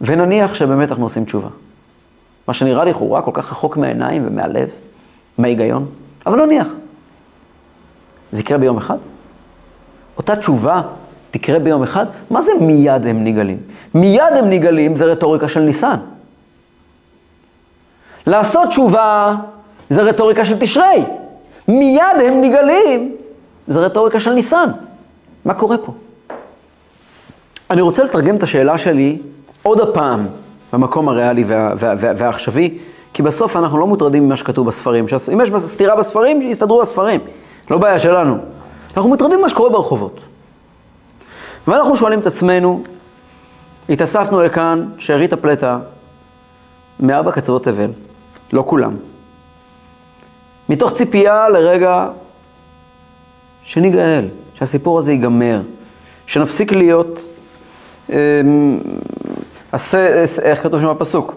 ונניח 0.00 0.54
שבאמת 0.54 0.90
אנחנו 0.90 1.04
עושים 1.04 1.24
תשובה. 1.24 1.48
מה 2.48 2.54
שנראה 2.54 2.84
לכאורה 2.84 3.22
כל 3.22 3.30
כך 3.34 3.52
רחוק 3.52 3.76
מהעיניים 3.76 4.24
ומהלב, 4.26 4.68
מההיגיון, 5.38 5.86
אבל 6.26 6.44
נניח. 6.44 6.68
זה 8.32 8.40
יקרה 8.40 8.58
ביום 8.58 8.76
אחד? 8.76 8.96
אותה 10.16 10.36
תשובה 10.36 10.82
תקרה 11.30 11.58
ביום 11.58 11.82
אחד? 11.82 12.06
מה 12.30 12.42
זה 12.42 12.52
מיד 12.60 13.06
הם 13.06 13.24
נגלים? 13.24 13.58
מיד 13.94 14.32
הם 14.38 14.50
נגלים 14.50 14.96
זה 14.96 15.04
רטוריקה 15.04 15.48
של 15.48 15.60
ניסן. 15.60 15.96
לעשות 18.26 18.68
תשובה 18.68 19.34
זה 19.88 20.02
רטוריקה 20.02 20.44
של 20.44 20.58
תשרי. 20.58 21.04
מיד 21.68 22.02
הם 22.24 22.40
נגלים 22.40 23.16
זה 23.68 23.80
רטוריקה 23.80 24.20
של 24.20 24.32
ניסן. 24.32 24.70
מה 25.44 25.54
קורה 25.54 25.78
פה? 25.78 25.92
אני 27.70 27.80
רוצה 27.80 28.04
לתרגם 28.04 28.36
את 28.36 28.42
השאלה 28.42 28.78
שלי 28.78 29.18
עוד 29.62 29.80
הפעם 29.80 30.26
במקום 30.72 31.08
הריאלי 31.08 31.44
וה, 31.44 31.72
וה, 31.78 31.94
וה, 31.98 32.12
והעכשווי, 32.16 32.78
כי 33.12 33.22
בסוף 33.22 33.56
אנחנו 33.56 33.78
לא 33.78 33.86
מוטרדים 33.86 34.26
ממה 34.26 34.36
שכתוב 34.36 34.66
בספרים. 34.66 35.06
אם 35.32 35.40
יש 35.40 35.50
סתירה 35.56 35.96
בספרים, 35.96 36.42
שיסתדרו 36.42 36.82
הספרים. 36.82 37.20
לא 37.70 37.78
בעיה 37.78 37.98
שלנו. 37.98 38.36
אנחנו 38.96 39.10
מוטרדים 39.10 39.38
ממה 39.38 39.48
שקורה 39.48 39.70
ברחובות. 39.70 40.20
ואנחנו 41.68 41.96
שואלים 41.96 42.20
את 42.20 42.26
עצמנו, 42.26 42.82
התאספנו 43.88 44.42
לכאן, 44.42 44.88
שארית 44.98 45.32
הפלטה, 45.32 45.78
מארבע 47.00 47.32
קצוות 47.32 47.64
תבל, 47.64 47.90
לא 48.52 48.64
כולם. 48.66 48.96
מתוך 50.68 50.92
ציפייה 50.92 51.48
לרגע 51.48 52.08
שניגאל, 53.62 54.28
שהסיפור 54.54 54.98
הזה 54.98 55.12
ייגמר, 55.12 55.60
שנפסיק 56.26 56.72
להיות, 56.72 57.28
אה, 58.12 58.40
איך 60.42 60.62
כתוב 60.62 60.80
שם 60.80 60.88
בפסוק? 60.88 61.34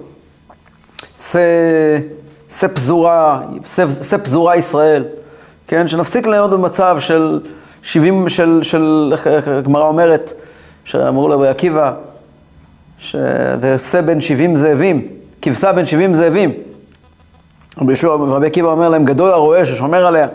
שא 1.18 2.68
פזורה, 2.74 3.42
שא 3.92 4.18
פזורה 4.24 4.56
ישראל, 4.56 5.06
כן? 5.68 5.88
שנפסיק 5.88 6.28
להיות 6.28 6.52
במצב 6.52 6.98
של 7.00 7.40
70, 7.84 8.30
של, 8.30 8.60
של 8.64 9.14
איך 9.26 9.48
הגמרא 9.48 9.88
אומרת, 9.88 10.34
שאמרו 10.86 11.28
לרבי 11.28 11.48
עקיבא, 11.48 11.94
שזה 13.00 14.02
בין 14.06 14.22
70 14.22 14.56
זאבים, 14.56 15.08
כבשה 15.42 15.74
בין 15.74 15.86
70 15.86 16.14
זאבים. 16.14 16.54
רבי 17.82 18.48
עקיבא 18.48 18.68
אומר 18.68 18.90
להם, 18.90 19.06
גדול 19.06 19.32
הרועה 19.32 19.66
ששומר 19.66 20.08
עליה. 20.08 20.28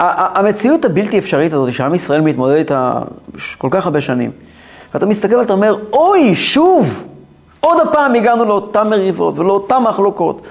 המציאות 0.00 0.84
הבלתי 0.84 1.18
אפשרית 1.18 1.52
הזאת, 1.52 1.72
שעם 1.72 1.94
ישראל 1.94 2.20
מתמודד 2.20 2.54
איתה 2.54 2.98
כל 3.58 3.68
כך 3.70 3.86
הרבה 3.86 4.00
שנים, 4.00 4.30
ואתה 4.94 5.06
מסתכל 5.06 5.34
ואתה 5.34 5.52
אומר, 5.52 5.76
אוי, 5.92 6.34
שוב, 6.34 7.04
עוד 7.60 7.80
הפעם 7.80 8.14
הגענו 8.14 8.44
לאותן 8.44 8.88
מריבות 8.88 9.38
ולאותן 9.38 9.76
מחלוקות. 9.82 10.42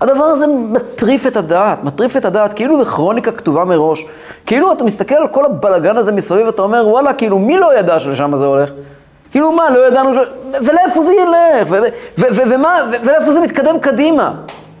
הדבר 0.00 0.24
הזה 0.24 0.46
מטריף 0.46 1.26
את 1.26 1.36
הדעת, 1.36 1.84
מטריף 1.84 2.16
את 2.16 2.24
הדעת, 2.24 2.54
כאילו 2.54 2.84
זה 2.84 2.90
כרוניקה 2.90 3.32
כתובה 3.32 3.64
מראש. 3.64 4.06
כאילו 4.46 4.72
אתה 4.72 4.84
מסתכל 4.84 5.14
על 5.14 5.28
כל 5.28 5.44
הבלגן 5.44 5.96
הזה 5.96 6.12
מסביב, 6.12 6.46
ואתה 6.46 6.62
אומר, 6.62 6.88
וואלה, 6.88 7.12
כאילו, 7.12 7.38
מי 7.38 7.58
לא 7.58 7.78
ידע 7.78 7.98
שלשם 7.98 8.36
זה 8.36 8.44
הולך? 8.44 8.70
כאילו, 9.30 9.52
מה, 9.52 9.70
לא 9.70 9.86
ידענו 9.86 10.14
ש... 10.14 10.16
ולאיפה 10.52 11.02
זה 11.02 11.12
ילך? 11.12 11.70
ולאיפה 12.18 13.30
זה 13.30 13.40
מתקדם 13.40 13.78
קדימה? 13.78 14.32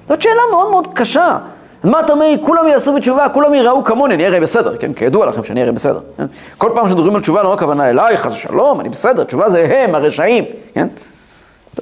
זאת 0.08 0.22
שאלה 0.22 0.42
מאוד 0.50 0.70
מאוד 0.70 0.88
קשה. 0.94 1.38
מה 1.84 2.00
אתה 2.00 2.12
אומר, 2.12 2.26
כולם 2.40 2.68
יעשו 2.68 2.94
בתשובה, 2.94 3.28
כולם 3.28 3.54
יראו 3.54 3.84
כמוני, 3.84 4.14
אני 4.14 4.26
אראה 4.26 4.40
בסדר, 4.40 4.76
כן? 4.76 4.92
כידוע 4.92 5.26
לכם 5.26 5.44
שאני 5.44 5.62
אראה 5.62 5.72
בסדר, 5.72 6.00
כן? 6.16 6.26
כל 6.58 6.70
פעם 6.74 6.88
שמדברים 6.88 7.14
על 7.14 7.20
תשובה, 7.20 7.42
לא 7.42 7.48
רק 7.48 7.58
הכוונה 7.58 7.90
אליי, 7.90 8.16
חס 8.16 8.32
ושלום, 8.32 8.80
אני 8.80 8.88
בסדר, 8.88 9.24
תשובה 9.24 9.50
זה 9.50 9.66
הם, 9.70 9.94
הרשעים, 9.94 10.44
כן? 10.74 10.88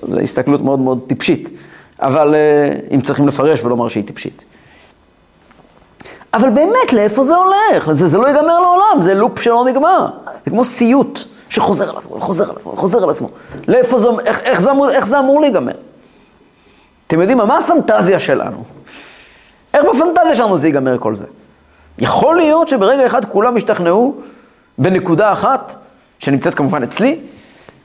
זו 0.08 0.18
הסתכלות 0.18 0.60
מאוד 0.60 0.78
מאוד 0.78 0.98
טיפשית, 1.06 1.50
אבל 2.00 2.34
uh, 2.34 2.94
אם 2.94 3.00
צריכים 3.00 3.28
לפרש 3.28 3.64
ולומר 3.64 3.88
שהיא 3.88 4.04
טיפשית. 4.04 4.44
אבל 6.34 6.50
באמת, 6.50 6.92
לאיפה 6.92 7.24
זה 7.24 7.36
הולך? 7.36 7.92
זה, 7.92 8.08
זה 8.08 8.18
לא 8.18 8.26
ייגמר 8.26 8.60
לעולם, 8.60 9.02
זה 9.02 9.14
לופ 9.14 9.40
שלא 9.40 9.64
נגמר. 9.64 10.06
זה 10.44 10.50
כמו 10.50 10.64
סיוט 10.64 11.18
שחוזר 11.48 11.90
על 11.90 11.96
עצמו, 11.96 12.20
חוזר 12.20 12.50
על 12.50 12.56
עצמו, 12.56 12.76
חוזר 12.76 13.02
על 13.02 13.10
עצמו. 13.10 13.28
לאיפה 13.68 13.98
זה, 13.98 14.08
איך, 14.24 14.40
איך, 14.40 14.60
זה 14.60 14.70
אמור, 14.70 14.90
איך 14.90 15.06
זה 15.06 15.18
אמור 15.18 15.40
להיגמר? 15.40 15.72
אתם 17.06 17.20
יודעים 17.20 17.38
מה, 17.38 17.44
מה 17.44 17.58
הפנטזיה 17.58 18.18
שלנו? 18.18 18.64
איך 19.74 19.84
בפנטזיה 19.84 20.34
שלנו 20.34 20.58
זה 20.58 20.68
ייגמר 20.68 20.98
כל 20.98 21.16
זה? 21.16 21.24
יכול 21.98 22.36
להיות 22.36 22.68
שברגע 22.68 23.06
אחד 23.06 23.24
כולם 23.24 23.56
ישתכנעו 23.56 24.20
בנקודה 24.78 25.32
אחת, 25.32 25.76
שנמצאת 26.18 26.54
כמובן 26.54 26.82
אצלי, 26.82 27.18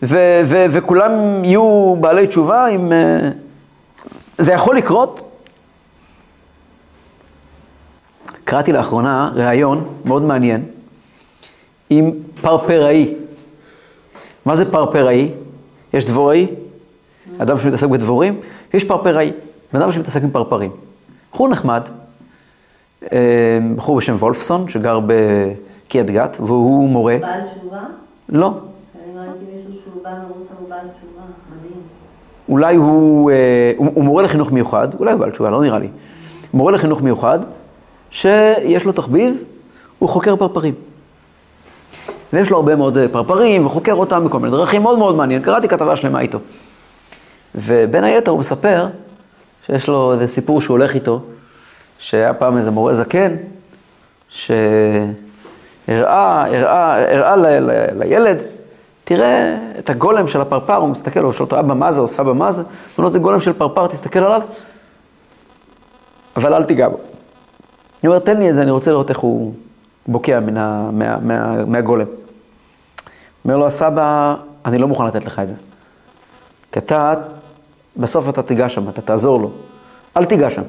ו- 0.03 0.41
ו- 0.45 0.65
וכולם 0.69 1.11
יהיו 1.45 1.95
בעלי 1.99 2.27
תשובה 2.27 2.65
עם... 2.65 2.91
אה, 2.91 3.29
זה 4.37 4.51
יכול 4.51 4.77
לקרות? 4.77 5.31
קראתי 8.43 8.71
לאחרונה 8.71 9.31
ראיון 9.35 9.89
מאוד 10.05 10.21
מעניין 10.21 10.65
עם 11.89 12.11
פרפראי. 12.41 13.13
מה 14.45 14.55
זה 14.55 14.71
פרפראי? 14.71 15.31
יש 15.93 16.05
דבוראי, 16.05 16.47
אדם 17.37 17.59
שמתעסק 17.59 17.87
בדבורים, 17.87 18.39
יש 18.73 18.83
פרפראי, 18.83 19.31
בן 19.73 19.81
אדם 19.81 19.91
שמתעסק 19.91 20.23
עם 20.23 20.31
פרפרים. 20.31 20.71
בחור 21.31 21.49
נחמד, 21.49 21.81
אה, 23.13 23.59
בחור 23.75 23.97
בשם 23.97 24.15
וולפסון, 24.15 24.69
שגר 24.69 24.99
בקריית 25.05 26.11
גת, 26.11 26.37
והוא 26.39 26.89
מורה. 26.89 27.17
בעל 27.21 27.41
תשובה? 27.59 27.79
לא. 28.29 28.53
מדהים. 31.57 31.81
אולי 32.49 32.75
הוא, 32.75 33.31
אה, 33.31 33.71
הוא, 33.77 33.91
הוא 33.93 34.03
מורה 34.03 34.23
לחינוך 34.23 34.51
מיוחד, 34.51 34.87
אולי 34.99 35.11
הוא 35.11 35.19
בעל 35.19 35.31
תשובה, 35.31 35.49
לא 35.49 35.61
נראה 35.61 35.79
לי. 35.79 35.87
מורה 36.53 36.71
לחינוך 36.71 37.01
מיוחד, 37.01 37.39
שיש 38.11 38.85
לו 38.85 38.91
תחביב, 38.91 39.43
הוא 39.99 40.09
חוקר 40.09 40.35
פרפרים. 40.35 40.73
ויש 42.33 42.49
לו 42.49 42.57
הרבה 42.57 42.75
מאוד 42.75 42.97
אה, 42.97 43.07
פרפרים, 43.07 43.65
וחוקר 43.65 43.93
אותם 43.93 44.25
בכל 44.25 44.39
מיני 44.39 44.51
דרכים, 44.51 44.81
מאוד 44.81 44.99
מאוד 44.99 45.15
מעניין. 45.15 45.41
קראתי 45.41 45.67
כתבה 45.67 45.95
שלמה 45.95 46.19
איתו. 46.19 46.39
ובין 47.55 48.03
היתר 48.03 48.31
הוא 48.31 48.39
מספר 48.39 48.87
שיש 49.65 49.87
לו 49.87 50.13
איזה 50.13 50.27
סיפור 50.27 50.61
שהוא 50.61 50.77
הולך 50.77 50.95
איתו, 50.95 51.21
שהיה 51.99 52.33
פעם 52.33 52.57
איזה 52.57 52.71
מורה 52.71 52.93
זקן, 52.93 53.35
שהראה, 54.29 55.05
הראה, 55.87 57.13
הראה 57.13 57.35
ל, 57.35 57.45
ל, 57.59 57.85
לילד, 57.99 58.37
תראה 59.03 59.57
את 59.79 59.89
הגולם 59.89 60.27
של 60.27 60.41
הפרפר, 60.41 60.75
הוא 60.75 60.89
מסתכל, 60.89 61.19
הוא 61.19 61.33
שואל 61.33 61.45
אותו, 61.45 61.59
אבא 61.59 61.73
מה 61.73 61.93
זה 61.93 62.01
או 62.01 62.07
סבא 62.07 62.33
מה 62.33 62.51
זה? 62.51 62.61
הוא 62.61 62.69
אומר 62.97 63.03
לו, 63.03 63.09
זה 63.09 63.19
גולם 63.19 63.41
של 63.41 63.53
פרפר, 63.53 63.87
תסתכל 63.87 64.19
עליו, 64.19 64.41
אבל 66.35 66.53
אל 66.53 66.63
תיגע 66.63 66.89
בו. 66.89 66.97
אני 68.03 68.07
אומר, 68.07 68.19
תן 68.19 68.37
לי 68.37 68.47
איזה, 68.47 68.61
אני 68.61 68.71
רוצה 68.71 68.91
לראות 68.91 69.09
איך 69.09 69.19
הוא 69.19 69.53
בוקע 70.07 70.39
מן 70.39 70.53
מה, 70.53 71.19
מה, 71.21 71.65
מהגולם. 71.65 72.07
אומר 73.45 73.57
לו, 73.57 73.67
הסבא, 73.67 74.35
אני 74.65 74.77
לא 74.77 74.87
מוכן 74.87 75.05
לתת 75.05 75.25
לך 75.25 75.39
את 75.39 75.47
זה. 75.47 75.53
כי 76.71 76.79
אתה 76.79 77.13
בסוף 77.97 78.29
אתה 78.29 78.41
תיגע 78.43 78.69
שם, 78.69 78.89
אתה 78.89 79.01
תעזור 79.01 79.41
לו. 79.41 79.51
אל 80.17 80.25
תיגע 80.25 80.49
שם. 80.49 80.61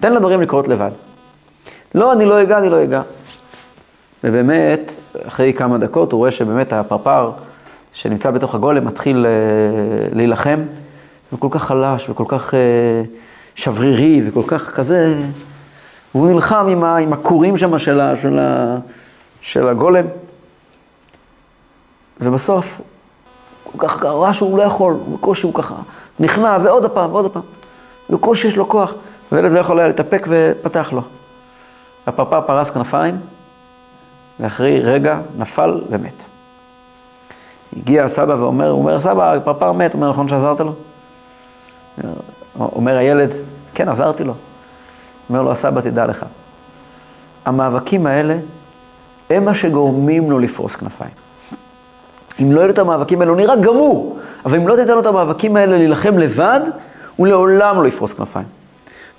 תן 0.00 0.12
לדברים 0.12 0.40
לקרות 0.40 0.68
לבד. 0.68 0.90
לא, 1.94 2.12
אני 2.12 2.24
לא 2.24 2.42
אגע, 2.42 2.58
אני 2.58 2.68
לא 2.68 2.82
אגע. 2.82 3.02
ובאמת, 4.24 4.92
אחרי 5.26 5.52
כמה 5.52 5.78
דקות 5.78 6.12
הוא 6.12 6.18
רואה 6.18 6.30
שבאמת 6.30 6.72
הפרפר 6.72 7.32
שנמצא 7.92 8.30
בתוך 8.30 8.54
הגולם 8.54 8.84
מתחיל 8.84 9.26
אה, 9.26 9.30
להילחם, 10.12 10.60
כל 11.38 11.48
כך 11.50 11.64
חלש 11.64 12.10
וכל 12.10 12.24
כך 12.28 12.54
אה, 12.54 13.02
שברירי 13.54 14.22
וכל 14.26 14.42
כך 14.46 14.70
כזה, 14.70 15.16
והוא 16.14 16.30
נלחם 16.30 16.66
עם, 16.68 16.84
ה, 16.84 16.96
עם 16.96 17.12
הכורים 17.12 17.56
שם 17.56 17.78
של, 17.78 18.00
של, 18.14 18.38
של 19.40 19.68
הגולם, 19.68 20.04
ובסוף, 22.20 22.80
כל 23.76 23.88
כך 23.88 24.04
רע 24.04 24.32
שהוא 24.32 24.58
לא 24.58 24.62
יכול, 24.62 24.96
בקושי 25.12 25.46
הוא 25.46 25.54
ככה 25.54 25.74
נכנע, 26.20 26.58
ועוד 26.62 26.84
הפעם, 26.84 27.12
ועוד 27.12 27.24
הפעם. 27.24 27.42
בקושי 28.10 28.48
יש 28.48 28.56
לו 28.56 28.68
כוח, 28.68 28.92
וילד 29.32 29.52
לא 29.52 29.58
יכול 29.58 29.78
היה 29.78 29.88
להתאפק 29.88 30.26
ופתח 30.30 30.92
לו. 30.92 31.02
הפרפר 32.06 32.40
פרס 32.40 32.70
כנפיים, 32.70 33.20
ואחרי 34.40 34.80
רגע 34.80 35.18
נפל 35.38 35.80
ומת. 35.90 36.22
הגיע 37.76 38.04
הסבא 38.04 38.32
ואומר, 38.32 38.70
הוא 38.70 38.80
אומר, 38.80 39.00
סבא, 39.00 39.32
הפרפר 39.32 39.72
מת, 39.72 39.92
הוא 39.92 39.98
אומר, 39.98 40.10
נכון 40.10 40.28
שעזרת 40.28 40.60
לו? 40.60 40.72
אומר 42.58 42.96
הילד, 42.96 43.30
כן, 43.74 43.88
עזרתי 43.88 44.24
לו. 44.24 44.34
אומר 45.28 45.42
לו, 45.42 45.52
הסבא, 45.52 45.80
תדע 45.80 46.06
לך, 46.06 46.24
המאבקים 47.44 48.06
האלה 48.06 48.36
הם 49.30 49.44
מה 49.44 49.54
שגורמים 49.54 50.30
לו 50.30 50.38
לפרוס 50.38 50.76
כנפיים. 50.76 51.29
אם 52.42 52.52
לא 52.52 52.60
יהיו 52.60 52.66
לו 52.66 52.72
את 52.72 52.78
המאבקים 52.78 53.20
האלה, 53.20 53.30
הוא 53.30 53.36
נראה 53.36 53.56
גמור, 53.56 54.18
אבל 54.44 54.56
אם 54.56 54.68
לא 54.68 54.76
תיתן 54.76 54.94
לו 54.94 55.00
את 55.00 55.06
המאבקים 55.06 55.56
האלה 55.56 55.76
להילחם 55.76 56.18
לבד, 56.18 56.60
הוא 57.16 57.26
לעולם 57.26 57.82
לא 57.82 57.88
יפרוס 57.88 58.12
כנפיים. 58.12 58.46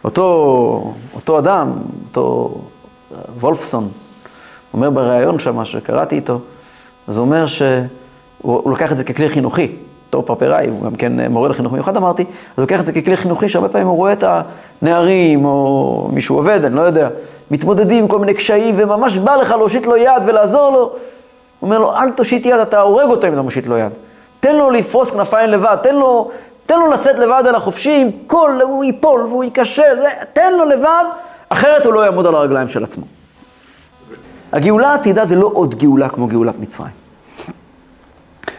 אותו, 0.03 0.93
אותו 1.15 1.39
אדם, 1.39 1.71
אותו 2.09 2.57
וולפסון, 3.39 3.89
אומר 4.73 4.89
בריאיון 4.89 5.39
שם, 5.39 5.65
שקראתי 5.65 6.15
איתו, 6.15 6.39
אז 7.07 7.17
הוא 7.17 7.25
אומר 7.25 7.45
שהוא 7.45 8.69
לוקח 8.69 8.91
את 8.91 8.97
זה 8.97 9.03
ככלי 9.03 9.29
חינוכי, 9.29 9.75
בתור 10.09 10.23
פרפראי, 10.23 10.67
הוא 10.67 10.83
גם 10.83 10.95
כן 10.95 11.31
מורה 11.31 11.49
לחינוך 11.49 11.73
מיוחד 11.73 11.97
אמרתי, 11.97 12.23
אז 12.23 12.29
הוא 12.55 12.61
לוקח 12.63 12.79
את 12.79 12.85
זה 12.85 12.91
ככלי 12.91 13.17
חינוכי, 13.17 13.49
שהרבה 13.49 13.69
פעמים 13.69 13.87
הוא 13.87 13.97
רואה 13.97 14.13
את 14.13 14.23
הנערים, 14.81 15.45
או 15.45 16.09
מישהו 16.13 16.35
עובד, 16.35 16.65
אני 16.65 16.75
לא 16.75 16.81
יודע, 16.81 17.09
מתמודדים 17.51 18.03
עם 18.03 18.07
כל 18.07 18.19
מיני 18.19 18.33
קשיים, 18.33 18.75
וממש 18.77 19.17
בא 19.17 19.35
לך 19.35 19.51
להושיט 19.51 19.85
לו 19.85 19.97
יד 19.97 20.23
ולעזור 20.25 20.71
לו. 20.71 20.91
הוא 21.61 21.67
אומר 21.67 21.79
לו, 21.79 21.95
אל 21.95 22.11
תושיט 22.11 22.45
יד, 22.45 22.59
אתה 22.59 22.81
הורג 22.81 23.09
אותו 23.09 23.27
אם 23.27 23.33
אתה 23.33 23.41
מושיט 23.41 23.67
לו 23.67 23.77
יד. 23.77 23.91
תן 24.39 24.55
לו 24.55 24.69
לפרוס 24.69 25.11
כנפיים 25.11 25.49
לבד, 25.49 25.77
תן 25.83 25.95
לו, 25.95 26.31
תן 26.65 26.79
לו 26.79 26.91
לצאת 26.91 27.15
לבד 27.15 27.43
על 27.47 27.55
החופשי, 27.55 28.01
עם 28.01 28.09
כל, 28.27 28.59
הוא 28.61 28.83
ייפול 28.83 29.21
והוא 29.21 29.43
ייכשל, 29.43 29.97
תן 30.33 30.53
לו 30.53 30.65
לבד, 30.65 31.03
אחרת 31.49 31.85
הוא 31.85 31.93
לא 31.93 32.05
יעמוד 32.05 32.25
על 32.25 32.35
הרגליים 32.35 32.67
של 32.67 32.83
עצמו. 32.83 33.05
הגאולה 34.51 34.89
העתידה 34.89 35.25
זה 35.25 35.35
לא 35.35 35.49
עוד 35.53 35.75
גאולה 35.75 36.09
כמו 36.09 36.27
גאולת 36.27 36.59
מצרים. 36.59 36.93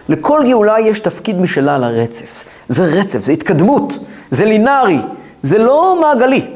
לכל 0.09 0.41
גאולה 0.47 0.81
יש 0.81 1.01
תפקיד 1.01 1.41
משלה 1.41 1.75
על 1.75 1.85
הרצף. 1.85 2.45
זה 2.69 2.85
רצף, 2.85 3.25
זה 3.25 3.33
התקדמות, 3.33 3.99
זה 4.31 4.45
לינארי, 4.45 4.99
זה 5.43 5.59
לא 5.59 5.99
מעגלי. 6.01 6.47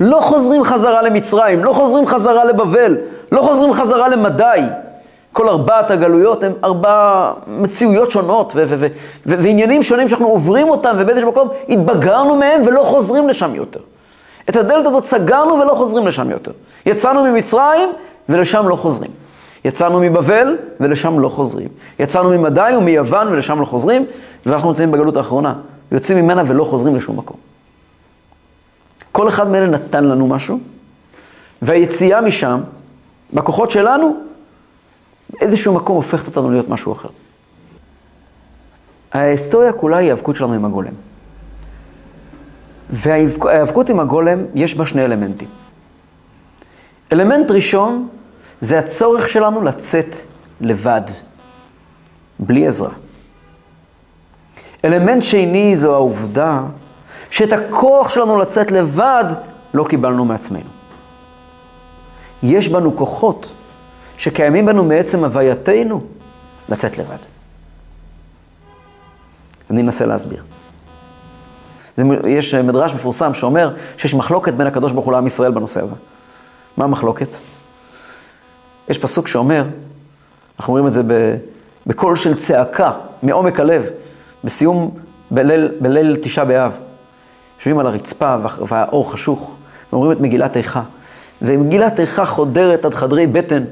לא 0.00 0.20
חוזרים 0.20 0.64
חזרה 0.64 1.02
למצרים, 1.02 1.64
לא 1.64 1.72
חוזרים 1.72 2.06
חזרה 2.06 2.44
לבבל, 2.44 2.96
לא 3.32 3.42
חוזרים 3.42 3.72
חזרה 3.72 4.08
למדי. 4.08 4.60
כל 5.36 5.48
ארבעת 5.48 5.90
הגלויות 5.90 6.42
הם 6.42 6.52
ארבע 6.64 7.32
מציאויות 7.46 8.10
שונות 8.10 8.52
ועניינים 9.26 9.82
שונים 9.82 10.08
שאנחנו 10.08 10.26
עוברים 10.26 10.68
אותם 10.68 10.96
ובאיזשהו 10.98 11.30
מקום 11.30 11.48
התבגרנו 11.68 12.36
מהם 12.36 12.62
ולא 12.66 12.82
חוזרים 12.84 13.28
לשם 13.28 13.54
יותר. 13.54 13.80
את 14.48 14.56
הדלת 14.56 14.86
הזאת 14.86 15.04
סגרנו 15.04 15.54
ולא 15.54 15.74
חוזרים 15.74 16.06
לשם 16.06 16.30
יותר. 16.30 16.52
יצאנו 16.86 17.22
ממצרים 17.24 17.88
ולשם 18.28 18.68
לא 18.68 18.76
חוזרים. 18.76 19.10
יצאנו 19.64 20.00
מבבל 20.00 20.56
ולשם 20.80 21.18
לא 21.18 21.28
חוזרים. 21.28 21.68
יצאנו 21.98 22.30
ממדי 22.30 22.72
ומיוון 22.78 23.28
ולשם 23.28 23.60
לא 23.60 23.64
חוזרים, 23.64 24.06
ואנחנו 24.46 24.68
נמצאים 24.68 24.92
בגלות 24.92 25.16
האחרונה. 25.16 25.54
יוצאים 25.92 26.18
ממנה 26.18 26.42
ולא 26.46 26.64
חוזרים 26.64 26.96
לשום 26.96 27.16
מקום. 27.16 27.36
כל 29.12 29.28
אחד 29.28 29.48
מאלה 29.48 29.66
נתן 29.66 30.04
לנו 30.04 30.26
משהו, 30.26 30.58
והיציאה 31.62 32.20
משם, 32.20 32.60
בכוחות 33.32 33.70
שלנו, 33.70 34.25
באיזשהו 35.30 35.74
מקום 35.74 35.96
הופכת 35.96 36.26
אותנו 36.26 36.50
להיות 36.50 36.68
משהו 36.68 36.92
אחר. 36.92 37.08
ההיסטוריה 39.12 39.72
כולה 39.72 39.96
היא 39.96 40.04
ההיאבקות 40.04 40.36
שלנו 40.36 40.52
עם 40.52 40.64
הגולם. 40.64 40.92
וההיאבקות 42.90 43.88
עם 43.88 44.00
הגולם, 44.00 44.38
יש 44.54 44.74
בה 44.74 44.86
שני 44.86 45.04
אלמנטים. 45.04 45.48
אלמנט 47.12 47.50
ראשון, 47.50 48.08
זה 48.60 48.78
הצורך 48.78 49.28
שלנו 49.28 49.62
לצאת 49.62 50.16
לבד, 50.60 51.02
בלי 52.38 52.66
עזרה. 52.66 52.90
אלמנט 54.84 55.22
שני 55.22 55.76
זו 55.76 55.94
העובדה 55.94 56.62
שאת 57.30 57.52
הכוח 57.52 58.08
שלנו 58.08 58.38
לצאת 58.38 58.70
לבד 58.70 59.24
לא 59.74 59.84
קיבלנו 59.84 60.24
מעצמנו. 60.24 60.70
יש 62.42 62.68
בנו 62.68 62.96
כוחות 62.96 63.54
שקיימים 64.18 64.66
בנו 64.66 64.84
מעצם 64.84 65.24
הווייתנו 65.24 66.00
לצאת 66.68 66.98
לבד. 66.98 67.16
אני 69.70 69.82
אנסה 69.82 70.06
להסביר. 70.06 70.42
זה, 71.96 72.02
יש 72.26 72.54
מדרש 72.54 72.94
מפורסם 72.94 73.34
שאומר 73.34 73.74
שיש 73.96 74.14
מחלוקת 74.14 74.52
בין 74.52 74.66
הקדוש 74.66 74.92
ברוך 74.92 75.04
הוא 75.04 75.12
לעם 75.12 75.26
ישראל 75.26 75.52
בנושא 75.52 75.82
הזה. 75.82 75.94
מה 76.76 76.84
המחלוקת? 76.84 77.36
יש 78.88 78.98
פסוק 78.98 79.28
שאומר, 79.28 79.64
אנחנו 80.58 80.72
אומרים 80.72 80.86
את 80.86 80.92
זה 80.92 81.02
בקול 81.86 82.16
של 82.16 82.34
צעקה, 82.34 82.92
מעומק 83.22 83.60
הלב, 83.60 83.86
בסיום, 84.44 84.90
בליל, 85.30 85.68
בליל 85.80 86.16
תשעה 86.22 86.44
באב. 86.44 86.76
יושבים 87.58 87.78
על 87.78 87.86
הרצפה 87.86 88.36
והאור 88.68 89.12
חשוך, 89.12 89.54
ואומרים 89.92 90.12
את 90.12 90.20
מגילת 90.20 90.56
איכה. 90.56 90.82
ומגילת 91.42 92.00
איכה 92.00 92.24
חודרת 92.24 92.84
עד 92.84 92.94
חדרי 92.94 93.26
בטן, 93.26 93.64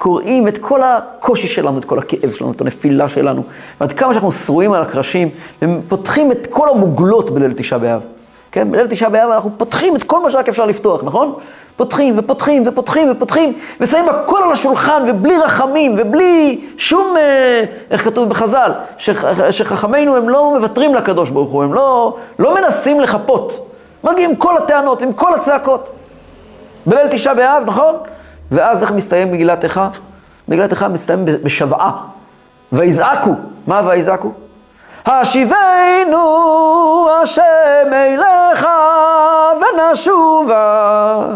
קוראים 0.00 0.48
את 0.48 0.58
כל 0.58 0.80
הקושי 0.82 1.48
שלנו, 1.48 1.78
את 1.78 1.84
כל 1.84 1.98
הכאב 1.98 2.30
שלנו, 2.30 2.52
את 2.52 2.60
הנפילה 2.60 3.08
שלנו, 3.08 3.42
ועד 3.80 3.92
כמה 3.92 4.12
שאנחנו 4.12 4.32
שרועים 4.32 4.72
על 4.72 4.82
הקרשים, 4.82 5.28
ופותחים 5.62 6.32
את 6.32 6.46
כל 6.46 6.68
המוגלות 6.68 7.30
בליל 7.30 7.52
תשעה 7.52 7.78
באב. 7.78 8.00
כן, 8.52 8.70
בליל 8.70 8.86
תשעה 8.86 9.08
באב 9.08 9.30
אנחנו 9.30 9.50
פותחים 9.56 9.96
את 9.96 10.02
כל 10.02 10.22
מה 10.22 10.30
שרק 10.30 10.48
אפשר 10.48 10.64
לפתוח, 10.64 11.04
נכון? 11.04 11.34
פותחים 11.76 12.14
ופותחים 12.18 12.62
ופותחים 12.66 13.10
ופותחים, 13.10 13.52
ושמים 13.80 14.08
הכל 14.08 14.38
על 14.46 14.52
השולחן, 14.52 15.02
ובלי 15.08 15.38
רחמים, 15.38 15.94
ובלי 15.98 16.60
שום, 16.78 17.16
אה, 17.16 17.64
איך 17.90 18.04
כתוב 18.04 18.28
בחז"ל, 18.28 18.72
שח, 18.98 19.50
שחכמינו 19.50 20.16
הם 20.16 20.28
לא 20.28 20.54
מוותרים 20.56 20.94
לקדוש 20.94 21.30
ברוך 21.30 21.50
הוא, 21.50 21.62
הם 21.62 21.74
לא, 21.74 22.16
לא 22.38 22.54
מנסים 22.54 23.00
לחפות. 23.00 23.66
מגיעים 24.04 24.36
כל 24.36 24.56
הטענות, 24.56 25.02
עם 25.02 25.12
כל 25.12 25.34
הצעקות. 25.34 25.90
בליל 26.86 27.06
תשעה 27.06 27.34
באב, 27.34 27.62
נכון? 27.66 27.94
ואז 28.50 28.82
איך 28.82 28.92
מסתיים 28.92 29.32
מגילת 29.32 29.64
איכה? 29.64 29.88
מגילת 30.48 30.70
איכה 30.70 30.88
מסתיים 30.88 31.24
בשוועה. 31.24 31.92
ויזעקו. 32.72 33.34
מה 33.66 33.82
ויזעקו? 33.86 34.32
השיבנו 35.06 36.18
השם 37.22 37.92
אליך 37.92 38.66
ונשובה, 39.56 41.26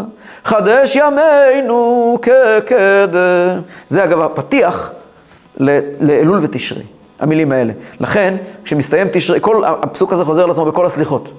חדש 0.45 0.95
ימינו 0.95 2.17
כקדם. 2.21 3.61
זה 3.87 4.03
אגב 4.03 4.21
הפתיח 4.21 4.91
לאלול 5.99 6.39
ותשרי, 6.41 6.83
המילים 7.19 7.51
האלה. 7.51 7.73
לכן, 7.99 8.35
כשמסתיים 8.63 9.07
תשרי, 9.11 9.39
כל 9.41 9.63
הפסוק 9.65 10.13
הזה 10.13 10.25
חוזר 10.25 10.43
על 10.43 10.51
עצמו 10.51 10.65
בכל 10.65 10.85
הסליחות. 10.85 11.31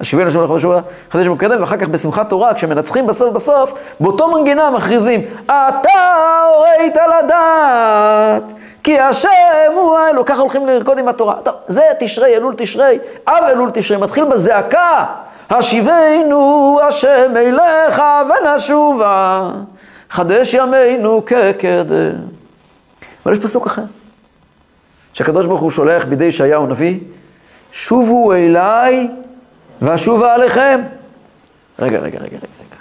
השיבנו 0.00 0.26
השם 0.26 0.40
אליך 0.40 0.50
ונשובה, 0.50 0.80
חדש 1.10 1.26
כקדם, 1.26 1.60
ואחר 1.60 1.76
כך 1.76 1.88
בשמחת 1.88 2.28
תורה, 2.28 2.54
כשמנצחים 2.54 3.06
בסוף 3.06 3.30
בסוף, 3.30 3.72
באותו 4.00 4.30
מנגינה 4.30 4.70
מכריזים, 4.70 5.20
אתה 5.44 6.44
הורית 6.56 6.96
לדעת. 6.96 8.42
כי 8.84 8.98
השם 8.98 9.28
הוא 9.74 9.96
האלו, 9.98 10.24
ככה 10.24 10.40
הולכים 10.40 10.66
לרקוד 10.66 10.98
עם 10.98 11.08
התורה. 11.08 11.34
טוב, 11.42 11.54
זה 11.68 11.82
תשרי, 12.00 12.36
אלול 12.36 12.54
תשרי, 12.56 12.98
אב 13.28 13.44
אלול 13.48 13.70
תשרי, 13.74 13.96
מתחיל 13.96 14.24
בזעקה, 14.24 15.04
השיבנו 15.50 16.78
השם 16.88 17.36
אליך 17.36 18.02
ונשובה, 18.28 19.50
חדש 20.10 20.54
ימינו 20.54 21.22
כקדם. 21.26 22.14
אבל 23.26 23.34
יש 23.34 23.38
פסוק 23.40 23.66
אחר, 23.66 23.82
שהקדוש 25.12 25.46
ברוך 25.46 25.60
הוא 25.60 25.70
שולח 25.70 26.04
בידי 26.04 26.24
ישעיהו 26.24 26.66
נביא, 26.66 26.98
שובו 27.72 28.32
אליי 28.32 29.08
ואשובה 29.82 30.34
עליכם. 30.34 30.80
רגע, 31.78 31.98
רגע, 31.98 32.18
רגע, 32.18 32.36
רגע. 32.36 32.76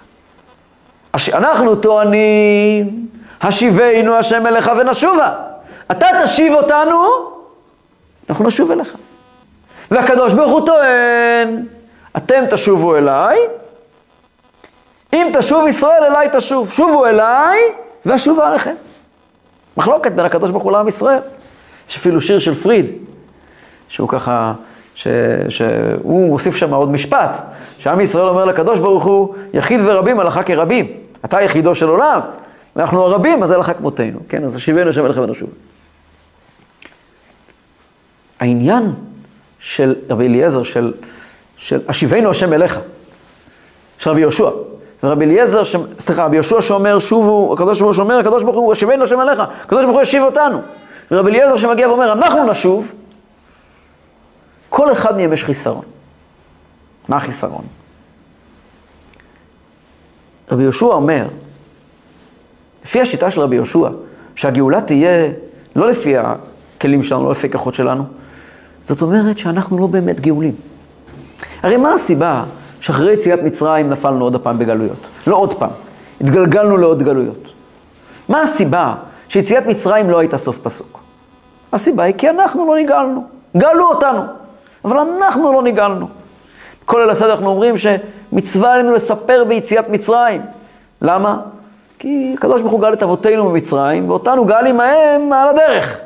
הש... 1.14 1.30
אנחנו 1.30 1.76
טוענים, 1.76 3.08
השיבנו 3.42 4.16
השם 4.16 4.48
אליך 4.48 4.72
ונשובה. 4.80 5.34
אתה 5.92 6.08
תשיב 6.24 6.54
אותנו, 6.54 7.04
אנחנו 8.30 8.48
נשוב 8.48 8.72
אליך. 8.72 8.96
והקדוש 9.92 10.34
ברוך 10.34 10.52
הוא 10.52 10.66
טוען, 10.66 11.66
אתם 12.18 12.44
תשובו 12.50 12.96
אליי, 12.96 13.38
אם 15.14 15.28
תשוב 15.34 15.68
ישראל 15.68 16.04
אליי 16.04 16.28
תשוב. 16.34 16.72
שובו 16.72 17.06
אליי 17.06 17.60
ואשובה 18.06 18.48
עליכם. 18.48 18.76
מחלוקת 19.78 20.12
בין 20.12 20.26
הקדוש 20.26 20.52
ברוך 20.52 20.64
הוא 20.64 20.72
לעם 20.72 20.88
ישראל. 20.88 21.20
יש 21.90 21.98
אפילו 21.98 22.22
שיר 22.22 22.40
של 22.40 22.54
פריד, 22.54 22.86
שהוא 23.90 24.10
ככה, 24.10 24.54
ש, 24.96 25.08
שהוא 25.50 26.30
מוסיף 26.30 26.56
שם 26.56 26.74
עוד 26.74 26.90
משפט, 26.90 27.42
שעם 27.78 28.02
ישראל 28.02 28.28
אומר 28.28 28.46
לקדוש 28.46 28.80
ברוך 28.80 29.04
הוא, 29.04 29.36
יחיד 29.54 29.80
ורבים 29.86 30.20
הלכה 30.20 30.44
כרבים. 30.44 30.88
אתה 31.26 31.42
יחידו 31.42 31.76
של 31.76 31.88
עולם, 31.88 32.20
ואנחנו 32.76 33.02
הרבים, 33.02 33.44
אז 33.44 33.52
הלכה 33.52 33.74
כמותנו. 33.74 34.20
כן, 34.30 34.44
אז 34.44 34.56
השיבנו 34.56 34.90
השם 34.90 35.06
אליכם 35.06 35.22
ונשוב. 35.22 35.50
העניין 38.40 38.94
של 39.60 39.96
רבי 40.10 40.26
אליעזר, 40.28 40.64
של, 40.64 40.94
של 41.58 41.80
השיבנו 41.88 42.30
השם 42.30 42.54
אליך, 42.54 42.80
של 44.00 44.10
רבי 44.10 44.22
יהושע. 44.22 44.50
ורבי 45.04 45.26
אליעזר, 45.26 45.64
ש... 45.64 45.76
סליחה, 46.00 46.26
רבי 46.26 46.36
יהושע 46.36 46.62
שאומר 46.62 47.00
שובו, 47.00 47.54
הקדוש 47.54 47.80
ברוך 47.82 47.90
הוא 47.90 47.94
שאומר, 47.94 48.16
הקדוש 48.16 48.44
ברוך 48.44 48.56
הוא, 48.56 48.72
השיבנו 48.72 49.04
השם 49.04 49.22
אליך, 49.22 49.40
הקדוש 49.62 49.84
ברוך 49.86 49.96
הוא 49.96 50.02
ישיב 50.02 50.24
אותנו. 50.24 50.62
ורבי 51.12 51.30
אליעזר 51.30 51.58
שמגיע 51.58 51.90
ואומר, 51.90 52.12
אנחנו 52.12 52.46
נשוב, 52.52 52.92
כל 54.76 54.92
אחד 54.92 55.18
מהם 55.18 55.34
יש 55.34 55.44
חיסרון. 55.44 55.84
מה 57.08 57.18
החיסרון? 57.18 57.66
רבי 60.52 60.64
יהושע 60.64 60.86
אומר, 60.86 61.28
לפי 62.84 63.02
השיטה 63.02 63.32
של 63.32 63.42
רבי 63.42 63.56
יהושע, 63.56 63.90
שהגאולה 64.36 64.82
תהיה 64.82 65.32
לא 65.76 65.90
לפי 65.90 66.14
הכלים 66.18 67.04
שלנו, 67.04 67.24
לא 67.24 67.32
לפי 67.32 67.48
הכוחות 67.48 67.74
שלנו. 67.74 68.04
זאת 68.82 69.02
אומרת 69.02 69.38
שאנחנו 69.38 69.78
לא 69.78 69.88
באמת 69.88 70.22
גאולים. 70.22 70.56
הרי 71.64 71.78
מה 71.78 71.94
הסיבה 71.94 72.44
שאחרי 72.80 73.14
יציאת 73.14 73.40
מצרים 73.44 73.90
נפלנו 73.90 74.24
עוד 74.24 74.36
הפעם 74.36 74.60
בגלויות? 74.60 75.08
לא 75.28 75.36
עוד 75.36 75.54
פעם, 75.54 75.72
התגלגלנו 76.22 76.78
לעוד 76.78 77.04
גלויות. 77.04 77.52
מה 78.30 78.42
הסיבה 78.42 78.96
שיציאת 79.30 79.66
מצרים 79.66 80.10
לא 80.10 80.20
הייתה 80.20 80.38
סוף 80.38 80.58
פסוק? 80.58 81.00
הסיבה 81.74 82.04
היא 82.04 82.16
כי 82.18 82.30
אנחנו 82.30 82.68
לא 82.68 82.78
נגאלנו. 82.80 83.28
גאלו 83.58 83.86
אותנו, 83.86 84.45
אבל 84.86 84.98
אנחנו 84.98 85.54
לא 85.54 85.64
נגאלנו. 85.64 86.08
כל 86.86 87.02
אלה 87.02 87.12
הסדר 87.12 87.32
אנחנו 87.32 87.50
אומרים 87.50 87.76
שמצווה 87.78 88.74
עלינו 88.74 88.94
לספר 88.94 89.44
ביציאת 89.48 89.90
מצרים. 89.90 90.42
למה? 91.02 91.38
כי 92.00 92.36
הקדוש 92.38 92.62
ברוך 92.62 92.74
הוא 92.74 92.82
גאל 92.82 92.94
את 92.94 93.04
אבותינו 93.04 93.50
במצרים, 93.50 94.10
ואותנו 94.10 94.46
גאל 94.46 94.68
עמהם 94.68 95.34
על 95.34 95.50
הדרך. 95.50 96.00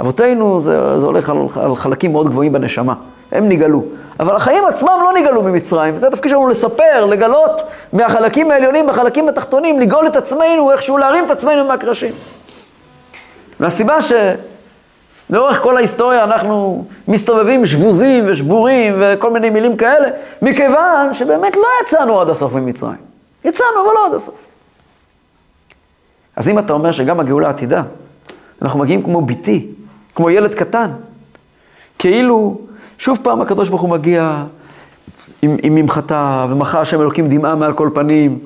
אבותינו 0.00 0.60
זה, 0.60 0.98
זה 1.00 1.06
הולך 1.06 1.30
על, 1.30 1.36
על 1.62 1.76
חלקים 1.76 2.12
מאוד 2.12 2.28
גבוהים 2.28 2.52
בנשמה, 2.52 2.94
הם 3.32 3.48
נגאלו. 3.48 3.82
אבל 4.20 4.36
החיים 4.36 4.64
עצמם 4.64 4.98
לא 5.02 5.20
נגאלו 5.20 5.42
ממצרים, 5.42 5.96
וזה 5.96 6.06
התפקיד 6.08 6.30
שלנו 6.30 6.48
לספר, 6.48 7.06
לגלות 7.06 7.62
מהחלקים 7.92 8.50
העליונים 8.50 8.86
בחלקים 8.86 9.28
התחתונים, 9.28 9.80
לגאול 9.80 10.06
את 10.06 10.16
עצמנו, 10.16 10.72
איכשהו 10.72 10.98
להרים 10.98 11.24
את 11.24 11.30
עצמנו 11.30 11.64
מהקרשים. 11.64 12.12
והסיבה 13.60 14.00
שלאורך 15.30 15.62
כל 15.62 15.76
ההיסטוריה 15.76 16.24
אנחנו 16.24 16.84
מסתובבים 17.08 17.66
שבוזים 17.66 18.24
ושבורים 18.26 18.94
וכל 19.00 19.30
מיני 19.30 19.50
מילים 19.50 19.76
כאלה, 19.76 20.08
מכיוון 20.42 21.14
שבאמת 21.14 21.56
לא 21.56 21.66
יצאנו 21.82 22.20
עד 22.20 22.28
הסוף 22.28 22.54
ממצרים. 22.54 22.98
יצאנו, 23.44 23.80
אבל 23.84 23.94
לא 23.94 24.06
עד 24.06 24.14
הסוף. 24.14 24.34
אז 26.36 26.48
אם 26.48 26.58
אתה 26.58 26.72
אומר 26.72 26.92
שגם 26.92 27.20
הגאולה 27.20 27.48
עתידה, 27.48 27.82
אנחנו 28.62 28.80
מגיעים 28.80 29.02
כמו 29.02 29.20
ביתי, 29.20 29.66
כמו 30.14 30.30
ילד 30.30 30.54
קטן, 30.54 30.90
כאילו 31.98 32.58
שוב 32.98 33.18
פעם 33.22 33.40
הקדוש 33.40 33.68
ברוך 33.68 33.82
הוא 33.82 33.90
מגיע 33.90 34.42
עם, 35.42 35.56
עם 35.62 35.74
ממחטה, 35.74 36.46
ומחה 36.50 36.80
השם 36.80 37.00
אלוקים 37.00 37.28
דמעה 37.28 37.54
מעל 37.54 37.72
כל 37.72 37.90
פנים. 37.94 38.38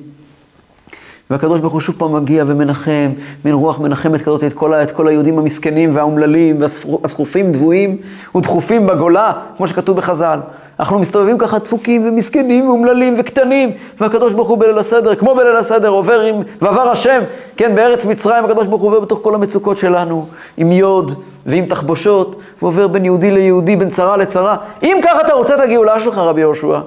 והקדוש 1.29 1.59
ברוך 1.59 1.73
הוא 1.73 1.81
שוב 1.81 1.95
פעם 1.97 2.13
מגיע 2.13 2.43
ומנחם, 2.47 3.11
מין 3.45 3.53
רוח 3.53 3.79
מנחמת 3.79 4.21
כזאת 4.21 4.43
את 4.43 4.53
כל, 4.53 4.73
את 4.73 4.91
כל 4.91 5.07
היהודים 5.07 5.39
המסכנים 5.39 5.95
והאומללים 5.95 6.61
והסחופים 6.61 7.51
דבויים 7.51 7.97
ודחופים 8.35 8.87
בגולה, 8.87 9.31
כמו 9.57 9.67
שכתוב 9.67 9.97
בחז"ל. 9.97 10.39
אנחנו 10.79 10.99
מסתובבים 10.99 11.37
ככה 11.37 11.59
דפוקים 11.59 12.07
ומסכנים 12.07 12.69
ואומללים 12.69 13.15
וקטנים, 13.19 13.71
והקדוש 14.01 14.33
ברוך 14.33 14.47
הוא 14.47 14.57
בליל 14.57 14.79
הסדר, 14.79 15.15
כמו 15.15 15.35
בליל 15.35 15.55
הסדר, 15.55 15.89
עובר 15.89 16.21
עם, 16.21 16.35
ועבר 16.61 16.89
השם, 16.89 17.21
כן, 17.57 17.75
בארץ 17.75 18.05
מצרים 18.05 18.45
הקדוש 18.45 18.67
ברוך 18.67 18.81
הוא 18.81 18.89
עובר 18.89 18.99
בתוך 18.99 19.19
כל 19.21 19.35
המצוקות 19.35 19.77
שלנו, 19.77 20.25
עם 20.57 20.71
יוד 20.71 21.13
ועם 21.45 21.65
תחבושות, 21.65 22.35
ועובר 22.61 22.87
בין 22.87 23.05
יהודי 23.05 23.31
ליהודי, 23.31 23.75
בין 23.75 23.89
צרה 23.89 24.17
לצרה. 24.17 24.55
אם 24.83 24.97
ככה 25.03 25.21
אתה 25.21 25.33
רוצה 25.33 25.55
את 25.55 25.59
הגאולה 25.59 25.99
שלך, 25.99 26.17
רבי 26.17 26.41
יהושע, 26.41 26.79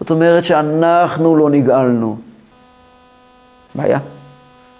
זאת 0.00 0.10
אומרת 0.10 0.44
שאנחנו 0.44 1.36
לא 1.36 1.50
נגאלנו. 1.50 2.25
בעיה. 3.76 3.98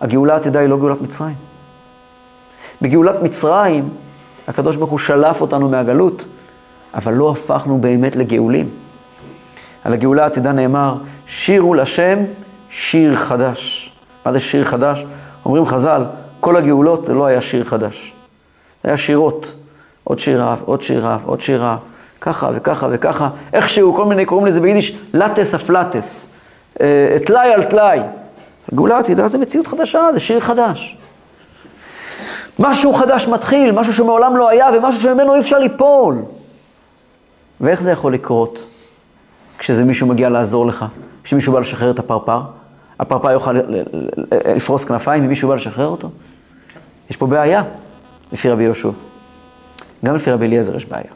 הגאולה 0.00 0.34
העתידה 0.34 0.60
היא 0.60 0.68
לא 0.68 0.76
גאולת 0.76 1.02
מצרים. 1.02 1.34
בגאולת 2.82 3.22
מצרים, 3.22 3.88
הקדוש 4.48 4.76
ברוך 4.76 4.90
הוא 4.90 4.98
שלף 4.98 5.40
אותנו 5.40 5.68
מהגלות, 5.68 6.24
אבל 6.94 7.12
לא 7.12 7.30
הפכנו 7.30 7.78
באמת 7.78 8.16
לגאולים. 8.16 8.68
על 9.84 9.92
הגאולה 9.92 10.22
העתידה 10.22 10.52
נאמר, 10.52 10.96
שירו 11.26 11.74
לשם 11.74 12.18
שיר 12.70 13.14
חדש. 13.14 13.92
מה 14.26 14.32
זה 14.32 14.40
שיר 14.40 14.64
חדש? 14.64 15.06
אומרים 15.44 15.66
חז"ל, 15.66 16.04
כל 16.40 16.56
הגאולות 16.56 17.04
זה 17.04 17.14
לא 17.14 17.26
היה 17.26 17.40
שיר 17.40 17.64
חדש. 17.64 18.14
זה 18.84 18.90
היה 18.90 18.96
שירות. 18.96 19.56
עוד 20.04 20.18
שירה, 20.18 20.56
עוד 20.64 20.82
שירה, 20.82 21.18
עוד 21.24 21.40
שירה, 21.40 21.76
ככה 22.20 22.50
וככה 22.54 22.88
וככה. 22.90 23.28
איכשהו, 23.52 23.94
כל 23.94 24.04
מיני 24.04 24.24
קוראים 24.24 24.46
לזה 24.46 24.60
ביידיש, 24.60 24.98
לטס 25.14 25.54
אפלטס. 25.54 26.28
אה, 26.80 27.16
טלאי 27.26 27.52
על 27.52 27.64
טלאי. 27.64 28.00
הגאולה 28.72 28.96
העתידה 28.96 29.28
זה 29.28 29.38
מציאות 29.38 29.66
חדשה, 29.66 30.08
זה 30.14 30.20
שיר 30.20 30.40
חדש. 30.40 30.96
משהו 32.58 32.92
חדש 32.92 33.28
מתחיל, 33.28 33.72
משהו 33.72 33.92
שמעולם 33.92 34.36
לא 34.36 34.48
היה 34.48 34.66
ומשהו 34.74 35.00
שממנו 35.00 35.34
אי 35.34 35.40
אפשר 35.40 35.58
ליפול. 35.58 36.22
ואיך 37.60 37.82
זה 37.82 37.90
יכול 37.90 38.14
לקרות 38.14 38.64
כשזה 39.58 39.84
מישהו 39.84 40.06
מגיע 40.06 40.28
לעזור 40.28 40.66
לך, 40.66 40.84
כשמישהו 41.24 41.52
בא 41.52 41.60
לשחרר 41.60 41.90
את 41.90 41.98
הפרפר? 41.98 42.40
הפרפר 43.00 43.30
יוכל 43.30 43.56
לפרוס 44.56 44.84
כנפיים 44.84 45.22
אם 45.22 45.28
מישהו 45.28 45.48
בא 45.48 45.54
לשחרר 45.54 45.86
אותו? 45.86 46.10
יש 47.10 47.16
פה 47.16 47.26
בעיה, 47.26 47.62
לפי 48.32 48.50
רבי 48.50 48.64
יהושע. 48.64 48.90
גם 50.04 50.14
לפי 50.14 50.30
רבי 50.30 50.46
אליעזר 50.46 50.76
יש 50.76 50.86
בעיה. 50.86 51.10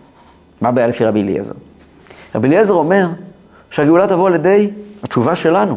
מה 0.61 0.69
הבעיה 0.69 0.87
לפי 0.87 1.05
רבי 1.05 1.23
אליעזר? 1.23 1.55
רבי 2.35 2.49
אליעזר 2.49 2.75
אומר 2.75 3.07
שהגאולה 3.71 4.09
תבוא 4.09 4.27
על 4.27 4.35
ידי 4.35 4.71
התשובה 5.03 5.37
שלנו. 5.37 5.77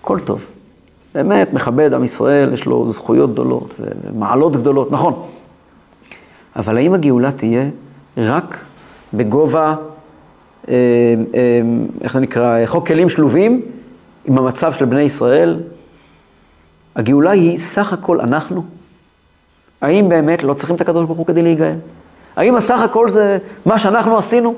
הכל 0.00 0.20
טוב. 0.20 0.46
באמת 1.14 1.52
מכבד 1.52 1.94
עם 1.94 2.04
ישראל, 2.04 2.52
יש 2.52 2.66
לו 2.66 2.92
זכויות 2.92 3.32
גדולות 3.32 3.74
ומעלות 3.78 4.56
גדולות, 4.56 4.92
נכון. 4.92 5.26
אבל 6.56 6.76
האם 6.76 6.94
הגאולה 6.94 7.32
תהיה 7.32 7.68
רק 8.16 8.58
בגובה, 9.14 9.74
אה, 10.68 10.74
אה, 11.34 11.60
איך 12.00 12.12
זה 12.12 12.20
נקרא, 12.20 12.66
חוק 12.66 12.86
כלים 12.86 13.08
שלובים, 13.08 13.62
עם 14.24 14.38
המצב 14.38 14.72
של 14.72 14.84
בני 14.84 15.02
ישראל? 15.02 15.60
הגאולה 16.96 17.30
היא 17.30 17.58
סך 17.58 17.92
הכל 17.92 18.20
אנחנו? 18.20 18.62
האם 19.80 20.08
באמת 20.08 20.42
לא 20.42 20.54
צריכים 20.54 20.76
את 20.76 20.80
הקדוש 20.80 21.04
ברוך 21.04 21.18
הוא 21.18 21.26
כדי 21.26 21.42
להיגאל? 21.42 21.74
האם 22.36 22.56
הסך 22.56 22.80
הכל 22.80 23.10
זה 23.10 23.38
מה 23.66 23.78
שאנחנו 23.78 24.18
עשינו? 24.18 24.54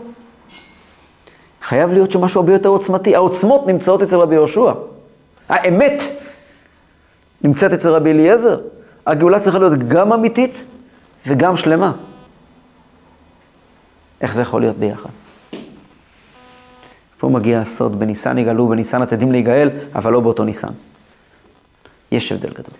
חייב 1.62 1.92
להיות 1.92 2.10
שמשהו 2.10 2.40
הרבה 2.40 2.52
יותר 2.52 2.68
עוצמתי. 2.68 3.14
העוצמות 3.14 3.66
נמצאות 3.66 4.02
אצל 4.02 4.16
רבי 4.16 4.34
יהושע. 4.34 4.72
האמת 5.52 6.02
נמצאת 7.44 7.72
אצל 7.72 7.90
רבי 7.90 8.10
אליעזר. 8.10 8.60
הגאולה 9.06 9.40
צריכה 9.40 9.58
להיות 9.58 9.78
גם 9.88 10.12
אמיתית 10.12 10.66
וגם 11.26 11.56
שלמה. 11.56 11.92
איך 14.20 14.34
זה 14.34 14.42
יכול 14.42 14.60
להיות 14.60 14.76
ביחד? 14.76 15.10
פה 17.18 17.28
מגיע 17.28 17.60
הסוד, 17.60 17.98
בניסן 17.98 18.38
יגאלו, 18.38 18.68
בניסן 18.68 19.02
עתידים 19.02 19.32
להיגאל, 19.32 19.70
אבל 19.94 20.12
לא 20.12 20.20
באותו 20.20 20.44
ניסן. 20.44 20.72
יש 22.12 22.32
הבדל 22.32 22.50
גדול. 22.50 22.74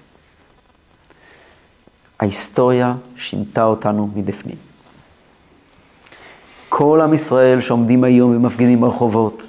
ההיסטוריה 2.21 2.95
שינתה 3.17 3.65
אותנו 3.65 4.11
מבפנים. 4.15 4.57
כל 6.69 7.01
עם 7.05 7.15
ישראל 7.15 7.61
שעומדים 7.61 8.05
היום 8.05 8.37
ומפגינים 8.37 8.81
ברחובות, 8.81 9.49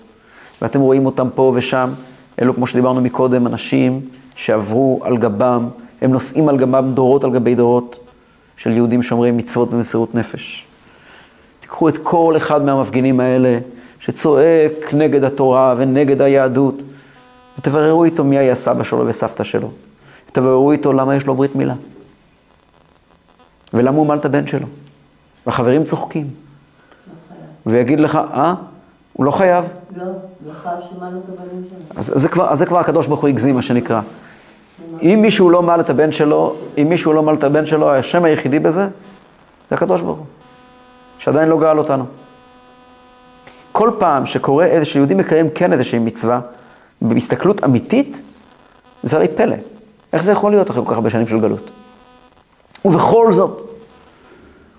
ואתם 0.62 0.80
רואים 0.80 1.06
אותם 1.06 1.28
פה 1.36 1.54
ושם, 1.56 1.94
אלו, 2.42 2.56
כמו 2.56 2.68
שדיברנו 2.68 3.02
מקודם, 3.02 3.48
אנשים 3.48 4.02
שעברו 4.36 5.00
על 5.04 5.18
גבם, 5.18 5.68
הם 6.02 6.12
נושאים 6.12 6.50
על 6.50 6.58
גבם 6.58 6.92
דורות 6.94 7.24
על 7.24 7.32
גבי 7.32 7.56
דורות 7.56 8.00
של 8.58 8.72
יהודים 8.72 9.04
שומרי 9.04 9.32
מצוות 9.32 9.70
במסירות 9.70 10.16
נפש. 10.16 10.66
תיקחו 11.60 11.90
את 11.90 11.98
כל 11.98 12.34
אחד 12.38 12.66
מהמפגינים 12.66 13.20
האלה 13.20 13.60
שצועק 14.00 14.94
נגד 14.94 15.24
התורה 15.24 15.76
ונגד 15.78 16.22
היהדות, 16.22 16.76
ותבררו 17.60 18.04
איתו 18.04 18.24
מי 18.24 18.38
היה 18.38 18.56
סבא 18.56 18.84
שלו 18.84 19.08
וסבתא 19.08 19.44
שלו. 19.44 19.72
ותבררו 20.30 20.72
איתו 20.72 20.94
למה 20.94 21.16
יש 21.16 21.26
לו 21.26 21.36
ברית 21.36 21.56
מילה. 21.56 21.74
ולמה 23.74 23.98
הוא 23.98 24.08
מל 24.08 24.16
את 24.16 24.26
הבן 24.26 24.48
שלו. 24.48 24.68
והחברים 25.46 25.84
צוחקים. 25.84 26.28
ויגיד 27.66 28.00
לך, 28.00 28.16
אה? 28.16 28.54
הוא 29.14 29.26
לא 29.26 29.32
חייב. 29.32 29.66
לא, 29.96 30.06
שלו. 31.70 31.78
אז 31.96 32.12
זה 32.16 32.30
כבר, 32.30 32.50
אז 32.50 32.60
זה 32.60 32.66
כבר 32.66 32.80
הקדוש 32.80 33.08
ברוך 33.08 33.22
הוא 33.22 33.30
הגזים, 33.30 33.56
מה 33.56 33.62
שנקרא. 33.62 34.02
אם 35.02 35.20
מישהו 35.22 35.50
לא 35.50 35.64
מל 35.64 35.80
את 35.80 35.90
הבן 35.90 36.12
שלו, 36.12 36.56
אם 36.78 36.90
מישהו 36.90 37.14
לא 37.14 37.24
מל 37.24 37.34
את 37.34 37.44
הבן 37.44 37.66
שלו, 37.66 37.92
השם 37.92 38.24
היחידי 38.24 38.60
בזה, 38.60 38.88
זה 39.70 39.76
הקדוש 39.76 40.02
ברוך 40.02 40.18
הוא. 40.18 40.26
שעדיין 41.20 41.50
לא 41.50 41.60
גאל 41.60 41.78
אותנו. 41.80 42.06
כל 43.72 43.92
פעם 44.00 44.26
שקורה 44.26 44.66
איזה 44.66 44.86
שיהודי 44.86 45.14
מקיים 45.14 45.50
כן 45.50 45.74
איזושהי 45.74 46.00
מצווה, 46.00 46.40
בהסתכלות 47.02 47.64
אמיתית, 47.64 48.22
זה 49.04 49.18
הרי 49.18 49.28
פלא. 49.28 49.56
איך 50.14 50.24
זה 50.24 50.32
יכול 50.32 50.52
להיות 50.52 50.72
אחרי 50.72 50.84
כל 50.86 50.90
כך 50.92 50.96
הרבה 50.96 51.10
שנים 51.10 51.28
של 51.28 51.40
גלות? 51.40 51.70
ובכל 52.86 53.34
זאת, 53.34 53.70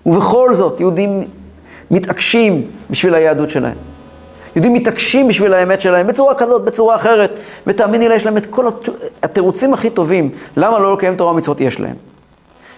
ובכל 0.05 0.53
זאת, 0.53 0.79
יהודים 0.79 1.27
מתעקשים 1.91 2.67
בשביל 2.89 3.15
היהדות 3.15 3.49
שלהם. 3.49 3.77
יהודים 4.55 4.73
מתעקשים 4.73 5.27
בשביל 5.27 5.53
האמת 5.53 5.81
שלהם 5.81 6.07
בצורה 6.07 6.35
כזאת, 6.35 6.61
בצורה 6.61 6.95
אחרת, 6.95 7.31
ותאמיני 7.67 8.09
לי, 8.09 8.15
יש 8.15 8.25
להם 8.25 8.37
את 8.37 8.45
כל 8.45 8.65
התירוצים 9.23 9.73
הכי 9.73 9.89
טובים, 9.89 10.29
למה 10.57 10.79
לא 10.79 10.93
לקיים 10.93 11.15
תורה 11.15 11.31
ומצוות 11.31 11.61
יש 11.61 11.79
להם. 11.79 11.95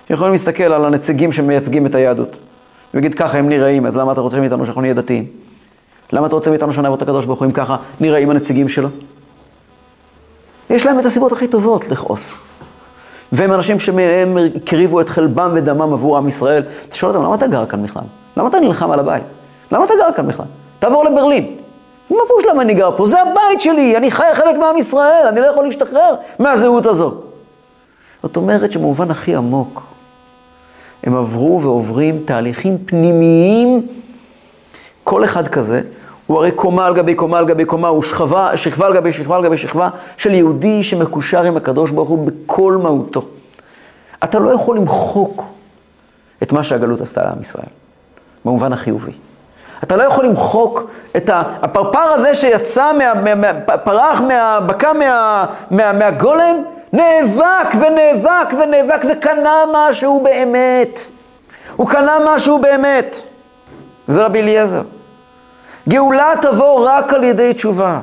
יכולים 0.09 0.31
להסתכל 0.31 0.63
על 0.63 0.85
הנציגים 0.85 1.31
שמייצגים 1.31 1.85
את 1.85 1.95
היהדות, 1.95 2.37
ויגיד 2.93 3.15
ככה 3.15 3.37
הם 3.37 3.49
נראים, 3.49 3.85
אז 3.85 3.95
למה 3.95 4.11
אתה 4.11 4.21
רוצה 4.21 4.39
מאיתנו 4.39 4.65
שאנחנו 4.65 4.81
נהיה 4.81 4.93
דתיים? 4.93 5.25
למה 6.13 6.27
אתה 6.27 6.35
רוצה 6.35 6.49
מאיתנו 6.49 6.73
שנעבוד 6.73 6.97
את 6.97 7.01
הקדוש 7.01 7.25
ברוך 7.25 7.39
הוא 7.39 7.45
אם 7.45 7.51
ככה 7.51 7.75
נראים 7.99 8.29
הנציגים 8.29 8.69
שלו? 8.69 8.89
יש 10.69 10.85
להם 10.85 10.99
את 10.99 11.05
הסיבות 11.05 11.31
הכי 11.31 11.47
טובות 11.47 11.89
לכעוס. 11.89 12.39
והם 13.31 13.53
אנשים 13.53 13.79
שהם 13.79 14.37
הקריבו 14.55 15.01
את 15.01 15.09
חלבם 15.09 15.51
ודמם 15.55 15.93
עבור 15.93 16.17
עם 16.17 16.27
ישראל. 16.27 16.63
אתה 16.87 16.95
שואל 16.95 17.11
אותם, 17.11 17.23
למה 17.23 17.35
אתה 17.35 17.47
גר 17.47 17.65
כאן 17.65 17.83
בכלל? 17.83 18.03
למה 18.37 18.49
אתה 18.49 18.59
נלחם 18.59 18.91
על 18.91 18.99
הבית? 18.99 19.23
למה 19.71 19.85
אתה 19.85 19.93
גר 19.97 20.13
כאן 20.15 20.27
בכלל? 20.27 20.45
תעבור 20.79 21.05
לברלין. 21.05 21.55
מה 22.09 22.17
פירוש 22.27 22.45
למה 22.45 22.61
אני 22.61 22.73
גר 22.73 22.91
פה? 22.95 23.05
זה 23.05 23.21
הבית 23.21 23.61
שלי, 23.61 23.97
אני 23.97 24.11
חי 24.11 24.23
חלק 24.33 24.55
מעם 24.55 24.77
ישראל, 24.77 25.27
אני 25.27 25.39
לא 25.39 25.45
יכול 25.45 25.63
להשתחרר 25.63 26.15
מהזהות 26.39 26.85
הזו. 26.85 27.13
זאת 28.23 28.37
אומרת 28.37 28.71
שבמובן 28.71 29.11
הכי 29.11 29.35
עמוק, 29.35 29.83
הם 31.03 31.15
עברו 31.15 31.61
ועוברים 31.61 32.23
תהליכים 32.25 32.77
פנימיים, 32.85 33.87
כל 35.03 35.23
אחד 35.23 35.47
כזה, 35.47 35.81
הוא 36.27 36.37
הרי 36.37 36.51
קומה 36.51 36.85
על 36.85 36.95
גבי 36.95 37.15
קומה 37.15 37.39
על 37.39 37.45
גבי 37.45 37.65
קומה, 37.65 37.87
הוא 37.87 38.03
שכבה, 38.03 38.57
שכבה 38.57 38.85
על 38.85 38.93
גבי 38.93 39.11
שכבה 39.11 39.35
על 39.35 39.43
גבי 39.43 39.57
שכבה 39.57 39.89
של 40.17 40.33
יהודי 40.33 40.83
שמקושר 40.83 41.43
עם 41.43 41.57
הקדוש 41.57 41.91
ברוך 41.91 42.09
הוא 42.09 42.27
בכל 42.27 42.77
מהותו. 42.83 43.21
אתה 44.23 44.39
לא 44.39 44.49
יכול 44.49 44.77
למחוק 44.77 45.43
את 46.43 46.51
מה 46.51 46.63
שהגלות 46.63 47.01
עשתה 47.01 47.23
לעם 47.23 47.41
ישראל, 47.41 47.69
במובן 48.45 48.73
החיובי. 48.73 49.11
אתה 49.83 49.97
לא 49.97 50.03
יכול 50.03 50.25
למחוק 50.25 50.89
את 51.17 51.29
הפרפר 51.33 51.99
הזה 51.99 52.35
שיצא, 52.35 52.93
מה, 52.97 53.13
מה, 53.13 53.35
מה, 53.35 53.77
פרח, 53.77 54.21
מה, 54.21 54.59
בקע 54.65 54.93
מה, 54.93 55.45
מה, 55.71 55.93
מהגולם, 55.93 56.55
נאבק 56.93 57.75
ונאבק 57.75 58.53
ונאבק 58.53 59.05
וקנה 59.11 59.63
משהו 59.73 60.23
באמת. 60.23 60.99
הוא 61.75 61.89
קנה 61.89 62.17
משהו 62.25 62.59
באמת. 62.59 63.21
זה 64.07 64.25
רבי 64.25 64.39
אליעזר. 64.39 64.81
גאולה 65.89 66.33
תבוא 66.41 66.89
רק 66.89 67.13
על 67.13 67.23
ידי 67.23 67.53
תשובה. 67.53 67.99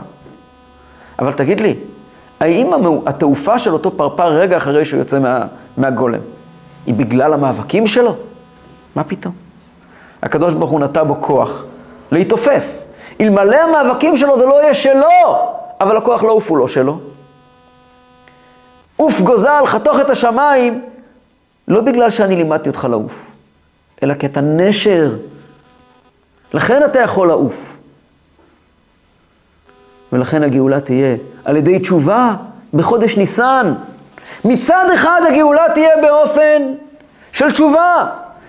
אבל 1.18 1.32
תגיד 1.32 1.60
לי, 1.60 1.76
האם 2.40 2.70
התעופה 3.06 3.58
של 3.58 3.72
אותו 3.72 3.90
פרפר 3.96 4.28
רגע 4.28 4.56
אחרי 4.56 4.84
שהוא 4.84 4.98
יוצא 4.98 5.18
מה, 5.18 5.40
מהגולם, 5.76 6.20
היא 6.86 6.94
בגלל 6.94 7.34
המאבקים 7.34 7.86
שלו? 7.86 8.16
מה 8.96 9.04
פתאום? 9.04 9.43
הקדוש 10.24 10.54
ברוך 10.54 10.70
הוא 10.70 10.80
נטע 10.80 11.02
בו 11.02 11.16
כוח 11.20 11.64
להתעופף. 12.10 12.82
אלמלא 13.20 13.56
המאבקים 13.56 14.16
שלו 14.16 14.38
זה 14.38 14.46
לא 14.46 14.62
יהיה 14.62 14.74
שלו, 14.74 15.52
אבל 15.80 15.96
הכוח 15.96 16.22
לא 16.22 16.32
עוף 16.32 16.50
הוא 16.50 16.58
לא 16.58 16.68
שלו. 16.68 16.98
עוף 18.96 19.20
גוזל, 19.20 19.62
חתוך 19.66 20.00
את 20.00 20.10
השמיים, 20.10 20.84
לא 21.68 21.80
בגלל 21.80 22.10
שאני 22.10 22.36
לימדתי 22.36 22.68
אותך 22.68 22.86
לעוף, 22.90 23.30
אלא 24.02 24.14
כי 24.14 24.26
אתה 24.26 24.40
נשר. 24.40 25.10
לכן 26.52 26.84
אתה 26.84 26.98
יכול 26.98 27.28
לעוף. 27.28 27.76
ולכן 30.12 30.42
הגאולה 30.42 30.80
תהיה 30.80 31.16
על 31.44 31.56
ידי 31.56 31.78
תשובה 31.78 32.34
בחודש 32.74 33.16
ניסן. 33.16 33.74
מצד 34.44 34.86
אחד 34.94 35.20
הגאולה 35.28 35.62
תהיה 35.74 35.96
באופן 36.02 36.62
של 37.32 37.52
תשובה. 37.52 38.06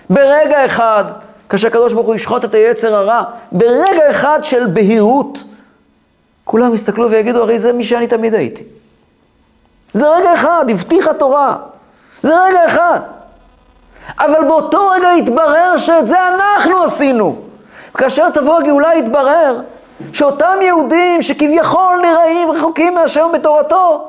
ברגע 0.10 0.66
אחד, 0.66 1.04
כאשר 1.50 1.68
הקדוש 1.68 1.94
ברוך 1.94 2.08
הוא 2.08 2.16
ישחוט 2.16 2.46
את 2.46 2.54
היצר 2.54 2.96
הרע, 2.96 3.24
ברגע 3.52 4.10
אחד 4.10 4.40
של 4.44 4.68
בהירות, 4.68 5.44
כולם 6.46 6.74
יסתכלו 6.74 7.12
ויגידו, 7.12 7.42
הרי 7.42 7.60
זה 7.60 7.74
מי 7.74 7.84
שאני 7.84 8.08
תמיד 8.08 8.34
הייתי. 8.34 8.64
זה 9.94 10.10
רגע 10.10 10.34
אחד, 10.34 10.66
הבטיחה 10.70 11.14
תורה. 11.14 11.56
זה 12.22 12.34
רגע 12.44 12.66
אחד. 12.66 13.00
אבל 14.20 14.48
באותו 14.48 14.90
רגע 14.90 15.08
יתברר 15.18 15.78
שאת 15.78 16.08
זה 16.08 16.16
אנחנו 16.28 16.84
עשינו. 16.84 17.36
כאשר 17.94 18.30
תבוא 18.30 18.58
הגאולה 18.58 18.96
יתברר 18.96 19.62
שאותם 20.14 20.58
יהודים 20.62 21.22
שכביכול 21.22 22.00
נראים 22.02 22.52
רחוקים 22.52 22.94
מהשם 22.96 23.30
בתורתו, 23.34 24.08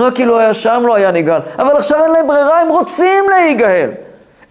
רק 0.00 0.14
כאילו 0.14 0.38
היה 0.38 0.54
שם 0.54 0.82
לא 0.86 0.94
היה 0.94 1.10
נגאל. 1.10 1.40
אבל 1.58 1.76
עכשיו 1.76 2.04
אין 2.04 2.10
להם 2.10 2.26
ברירה, 2.26 2.60
הם 2.60 2.68
רוצים 2.68 3.24
להיגאל. 3.30 3.90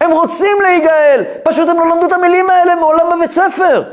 הם 0.01 0.11
רוצים 0.11 0.57
להיגאל, 0.61 1.23
פשוט 1.43 1.69
הם 1.69 1.79
לא 1.79 1.89
למדו 1.89 2.05
את 2.07 2.11
המילים 2.11 2.49
האלה 2.49 2.75
מעולם 2.75 3.05
בבית 3.15 3.31
ספר. 3.31 3.83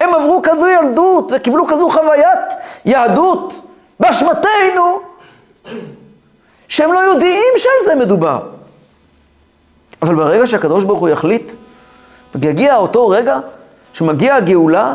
הם 0.00 0.14
עברו 0.14 0.40
כזו 0.42 0.66
ילדות 0.68 1.32
וקיבלו 1.34 1.66
כזו 1.66 1.90
חוויית 1.90 2.54
יהדות 2.84 3.62
באשמתנו, 4.00 5.00
שהם 6.68 6.92
לא 6.92 6.98
יודעים 6.98 7.52
שעל 7.56 7.72
זה 7.84 7.94
מדובר. 7.94 8.40
אבל 10.02 10.14
ברגע 10.14 10.46
שהקדוש 10.46 10.84
ברוך 10.84 11.00
הוא 11.00 11.08
יחליט, 11.08 11.52
ויגיע 12.34 12.76
אותו 12.76 13.08
רגע 13.08 13.38
שמגיע 13.92 14.34
הגאולה, 14.34 14.94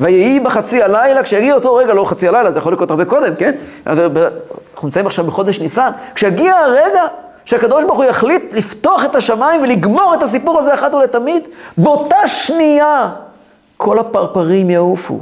ויהי 0.00 0.40
בחצי 0.40 0.82
הלילה, 0.82 1.22
כשיגיע 1.22 1.54
אותו 1.54 1.74
רגע, 1.74 1.94
לא 1.94 2.04
חצי 2.04 2.28
הלילה, 2.28 2.52
זה 2.52 2.58
יכול 2.58 2.72
לקרות 2.72 2.90
הרבה 2.90 3.04
קודם, 3.04 3.36
כן? 3.36 3.52
אנחנו 3.86 4.08
נמצאים 4.82 5.06
עכשיו 5.06 5.24
בחודש 5.24 5.60
ניסן, 5.60 5.90
כשיגיע 6.14 6.56
הרגע 6.56 7.02
שהקדוש 7.44 7.84
ברוך 7.84 7.98
הוא 7.98 8.04
יחליט 8.04 8.52
לפתוח 8.52 9.04
את 9.04 9.14
השמיים 9.14 9.62
ולגמור 9.62 10.14
את 10.14 10.22
הסיפור 10.22 10.58
הזה 10.58 10.74
אחת 10.74 10.94
ולתמיד, 10.94 11.42
באותה 11.78 12.26
שנייה 12.26 13.12
כל 13.76 13.98
הפרפרים 13.98 14.70
יעופו. 14.70 15.20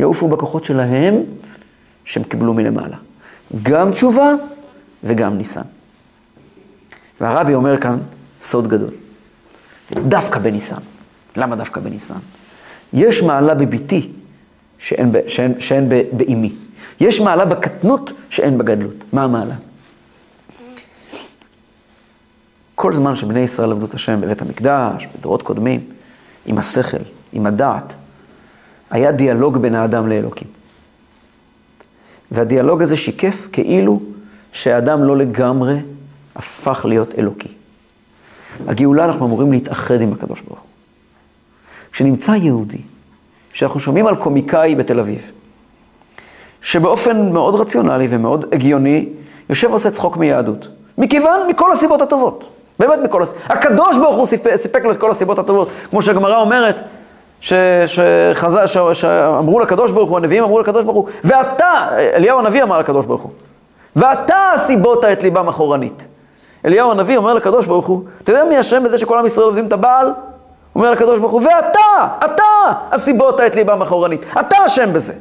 יעופו 0.00 0.28
בכוחות 0.28 0.64
שלהם 0.64 1.14
שהם 2.04 2.22
קיבלו 2.22 2.54
מלמעלה. 2.54 2.96
גם 3.62 3.92
תשובה 3.92 4.32
וגם 5.04 5.38
ניסן. 5.38 5.62
והרבי 7.20 7.54
אומר 7.54 7.78
כאן 7.78 7.98
סוד 8.40 8.68
גדול. 8.68 8.90
דווקא 9.92 10.38
בניסן. 10.38 10.80
למה 11.36 11.56
דווקא 11.56 11.80
בניסן? 11.80 12.18
יש 12.92 13.22
מעלה 13.22 13.54
בביתי 13.54 14.10
שאין, 14.78 15.12
שאין, 15.26 15.60
שאין 15.60 15.88
באימי. 16.12 16.52
יש 17.00 17.20
מעלה 17.20 17.44
בקטנות 17.44 18.12
שאין 18.28 18.58
בגדלות. 18.58 19.04
מה 19.12 19.24
המעלה? 19.24 19.54
כל 22.86 22.94
זמן 22.94 23.14
שבני 23.14 23.40
ישראל 23.40 23.70
עבדו 23.70 23.86
את 23.86 23.94
השם 23.94 24.20
בבית 24.20 24.42
המקדש, 24.42 25.08
בדורות 25.18 25.42
קודמים, 25.42 25.80
עם 26.46 26.58
השכל, 26.58 27.02
עם 27.32 27.46
הדעת, 27.46 27.94
היה 28.90 29.12
דיאלוג 29.12 29.58
בין 29.58 29.74
האדם 29.74 30.08
לאלוקים. 30.08 30.48
והדיאלוג 32.30 32.82
הזה 32.82 32.96
שיקף 32.96 33.48
כאילו 33.52 34.00
שהאדם 34.52 35.04
לא 35.04 35.16
לגמרי 35.16 35.78
הפך 36.36 36.84
להיות 36.88 37.14
אלוקי. 37.18 37.48
הגאולה, 38.66 39.04
אנחנו 39.04 39.26
אמורים 39.26 39.52
להתאחד 39.52 40.00
עם 40.00 40.12
הקדוש 40.12 40.40
ברוך 40.40 40.58
הוא. 40.58 40.68
כשנמצא 41.92 42.32
יהודי, 42.32 42.80
שאנחנו 43.52 43.80
שומעים 43.80 44.06
על 44.06 44.16
קומיקאי 44.16 44.74
בתל 44.74 45.00
אביב, 45.00 45.30
שבאופן 46.62 47.32
מאוד 47.32 47.54
רציונלי 47.54 48.06
ומאוד 48.10 48.44
הגיוני, 48.52 49.08
יושב 49.48 49.70
ועושה 49.70 49.90
צחוק 49.90 50.16
מיהדות. 50.16 50.68
מכיוון, 50.98 51.40
מכל 51.48 51.72
הסיבות 51.72 52.02
הטובות. 52.02 52.55
באמת 52.78 52.98
מכל 53.04 53.22
הסיבות. 53.22 53.42
הקדוש 53.48 53.98
ברוך 53.98 54.16
הוא 54.16 54.26
סיפק, 54.26 54.56
סיפק 54.56 54.84
לו 54.84 54.92
את 54.92 54.96
כל 54.96 55.10
הסיבות 55.10 55.38
הטובות. 55.38 55.68
כמו 55.90 56.02
שהגמרא 56.02 56.40
אומרת, 56.40 56.82
ש, 57.40 57.52
שחזה, 57.86 58.66
ש, 58.66 58.78
שאמרו 58.92 59.60
לקדוש 59.60 59.90
ברוך 59.90 60.10
הוא, 60.10 60.18
הנביאים 60.18 60.44
אמרו 60.44 60.60
לקדוש 60.60 60.84
ברוך 60.84 60.96
הוא, 60.96 61.08
ואתה, 61.24 61.88
אליהו 61.92 62.38
הנביא 62.38 62.62
אמר 62.62 62.78
לקדוש 62.78 63.06
ברוך 63.06 63.22
הוא, 63.22 63.30
ואתה 63.96 64.36
סיבות 64.56 65.04
את 65.04 65.22
ליבם 65.22 65.48
אחורנית. 65.48 66.06
אליהו 66.64 66.90
הנביא 66.90 67.16
אומר 67.16 67.34
לקדוש 67.34 67.66
ברוך 67.66 67.86
הוא, 67.86 68.02
אתה 68.22 68.32
יודע 68.32 68.44
מי 68.44 68.60
אשם 68.60 68.84
בזה 68.84 68.98
שכל 68.98 69.18
עם 69.18 69.26
ישראל 69.26 69.46
עובדים 69.46 69.66
את 69.66 69.72
הבעל? 69.72 70.12
אומר 70.74 70.90
לקדוש 70.90 71.18
ברוך 71.18 71.32
הוא, 71.32 71.42
ואתה, 71.42 72.06
אתה 72.24 72.42
הסיבות 72.92 73.40
את 73.40 73.56
ליבם 73.56 73.82
אחורנית. 73.82 74.24
אתה 74.40 74.56
אשם 74.66 74.92
בזה. 74.92 75.12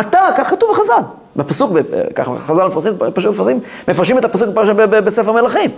אתה, 0.00 0.18
כך 0.36 0.50
כתוב 0.50 0.70
בחז"ל. 0.72 1.02
בפסוק, 1.36 1.72
ככה 2.14 2.32
חז"ל 2.46 2.66
מפרשים, 2.66 2.92
פשוט 3.14 3.32
מפרשים, 3.34 3.60
מפרשים 3.88 4.18
את 4.18 4.24
הפסוק 4.24 4.48
בספר 4.88 5.32
מלכים. 5.32 5.70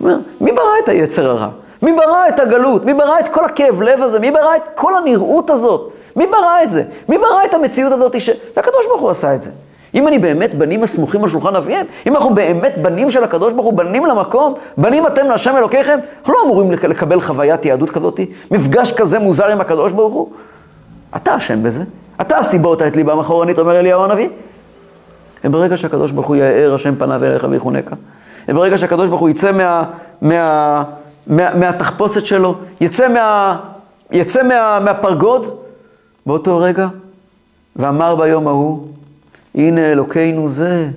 אומר, 0.00 0.16
מי 0.40 0.52
ברא 0.52 0.78
את 0.84 0.88
היצר 0.88 1.30
הרע? 1.30 1.48
מי 1.82 1.92
ברא 1.92 2.28
את 2.28 2.40
הגלות? 2.40 2.84
מי 2.84 2.94
ברא 2.94 3.18
את 3.20 3.28
כל 3.28 3.44
הכאב 3.44 3.82
לב 3.82 4.02
הזה? 4.02 4.18
מי 4.18 4.30
ברא 4.30 4.56
את 4.56 4.62
כל 4.74 4.96
הנראות 4.96 5.50
הזאת? 5.50 5.92
מי 6.16 6.26
ברא 6.26 6.62
את 6.62 6.70
זה? 6.70 6.82
מי 7.08 7.18
ברא 7.18 7.44
את 7.44 7.54
המציאות 7.54 7.92
הזאת? 7.92 8.20
ש... 8.20 8.26
זה 8.26 8.60
הקדוש 8.60 8.86
ברוך 8.88 9.00
הוא 9.00 9.10
עשה 9.10 9.34
את 9.34 9.42
זה. 9.42 9.50
אם 9.94 10.08
אני 10.08 10.18
באמת 10.18 10.54
בנים 10.54 10.82
הסמוכים 10.82 11.22
על 11.22 11.28
שולחן 11.28 11.56
אביהם, 11.56 11.86
אם 12.06 12.16
אנחנו 12.16 12.34
באמת 12.34 12.74
בנים 12.82 13.10
של 13.10 13.24
הקדוש 13.24 13.52
ברוך 13.52 13.66
הוא, 13.66 13.74
בנים 13.74 14.06
למקום, 14.06 14.54
בנים 14.76 15.06
אתם 15.06 15.26
להשם 15.26 15.56
אלוקיכם, 15.56 15.98
אנחנו 16.18 16.32
לא 16.32 16.38
אמורים 16.44 16.70
לקבל 16.70 17.20
חוויית 17.20 17.64
יהדות 17.64 17.90
כזאת, 17.90 18.20
מפגש 18.50 18.92
כזה 18.92 19.18
מוזר 19.18 19.46
עם 19.46 19.60
הקדוש 19.60 19.92
ברוך 19.92 20.14
הוא. 20.14 20.28
אתה 21.16 21.36
אשם 21.36 21.62
בזה. 21.62 21.82
אתה 22.20 22.38
הסיבות 22.38 22.82
את 22.82 22.96
ליבם 22.96 23.18
אחורנית, 23.18 23.58
אומר 23.58 23.78
אליהו 23.78 24.04
הנביא. 24.04 24.28
וברגע 25.44 25.76
שהקדוש 25.76 26.12
ברוך 26.12 26.26
הוא 26.26 26.36
יאר 26.36 26.74
השם 26.74 26.94
פניו 26.96 27.24
אליך 27.24 27.46
ויחונקה, 27.50 27.96
וברגע 28.50 28.78
שהקדוש 28.78 29.08
ברוך 29.08 29.20
הוא 29.20 29.28
יצא 29.28 29.52
מה, 29.52 29.84
מה, 30.22 30.82
מה, 31.26 31.54
מהתחפושת 31.54 32.26
שלו, 32.26 32.54
יצא, 32.80 33.08
מה, 33.08 33.56
יצא 34.12 34.42
מה, 34.42 34.78
מהפרגוד, 34.84 35.56
באותו 36.26 36.58
רגע, 36.58 36.88
ואמר 37.76 38.16
ביום 38.16 38.48
ההוא, 38.48 38.86
הנה 39.54 39.92
אלוקינו 39.92 40.48
זה, 40.48 40.88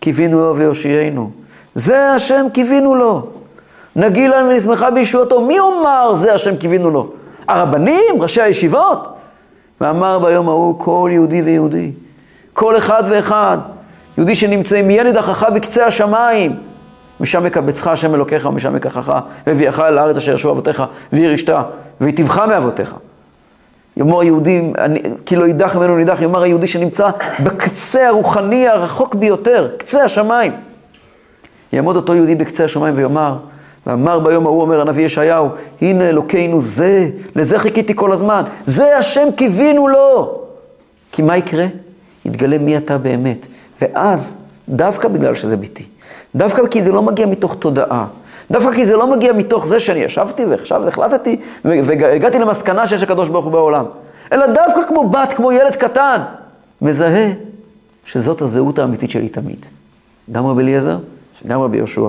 קיווינו 0.00 0.40
לו 0.40 0.56
ויושיענו. 0.56 1.30
זה 1.74 2.10
השם 2.10 2.46
קיווינו 2.52 2.94
לו. 2.94 3.26
נגילה 3.96 4.44
ונשמחה 4.44 4.90
בישועתו. 4.90 5.40
מי 5.40 5.58
אומר 5.58 6.14
זה 6.14 6.34
השם 6.34 6.56
קיווינו 6.56 6.90
לו? 6.90 7.10
הרבנים? 7.48 8.20
ראשי 8.20 8.42
הישיבות? 8.42 9.16
ואמר 9.80 10.18
ביום 10.18 10.48
ההוא 10.48 10.74
כל 10.78 11.10
יהודי 11.12 11.42
ויהודי, 11.42 11.90
כל 12.52 12.78
אחד 12.78 13.02
ואחד, 13.10 13.58
יהודי 14.18 14.34
שנמצאים 14.34 14.90
ילד 14.90 15.16
החכה 15.16 15.50
בקצה 15.50 15.86
השמיים, 15.86 16.56
משם 17.20 17.46
יקבצך 17.46 17.86
השם 17.86 18.14
אלוקיך 18.14 18.44
ומשם 18.44 18.76
יקחך, 18.76 19.18
והביאך 19.46 19.80
אל 19.80 19.98
הארץ 19.98 20.16
אשר 20.16 20.34
ישבו 20.34 20.50
אבותיך, 20.50 20.82
וירישת, 21.12 21.54
והיטיבך 22.00 22.38
מאבותיך. 22.38 22.94
יאמר 23.96 24.20
היהודי, 24.20 24.72
כי 25.26 25.36
לא 25.36 25.44
יידח 25.44 25.76
ממנו 25.76 25.96
נידח, 25.96 26.22
יאמר 26.22 26.42
היהודי 26.42 26.66
שנמצא 26.66 27.08
בקצה 27.40 28.08
הרוחני 28.08 28.68
הרחוק 28.68 29.14
ביותר, 29.14 29.70
קצה 29.76 30.04
השמיים. 30.04 30.52
יעמוד 31.72 31.96
אותו 31.96 32.14
יהודי 32.14 32.34
בקצה 32.34 32.64
השמיים 32.64 32.94
ויאמר, 32.96 33.36
ואמר 33.86 34.18
ביום 34.18 34.46
ההוא, 34.46 34.62
אומר 34.62 34.80
הנביא 34.80 35.04
ישעיהו, 35.04 35.48
הנה 35.80 36.08
אלוקינו 36.08 36.60
זה, 36.60 37.08
לזה 37.36 37.58
חיכיתי 37.58 37.92
כל 37.96 38.12
הזמן, 38.12 38.42
זה 38.64 38.98
השם 38.98 39.28
קיווינו 39.36 39.88
לו. 39.88 40.40
כי 41.12 41.22
מה 41.22 41.36
יקרה? 41.36 41.66
יתגלה 42.24 42.58
מי 42.58 42.76
אתה 42.76 42.98
באמת. 42.98 43.46
ואז, 43.82 44.36
דווקא 44.68 45.08
בגלל 45.08 45.34
שזה 45.34 45.56
ביתי, 45.56 45.84
דווקא 46.36 46.66
כי 46.70 46.84
זה 46.84 46.92
לא 46.92 47.02
מגיע 47.02 47.26
מתוך 47.26 47.56
תודעה, 47.58 48.06
דווקא 48.50 48.74
כי 48.74 48.86
זה 48.86 48.96
לא 48.96 49.06
מגיע 49.06 49.32
מתוך 49.32 49.66
זה 49.66 49.80
שאני 49.80 49.98
ישבתי 49.98 50.44
ועכשיו 50.44 50.88
החלטתי 50.88 51.40
והגעתי 51.64 52.38
למסקנה 52.38 52.86
שיש 52.86 53.02
הקדוש 53.02 53.28
ברוך 53.28 53.44
הוא 53.44 53.52
בעולם, 53.52 53.84
אלא 54.32 54.46
דווקא 54.46 54.80
כמו 54.88 55.08
בת, 55.08 55.32
כמו 55.32 55.52
ילד 55.52 55.76
קטן, 55.76 56.20
מזהה 56.82 57.32
שזאת 58.04 58.42
הזהות 58.42 58.78
האמיתית 58.78 59.10
שלי 59.10 59.28
תמיד. 59.28 59.66
גם 60.32 60.46
רבי 60.46 60.62
אליעזר, 60.62 60.98
גם 61.46 61.60
רבי 61.60 61.76
יהושע, 61.76 62.08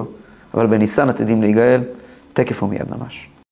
אבל 0.54 0.68
בניסן 0.68 1.10
עתידים 1.10 1.42
להיגאל, 1.42 1.82
תקף 2.34 2.64
ומיד 2.64 2.86
ממש. 2.98 3.30